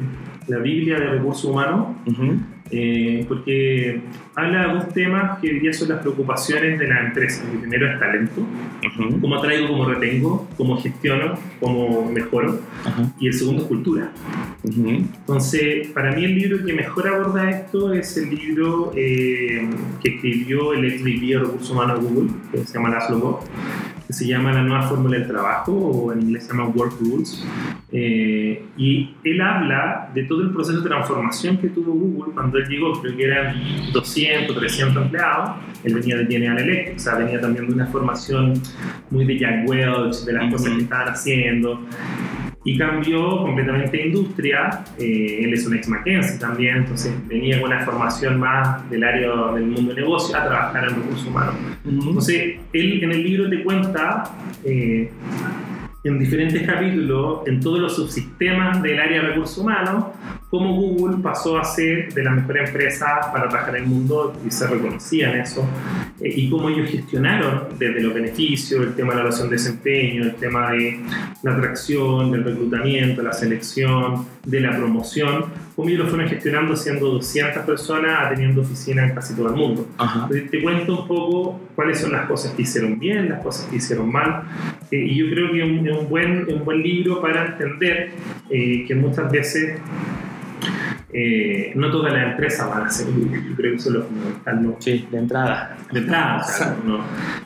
la 0.48 0.58
Biblia 0.58 0.98
de 0.98 1.06
recursos 1.10 1.44
humanos, 1.44 1.88
Ujú, 2.06 2.38
eh, 2.70 3.24
porque 3.28 4.00
habla 4.34 4.66
de 4.66 4.74
dos 4.74 4.88
temas 4.92 5.38
que 5.40 5.48
hoy 5.48 5.60
día 5.60 5.72
son 5.72 5.88
las 5.88 6.00
preocupaciones 6.00 6.78
de 6.78 6.86
la 6.86 7.06
empresa. 7.06 7.42
El 7.52 7.58
primero 7.60 7.92
es 7.92 7.98
talento, 7.98 8.46
cómo 9.20 9.36
atraigo, 9.36 9.68
cómo 9.68 9.84
retengo, 9.86 10.48
cómo 10.56 10.76
gestiono, 10.80 11.38
cómo 11.60 12.10
mejoro, 12.10 12.60
y 13.18 13.28
el 13.28 13.34
segundo 13.34 13.62
es 13.62 13.68
cultura. 13.68 14.12
Entonces, 14.64 15.88
para 15.88 16.12
mí 16.12 16.24
el 16.24 16.34
libro 16.34 16.64
que 16.64 16.72
mejor 16.72 17.08
aborda 17.08 17.50
esto 17.50 17.92
es 17.92 18.16
el 18.16 18.30
libro 18.30 18.92
eh, 18.94 19.68
que 20.02 20.16
escribió 20.16 20.74
el 20.74 20.84
ex 20.84 21.02
VP 21.02 21.26
de 21.26 21.38
Recursos 21.38 21.70
Humanos 21.70 22.02
de 22.02 22.08
Google, 22.08 22.30
que 22.52 22.64
se 22.64 22.74
llama 22.74 22.90
Laszlo 22.90 23.18
Bock, 23.18 23.44
que 24.08 24.14
se 24.14 24.26
llama 24.26 24.52
La 24.52 24.62
Nueva 24.62 24.82
Fórmula 24.88 25.18
del 25.18 25.28
Trabajo, 25.28 25.70
o 25.72 26.12
en 26.14 26.22
inglés 26.22 26.44
se 26.44 26.52
llama 26.52 26.68
Work 26.68 26.94
Rules. 26.98 27.44
Eh, 27.92 28.64
y 28.78 29.14
él 29.22 29.40
habla 29.42 30.10
de 30.14 30.24
todo 30.24 30.40
el 30.42 30.50
proceso 30.50 30.80
de 30.80 30.88
transformación 30.88 31.58
que 31.58 31.68
tuvo 31.68 31.92
Google 31.92 32.32
cuando 32.32 32.56
él 32.56 32.66
llegó, 32.68 33.00
creo 33.02 33.14
que 33.14 33.24
eran 33.24 33.54
200, 33.92 34.56
300 34.56 35.04
empleados, 35.04 35.50
él 35.84 35.94
venía 35.94 36.16
de 36.16 36.26
General 36.26 36.58
Electric, 36.58 36.96
o 36.96 36.98
sea, 36.98 37.16
venía 37.16 37.38
también 37.38 37.68
de 37.68 37.74
una 37.74 37.86
formación 37.86 38.54
muy 39.10 39.26
de 39.26 39.38
Jack 39.38 39.68
Welch, 39.68 40.24
de 40.24 40.32
las 40.32 40.44
Ujú. 40.44 40.52
cosas 40.52 40.72
que 40.74 40.82
estaban 40.82 41.08
haciendo, 41.08 41.80
y 42.64 42.76
cambió 42.76 43.38
completamente 43.38 44.06
industria. 44.06 44.84
eh, 44.98 45.40
él 45.44 45.54
es 45.54 45.66
un 45.66 45.74
ex 45.76 45.88
McKinsey 45.88 46.38
también, 46.38 46.78
entonces 46.78 47.12
venía 47.26 47.60
con 47.60 47.72
una 47.72 47.84
formación 47.84 48.38
más 48.38 48.88
del 48.90 49.04
área 49.04 49.52
del 49.54 49.66
mundo 49.66 49.94
de 49.94 50.00
negocio 50.00 50.36
a 50.36 50.44
trabajar 50.44 50.84
en 50.84 50.96
recursos 50.96 51.26
humanos. 51.26 51.54
Entonces, 51.84 52.58
él 52.72 53.02
en 53.02 53.12
el 53.12 53.22
libro 53.22 53.48
te 53.48 53.62
cuenta 53.62 54.24
eh, 54.64 55.10
en 56.04 56.18
diferentes 56.18 56.66
capítulos, 56.66 57.46
en 57.46 57.60
todos 57.60 57.80
los 57.80 57.96
subsistemas 57.96 58.82
del 58.82 58.98
área 58.98 59.22
de 59.22 59.28
recursos 59.28 59.58
humanos, 59.58 60.04
cómo 60.50 60.74
Google 60.74 61.18
pasó 61.22 61.58
a 61.58 61.64
ser 61.64 62.12
de 62.14 62.24
las 62.24 62.34
mejores 62.34 62.68
empresas 62.68 63.26
para 63.32 63.48
trabajar 63.48 63.76
en 63.76 63.84
el 63.84 63.88
mundo 63.88 64.34
y 64.46 64.50
se 64.50 64.66
reconocía 64.66 65.32
en 65.32 65.40
eso, 65.40 65.68
eh, 66.20 66.32
y 66.34 66.48
cómo 66.48 66.70
ellos 66.70 66.90
gestionaron 66.90 67.68
desde 67.78 68.00
los 68.00 68.14
beneficios, 68.14 68.82
el 68.82 68.94
tema 68.94 69.10
de 69.10 69.16
la 69.16 69.20
evaluación 69.22 69.50
de 69.50 69.56
desempeño, 69.56 70.22
el 70.24 70.34
tema 70.36 70.72
de 70.72 71.00
la 71.42 71.52
atracción, 71.52 72.32
del 72.32 72.44
reclutamiento, 72.44 73.22
la 73.22 73.32
selección, 73.32 74.26
de 74.44 74.60
la 74.60 74.74
promoción, 74.74 75.44
cómo 75.76 75.88
ellos 75.88 76.04
lo 76.04 76.08
fueron 76.08 76.28
gestionando 76.28 76.74
siendo 76.74 77.10
200 77.10 77.64
personas, 77.64 78.26
a 78.26 78.30
teniendo 78.30 78.62
oficinas 78.62 79.10
en 79.10 79.14
casi 79.14 79.34
todo 79.34 79.48
el 79.48 79.54
mundo. 79.54 79.86
Entonces, 80.00 80.50
te 80.50 80.62
cuento 80.62 81.02
un 81.02 81.08
poco 81.08 81.60
cuáles 81.74 82.00
son 82.00 82.12
las 82.12 82.26
cosas 82.26 82.52
que 82.52 82.62
hicieron 82.62 82.98
bien, 82.98 83.28
las 83.28 83.42
cosas 83.42 83.66
que 83.66 83.76
hicieron 83.76 84.10
mal. 84.10 84.44
Eh, 84.90 84.96
y 84.96 85.16
yo 85.16 85.30
creo 85.30 85.52
que 85.52 85.58
es 85.58 85.64
un, 85.64 85.88
un 85.88 86.08
buen, 86.08 86.46
un 86.50 86.64
buen 86.64 86.82
libro 86.82 87.20
para 87.20 87.46
entender 87.46 88.12
eh, 88.50 88.86
que 88.88 88.94
muchas 88.94 89.30
veces 89.30 89.78
eh, 91.12 91.72
no 91.74 91.90
todas 91.90 92.12
las 92.12 92.30
empresas 92.32 92.68
van 92.68 92.82
a 92.82 92.90
ser. 92.90 93.06
Yo 93.08 93.56
creo 93.56 93.72
que 93.72 93.76
eso 93.76 93.88
es 93.90 93.94
lo 93.96 94.02
fundamental. 94.04 94.62
¿no? 94.62 94.76
Sí, 94.78 95.08
de 95.10 95.18
entrada. 95.18 95.76
de 95.92 96.00
entrada, 96.00 96.38
o 96.38 96.44
sea, 96.44 96.76
no- 96.84 97.04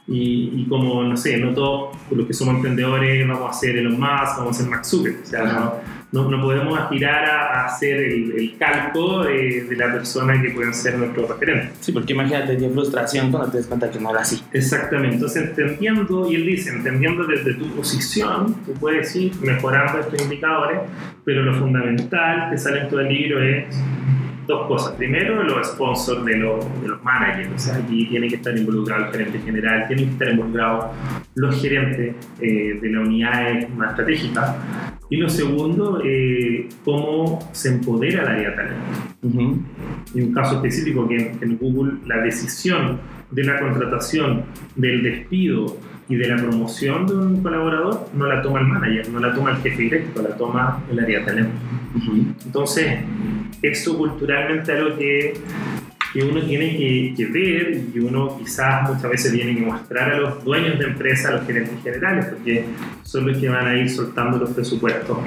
y, 0.08 0.52
y 0.62 0.66
como, 0.68 1.02
no 1.04 1.16
sé, 1.16 1.36
no 1.38 1.52
todos 1.54 1.96
los 2.10 2.26
que 2.26 2.32
somos 2.34 2.56
emprendedores 2.56 3.26
vamos 3.28 3.50
a 3.56 3.58
ser 3.58 3.76
Elon 3.76 3.98
Musk, 3.98 4.38
vamos 4.38 4.56
a 4.56 4.60
ser 4.62 4.68
Mark 4.70 4.84
Zuckerberg, 4.84 5.22
o 5.22 5.26
sea, 5.26 5.44
no, 5.44 5.74
no, 6.12 6.30
no 6.30 6.40
podemos 6.42 6.78
aspirar 6.78 7.24
a, 7.24 7.46
a 7.62 7.64
hacer 7.66 7.96
el, 8.00 8.32
el 8.38 8.56
calco 8.58 9.24
de, 9.24 9.64
de 9.68 9.76
la 9.76 9.90
persona 9.92 10.40
que 10.40 10.50
pueden 10.50 10.74
ser 10.74 10.98
nuestros 10.98 11.28
referentes. 11.28 11.70
Sí, 11.80 11.90
porque 11.92 12.12
imagínate, 12.12 12.56
qué 12.58 12.68
frustración 12.68 13.30
cuando 13.30 13.50
te 13.50 13.58
das 13.58 13.66
cuenta 13.66 13.90
que 13.90 13.98
no 13.98 14.10
era 14.10 14.20
así. 14.20 14.42
Exactamente, 14.52 15.14
entonces 15.16 15.48
entendiendo, 15.48 16.30
y 16.30 16.34
él 16.36 16.46
dice, 16.46 16.70
entendiendo 16.70 17.24
desde 17.24 17.54
tu 17.54 17.66
posición, 17.74 18.54
tú 18.66 18.72
puedes 18.74 19.14
ir 19.16 19.32
mejorando 19.40 20.00
estos 20.00 20.20
indicadores, 20.22 20.80
pero 21.24 21.42
lo 21.42 21.54
fundamental 21.54 22.50
que 22.50 22.58
sale 22.58 22.80
en 22.82 22.88
todo 22.88 23.00
el 23.00 23.08
libro 23.08 23.42
es 23.42 23.74
dos 24.46 24.66
cosas. 24.66 24.94
Primero, 24.96 25.42
los 25.44 25.66
sponsors 25.68 26.24
de, 26.24 26.36
los- 26.36 26.82
de 26.82 26.88
los 26.88 27.02
managers, 27.02 27.48
o 27.54 27.58
sea, 27.58 27.76
aquí 27.76 28.06
tiene 28.06 28.28
que 28.28 28.34
estar 28.34 28.54
involucrado 28.58 29.06
el 29.06 29.12
gerente 29.12 29.38
general, 29.38 29.86
tienen 29.86 30.06
que 30.06 30.12
estar 30.12 30.28
involucrados 30.28 30.86
los 31.36 31.62
gerentes 31.62 32.16
eh, 32.40 32.78
de 32.82 32.88
las 32.90 33.06
unidades 33.06 33.70
más 33.70 33.90
estratégicas. 33.90 34.56
Y 35.12 35.18
lo 35.18 35.28
segundo, 35.28 36.00
eh, 36.02 36.70
cómo 36.86 37.38
se 37.52 37.68
empodera 37.68 38.22
el 38.22 38.28
área 38.28 38.48
de 38.48 38.56
talento 38.56 38.84
Ujú, 39.20 39.62
y 40.14 40.22
un 40.22 40.32
caso 40.32 40.54
específico 40.54 41.06
que 41.06 41.16
en, 41.16 41.38
en 41.42 41.58
Google 41.58 41.98
la 42.06 42.22
decisión 42.22 42.98
de 43.30 43.44
la 43.44 43.60
contratación, 43.60 44.44
del 44.74 45.02
despido 45.02 45.76
y 46.08 46.16
de 46.16 46.28
la 46.28 46.36
promoción 46.36 47.06
de 47.06 47.14
un 47.14 47.42
colaborador 47.42 48.08
no 48.16 48.26
la 48.26 48.40
toma 48.40 48.60
el 48.60 48.68
manager, 48.68 49.10
no 49.10 49.20
la 49.20 49.34
toma 49.34 49.50
el 49.50 49.56
jefe 49.58 49.82
directo, 49.82 50.22
la 50.22 50.34
toma 50.34 50.82
el 50.90 50.98
área 50.98 51.18
de 51.18 51.24
talento. 51.26 51.52
Entonces, 52.46 53.00
eso 53.60 53.98
culturalmente 53.98 54.72
es 54.72 54.80
algo 54.80 54.96
que 54.96 55.34
que 56.12 56.22
uno 56.22 56.42
tiene 56.42 56.76
que, 56.76 57.26
ver 57.26 57.84
y 57.94 57.98
uno 57.98 58.38
quizás 58.38 58.88
muchas 58.88 59.10
veces 59.10 59.32
tiene 59.32 59.54
que 59.54 59.62
mostrar 59.62 60.12
a 60.12 60.18
los 60.18 60.44
dueños 60.44 60.78
de 60.78 60.84
empresa, 60.84 61.28
a 61.28 61.32
los 61.32 61.46
gerentes 61.46 61.82
generales, 61.82 62.26
porque 62.26 62.66
son 63.02 63.26
los 63.26 63.38
que 63.38 63.48
van 63.48 63.66
a 63.66 63.76
ir 63.76 63.88
soltando 63.88 64.38
los 64.38 64.50
presupuestos 64.50 65.18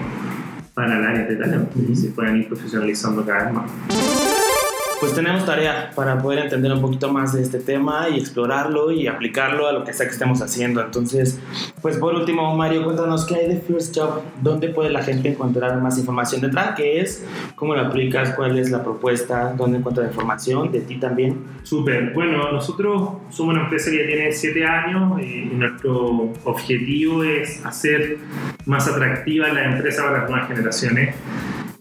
para 0.74 1.00
el 1.00 1.06
área 1.06 1.26
de 1.26 1.36
talento 1.36 1.72
y 1.90 1.96
se 1.96 2.10
puedan 2.10 2.38
ir 2.38 2.48
profesionalizando 2.48 3.26
cada 3.26 3.46
vez 3.46 3.54
más 3.54 4.35
pues 5.00 5.14
tenemos 5.14 5.46
tarea 5.46 5.91
para 5.96 6.18
poder 6.22 6.39
entender 6.39 6.72
un 6.72 6.82
poquito 6.82 7.12
más 7.12 7.34
de 7.34 7.41
este 7.41 7.60
tema 7.60 8.08
y 8.10 8.20
explorarlo 8.20 8.91
y 8.91 9.08
aplicarlo 9.08 9.68
a 9.68 9.74
lo 9.74 9.84
que 9.84 9.93
sea 9.93 10.06
que 10.06 10.14
estemos 10.14 10.41
haciendo. 10.41 10.82
Entonces, 10.82 11.39
pues 11.82 11.98
por 11.98 12.16
último, 12.16 12.56
Mario, 12.56 12.84
cuéntanos 12.84 13.26
qué 13.26 13.36
hay 13.36 13.48
de 13.48 13.60
First 13.60 13.98
Job, 13.98 14.22
dónde 14.41 14.70
puede 14.70 14.89
la 14.89 15.04
gente 15.04 15.30
encontrar 15.30 15.82
más 15.82 15.98
información 15.98 16.41
detrás, 16.41 16.76
qué 16.76 17.02
es, 17.02 17.26
cómo 17.56 17.76
lo 17.76 17.82
aplicas, 17.82 18.34
cuál 18.36 18.58
es 18.58 18.72
la 18.72 18.84
propuesta, 18.84 19.54
dónde 19.58 19.80
encuentra 19.80 20.06
información, 20.06 20.72
de 20.72 20.82
ti 20.82 20.98
también. 20.98 21.43
Súper, 21.64 22.14
bueno, 22.14 22.52
nosotros 22.52 23.10
somos 23.30 23.56
una 23.56 23.64
empresa 23.64 23.91
que 23.91 23.98
ya 23.98 24.08
tiene 24.08 24.32
siete 24.32 24.66
años 24.66 25.20
eh, 25.20 25.50
y 25.52 25.56
nuestro 25.56 26.32
objetivo 26.43 27.24
es 27.24 27.66
hacer 27.66 28.18
más 28.66 28.88
atractiva 28.88 29.50
la 29.50 29.76
empresa 29.76 30.04
para 30.04 30.22
las 30.22 30.30
nuevas 30.30 30.48
generaciones. 30.48 31.16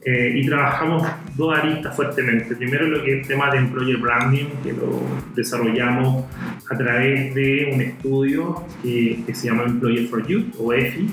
Eh, 0.07 0.33
y 0.37 0.47
trabajamos 0.47 1.03
dos 1.35 1.57
aristas 1.57 1.97
fuertemente. 1.97 2.55
Primero 2.57 2.87
lo 2.87 3.03
que 3.03 3.13
es 3.13 3.23
el 3.23 3.27
tema 3.27 3.51
de 3.51 3.59
Employer 3.59 3.97
Branding, 3.97 4.47
que 4.63 4.75
lo 4.75 5.01
desarrollamos 5.35 6.27
a 6.69 6.77
través 6.77 7.35
de 7.35 7.71
un 7.73 7.81
estudio 7.81 8.67
que, 8.83 9.25
se 9.33 9.47
llama 9.47 9.65
Employer 9.65 10.07
for 10.09 10.27
Youth 10.27 10.57
o 10.59 10.75
EFI 10.75 11.09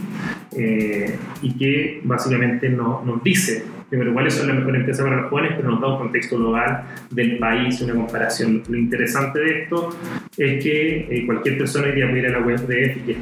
eh, 0.57 1.17
y 1.41 1.57
que 1.57 2.01
básicamente 2.03 2.69
no, 2.69 3.01
nos 3.05 3.23
dice 3.23 3.63
primero 3.91 4.13
cuáles 4.13 4.33
son 4.35 4.47
las 4.47 4.55
mejores 4.55 4.79
empresas 4.79 5.03
para 5.05 5.21
los 5.21 5.29
jóvenes, 5.29 5.51
pero 5.57 5.69
nos 5.71 5.81
da 5.81 5.87
un 5.89 5.97
contexto 5.97 6.37
global 6.37 6.85
del 7.09 7.37
país, 7.39 7.81
una 7.81 7.93
comparación. 7.93 8.63
Lo 8.69 8.77
interesante 8.77 9.39
de 9.41 9.63
esto 9.63 9.89
es 10.37 10.63
que 10.63 11.07
eh, 11.09 11.25
cualquier 11.25 11.57
persona 11.57 11.89
iría 11.89 12.07
a 12.07 12.11
ir 12.17 12.25
a 12.27 12.29
la 12.29 12.39
web 12.39 12.65
de 12.67 12.85
EFI, 12.85 13.01
que 13.01 13.11
es 13.11 13.17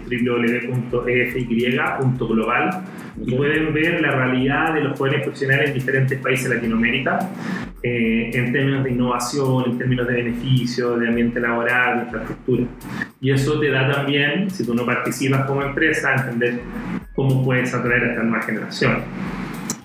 www.efy.global, 0.92 2.84
y 3.26 3.34
pueden 3.34 3.74
ver 3.74 4.00
la 4.00 4.12
realidad 4.12 4.76
de 4.76 4.82
los 4.82 4.96
jóvenes 4.96 5.24
profesionales 5.24 5.70
en 5.70 5.74
diferentes 5.74 6.20
países 6.20 6.48
de 6.48 6.56
Latinoamérica, 6.58 7.18
eh, 7.82 8.30
en 8.32 8.54
términos 8.54 8.84
de 8.84 8.92
innovación, 8.92 9.72
en 9.72 9.78
términos 9.80 10.08
de 10.08 10.14
beneficios, 10.14 11.00
de 11.00 11.08
ambiente 11.08 11.40
laboral, 11.40 11.98
de 11.98 12.04
infraestructura. 12.04 12.66
Y 13.20 13.32
eso 13.32 13.60
te 13.60 13.72
da 13.72 13.92
también, 13.92 14.52
si 14.52 14.64
tú 14.64 14.76
no 14.76 14.86
participas 14.86 15.48
como 15.48 15.64
empresa, 15.64 16.14
entender 16.14 16.60
cómo 17.16 17.44
puedes 17.44 17.74
atraer 17.74 18.04
a 18.04 18.10
esta 18.12 18.22
nueva 18.22 18.44
generación. 18.44 18.98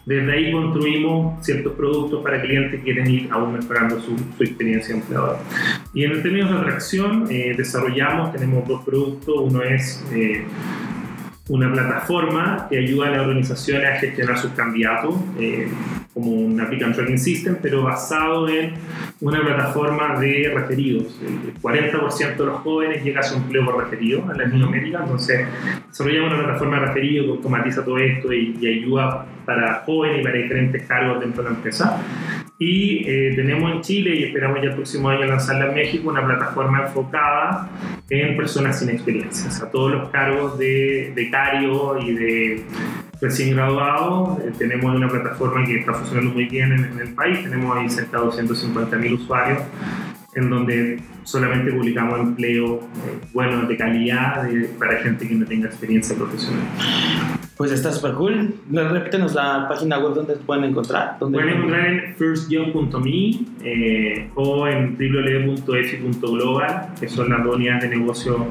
Desde 0.06 0.32
ahí 0.32 0.52
construimos 0.52 1.44
ciertos 1.44 1.72
productos 1.72 2.22
para 2.22 2.40
clientes 2.42 2.72
que 2.72 2.82
quieren 2.82 3.10
ir 3.10 3.28
aún 3.30 3.54
mejorando 3.54 3.98
su, 4.00 4.16
su 4.36 4.42
experiencia 4.42 4.94
empleadora. 4.94 5.38
Y 5.94 6.04
en 6.04 6.22
términos 6.22 6.50
de 6.50 6.58
atracción, 6.58 7.26
eh, 7.30 7.54
desarrollamos, 7.56 8.32
tenemos 8.32 8.68
dos 8.68 8.84
productos. 8.84 9.34
Uno 9.38 9.62
es 9.62 10.04
eh, 10.12 10.44
una 11.48 11.72
plataforma 11.72 12.66
que 12.68 12.78
ayuda 12.78 13.08
a 13.08 13.10
las 13.10 13.20
organizaciones 13.20 13.90
a 13.90 13.94
gestionar 13.96 14.38
sus 14.38 14.52
candidatos, 14.52 15.14
eh, 15.38 15.68
como 16.14 16.30
un 16.30 16.60
applicant 16.60 16.94
tracking 16.94 17.18
system, 17.18 17.56
pero 17.60 17.82
basado 17.82 18.48
en 18.48 18.74
una 19.20 19.40
plataforma 19.42 20.18
de 20.20 20.52
referidos. 20.54 21.20
El 21.20 21.60
40% 21.60 22.36
de 22.36 22.46
los 22.46 22.60
jóvenes 22.60 23.04
llega 23.04 23.20
a 23.20 23.22
su 23.24 23.36
empleo 23.36 23.64
por 23.64 23.82
referido 23.82 24.20
en 24.30 24.38
Latinoamérica, 24.38 25.00
entonces 25.02 25.46
desarrollamos 25.88 26.32
una 26.32 26.44
plataforma 26.44 26.80
de 26.80 26.86
referido 26.86 27.24
que 27.24 27.30
automatiza 27.32 27.84
todo 27.84 27.98
esto 27.98 28.32
y, 28.32 28.56
y 28.60 28.66
ayuda 28.66 29.26
para 29.44 29.82
jóvenes 29.84 30.20
y 30.20 30.22
para 30.22 30.38
diferentes 30.38 30.82
cargos 30.86 31.20
dentro 31.20 31.42
de 31.42 31.50
la 31.50 31.56
empresa. 31.56 32.00
Y 32.58 33.04
eh, 33.08 33.32
tenemos 33.34 33.72
en 33.72 33.80
Chile, 33.80 34.14
y 34.14 34.24
esperamos 34.24 34.58
ya 34.62 34.68
el 34.68 34.74
próximo 34.74 35.08
año 35.08 35.26
lanzarla 35.26 35.66
en 35.66 35.74
México, 35.74 36.08
una 36.08 36.24
plataforma 36.24 36.82
enfocada 36.82 37.68
en 38.08 38.36
personas 38.36 38.78
sin 38.78 38.90
experiencia. 38.90 39.48
O 39.48 39.52
sea, 39.52 39.70
todos 39.70 39.90
los 39.90 40.08
cargos 40.10 40.56
de 40.56 41.12
becario 41.16 41.98
y 41.98 42.12
de 42.12 42.64
recién 43.20 43.54
graduados, 43.54 44.38
eh, 44.40 44.52
tenemos 44.58 44.94
una 44.94 45.08
plataforma 45.08 45.64
que 45.64 45.80
está 45.80 45.94
funcionando 45.94 46.32
muy 46.32 46.46
bien 46.46 46.72
en, 46.72 46.98
el 46.98 47.14
país. 47.14 47.42
Tenemos 47.42 47.76
ahí 47.76 47.88
cerca 47.88 48.20
de 48.20 48.26
250.000 48.26 49.14
usuarios, 49.14 49.62
en 50.34 50.50
donde 50.50 51.00
solamente 51.22 51.72
publicamos 51.72 52.20
empleo 52.20 52.76
eh, 52.76 53.18
bueno, 53.32 53.66
de 53.66 53.76
calidad 53.76 54.48
para 54.78 55.00
gente 55.00 55.28
que 55.28 55.34
no 55.34 55.46
tenga 55.46 55.68
experiencia 55.68 56.16
profesional. 56.16 56.64
Pues 57.56 57.70
está 57.70 57.92
súper 57.92 58.14
cool. 58.14 58.54
Repítenos 58.70 59.34
la 59.34 59.68
página 59.68 59.98
web 59.98 60.14
donde 60.14 60.34
pueden 60.36 60.64
encontrar. 60.64 61.18
pueden 61.20 61.50
encontrar 61.50 61.86
en 61.86 62.14
firstjob.me 62.16 63.40
eh, 63.62 64.28
o 64.34 64.66
en 64.66 64.96
www.efi.global, 64.96 66.88
que 66.98 67.08
son 67.08 67.30
las 67.30 67.44
dos 67.44 67.54
unidades 67.54 67.82
de 67.82 67.96
negocio 67.96 68.46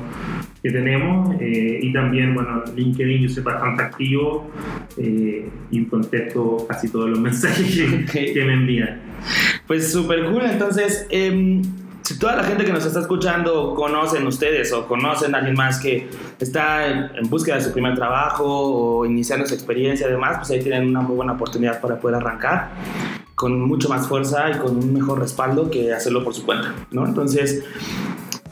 que 0.62 0.72
tenemos. 0.72 1.36
Eh, 1.41 1.80
y 1.82 1.91
también, 1.91 2.34
bueno, 2.34 2.64
LinkedIn 2.74 3.24
yo 3.24 3.30
soy 3.30 3.43
bastante 3.43 3.84
activo 3.84 4.49
eh, 4.97 5.49
y 5.70 5.86
contesto 5.86 6.66
casi 6.70 6.88
todos 6.89 7.10
los 7.10 7.20
mensajes 7.22 8.10
que, 8.10 8.34
que 8.34 8.45
me 8.45 8.54
envían. 8.54 9.01
Pues 9.68 9.91
súper 9.91 10.24
cool. 10.32 10.43
Entonces, 10.43 11.08
eh, 11.10 11.62
si 12.14 12.20
toda 12.20 12.36
la 12.36 12.43
gente 12.43 12.64
que 12.64 12.72
nos 12.72 12.86
está 12.86 12.99
escuchando 12.99 13.74
conocen 13.74 14.28
ustedes 14.28 14.72
o 14.72 14.86
conocen 14.86 15.34
a 15.34 15.39
alguien 15.39 15.55
más 15.55 15.80
que 15.80 16.07
está 16.39 16.86
en, 16.88 17.28
búsqueda 17.28 17.55
de 17.55 17.61
su 17.61 17.72
primer 17.72 17.95
trabajo 17.95 18.45
o 18.45 19.05
iniciando 19.05 19.47
su 19.47 19.55
experiencia 19.55 20.07
y 20.07 20.11
demás, 20.11 20.38
pues 20.38 20.51
ahí 20.51 20.61
tienen 20.61 20.88
una 20.88 21.01
muy 21.01 21.16
buena 21.16 21.34
oportunidad 21.34 21.82
para 21.82 21.99
poder 21.99 22.18
arrancar 22.18 22.70
con 23.34 23.59
mucho 23.61 23.89
más 23.89 24.07
fuerza 24.07 24.51
y 24.51 24.59
con 24.59 24.78
un 24.78 24.93
mejor 24.93 25.20
respaldo 25.20 25.72
que 25.72 25.91
hacerlo 25.91 26.24
por 26.24 26.36
su 26.36 26.45
cuenta, 26.45 26.76
¿no? 26.91 27.03
Entonces, 27.07 27.64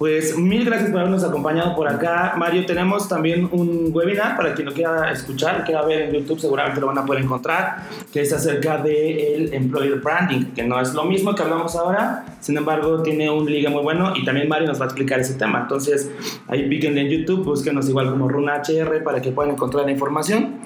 pues 0.01 0.35
mil 0.35 0.65
gracias 0.65 0.89
por 0.89 1.01
habernos 1.01 1.23
acompañado 1.23 1.75
por 1.75 1.87
acá. 1.87 2.33
Mario, 2.35 2.65
tenemos 2.65 3.07
también 3.07 3.47
un 3.51 3.91
webinar 3.93 4.35
para 4.35 4.55
quien 4.55 4.65
lo 4.65 4.73
quiera 4.73 5.11
escuchar, 5.11 5.63
quiera 5.63 5.83
ver 5.83 6.01
en 6.01 6.11
YouTube, 6.13 6.39
seguramente 6.39 6.81
lo 6.81 6.87
van 6.87 6.97
a 6.97 7.05
poder 7.05 7.23
encontrar, 7.23 7.83
que 8.11 8.21
es 8.21 8.33
acerca 8.33 8.79
del 8.79 9.53
employer 9.53 9.99
branding, 9.99 10.53
que 10.55 10.63
no 10.63 10.81
es 10.81 10.95
lo 10.95 11.03
mismo 11.03 11.35
que 11.35 11.43
hablamos 11.43 11.75
ahora, 11.75 12.25
sin 12.39 12.57
embargo 12.57 13.03
tiene 13.03 13.29
un 13.29 13.45
liga 13.45 13.69
muy 13.69 13.83
bueno 13.83 14.13
y 14.15 14.25
también 14.25 14.49
Mario 14.49 14.69
nos 14.69 14.79
va 14.79 14.85
a 14.85 14.87
explicar 14.87 15.19
ese 15.19 15.35
tema. 15.35 15.59
Entonces 15.59 16.09
ahí 16.47 16.67
píquenle 16.67 17.01
en 17.01 17.09
YouTube, 17.09 17.45
búsquenos 17.45 17.87
igual 17.87 18.09
como 18.09 18.27
Runa 18.27 18.59
HR 18.67 19.03
para 19.03 19.21
que 19.21 19.29
puedan 19.29 19.51
encontrar 19.51 19.85
la 19.85 19.91
información. 19.91 20.61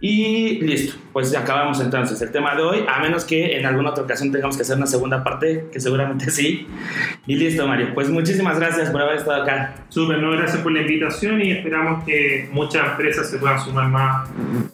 Y 0.00 0.60
listo, 0.60 0.96
pues 1.12 1.32
ya 1.32 1.40
acabamos 1.40 1.80
entonces 1.80 2.22
el 2.22 2.30
tema 2.30 2.54
de 2.54 2.62
hoy, 2.62 2.84
a 2.88 3.00
menos 3.00 3.24
que 3.24 3.56
en 3.56 3.66
alguna 3.66 3.90
otra 3.90 4.04
ocasión 4.04 4.30
tengamos 4.30 4.56
que 4.56 4.62
hacer 4.62 4.76
una 4.76 4.86
segunda 4.86 5.24
parte, 5.24 5.66
que 5.72 5.80
seguramente 5.80 6.30
sí. 6.30 6.68
Y 7.26 7.34
listo, 7.34 7.66
Mario, 7.66 7.92
pues 7.94 8.08
muchísimas 8.08 8.60
gracias 8.60 8.90
por 8.90 9.02
haber 9.02 9.16
estado 9.16 9.42
acá. 9.42 9.74
Súper, 9.88 10.18
no, 10.18 10.30
gracias 10.30 10.62
por 10.62 10.70
la 10.70 10.82
invitación 10.82 11.42
y 11.42 11.50
esperamos 11.50 12.04
que 12.04 12.48
muchas 12.52 12.90
empresas 12.90 13.28
se 13.28 13.38
puedan 13.38 13.58
sumar 13.58 13.88
más 13.88 14.28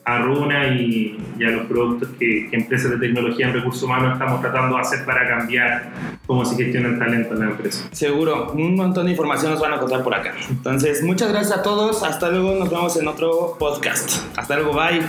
a 0.04 0.18
Runa 0.18 0.68
y, 0.68 1.16
a 1.44 1.50
los 1.50 1.66
productos 1.66 2.10
que, 2.18 2.50
empresas 2.52 2.90
de 2.90 2.98
tecnología 2.98 3.48
en 3.48 3.54
recursos 3.54 3.82
humanos 3.82 4.12
estamos 4.12 4.42
tratando 4.42 4.76
de 4.76 4.82
hacer 4.82 5.04
para 5.06 5.26
cambiar 5.26 5.90
cómo 6.26 6.44
se 6.44 6.56
gestiona 6.56 6.88
el 6.88 6.98
talento 6.98 7.34
en 7.34 7.40
la 7.40 7.46
empresa. 7.46 7.88
Seguro, 7.92 8.52
un 8.52 8.76
montón 8.76 9.06
de 9.06 9.12
información 9.12 9.52
nos 9.52 9.60
van 9.60 9.74
a 9.74 9.78
contar 9.78 10.02
por 10.02 10.14
acá. 10.14 10.34
Entonces, 10.48 11.02
muchas 11.02 11.30
gracias 11.30 11.58
a 11.58 11.62
todos, 11.62 12.02
hasta 12.02 12.30
luego, 12.30 12.54
nos 12.54 12.70
vemos 12.70 12.96
en 12.96 13.08
otro 13.08 13.56
podcast. 13.58 14.18
Hasta 14.36 14.56
luego, 14.56 14.72
bye. 14.72 15.02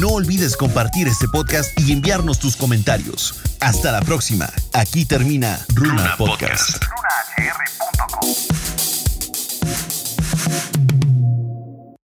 No 0.00 0.08
olvides 0.08 0.56
compartir 0.56 1.06
este 1.06 1.28
podcast 1.28 1.78
y 1.78 1.92
enviarnos 1.92 2.40
tus 2.40 2.56
comentarios. 2.56 3.40
Hasta 3.60 3.92
la 3.92 4.00
próxima. 4.00 4.48
Aquí 4.72 5.04
termina 5.04 5.60
Runa, 5.76 6.16
Podcast. 6.18 6.82
Podcast. 6.84 7.81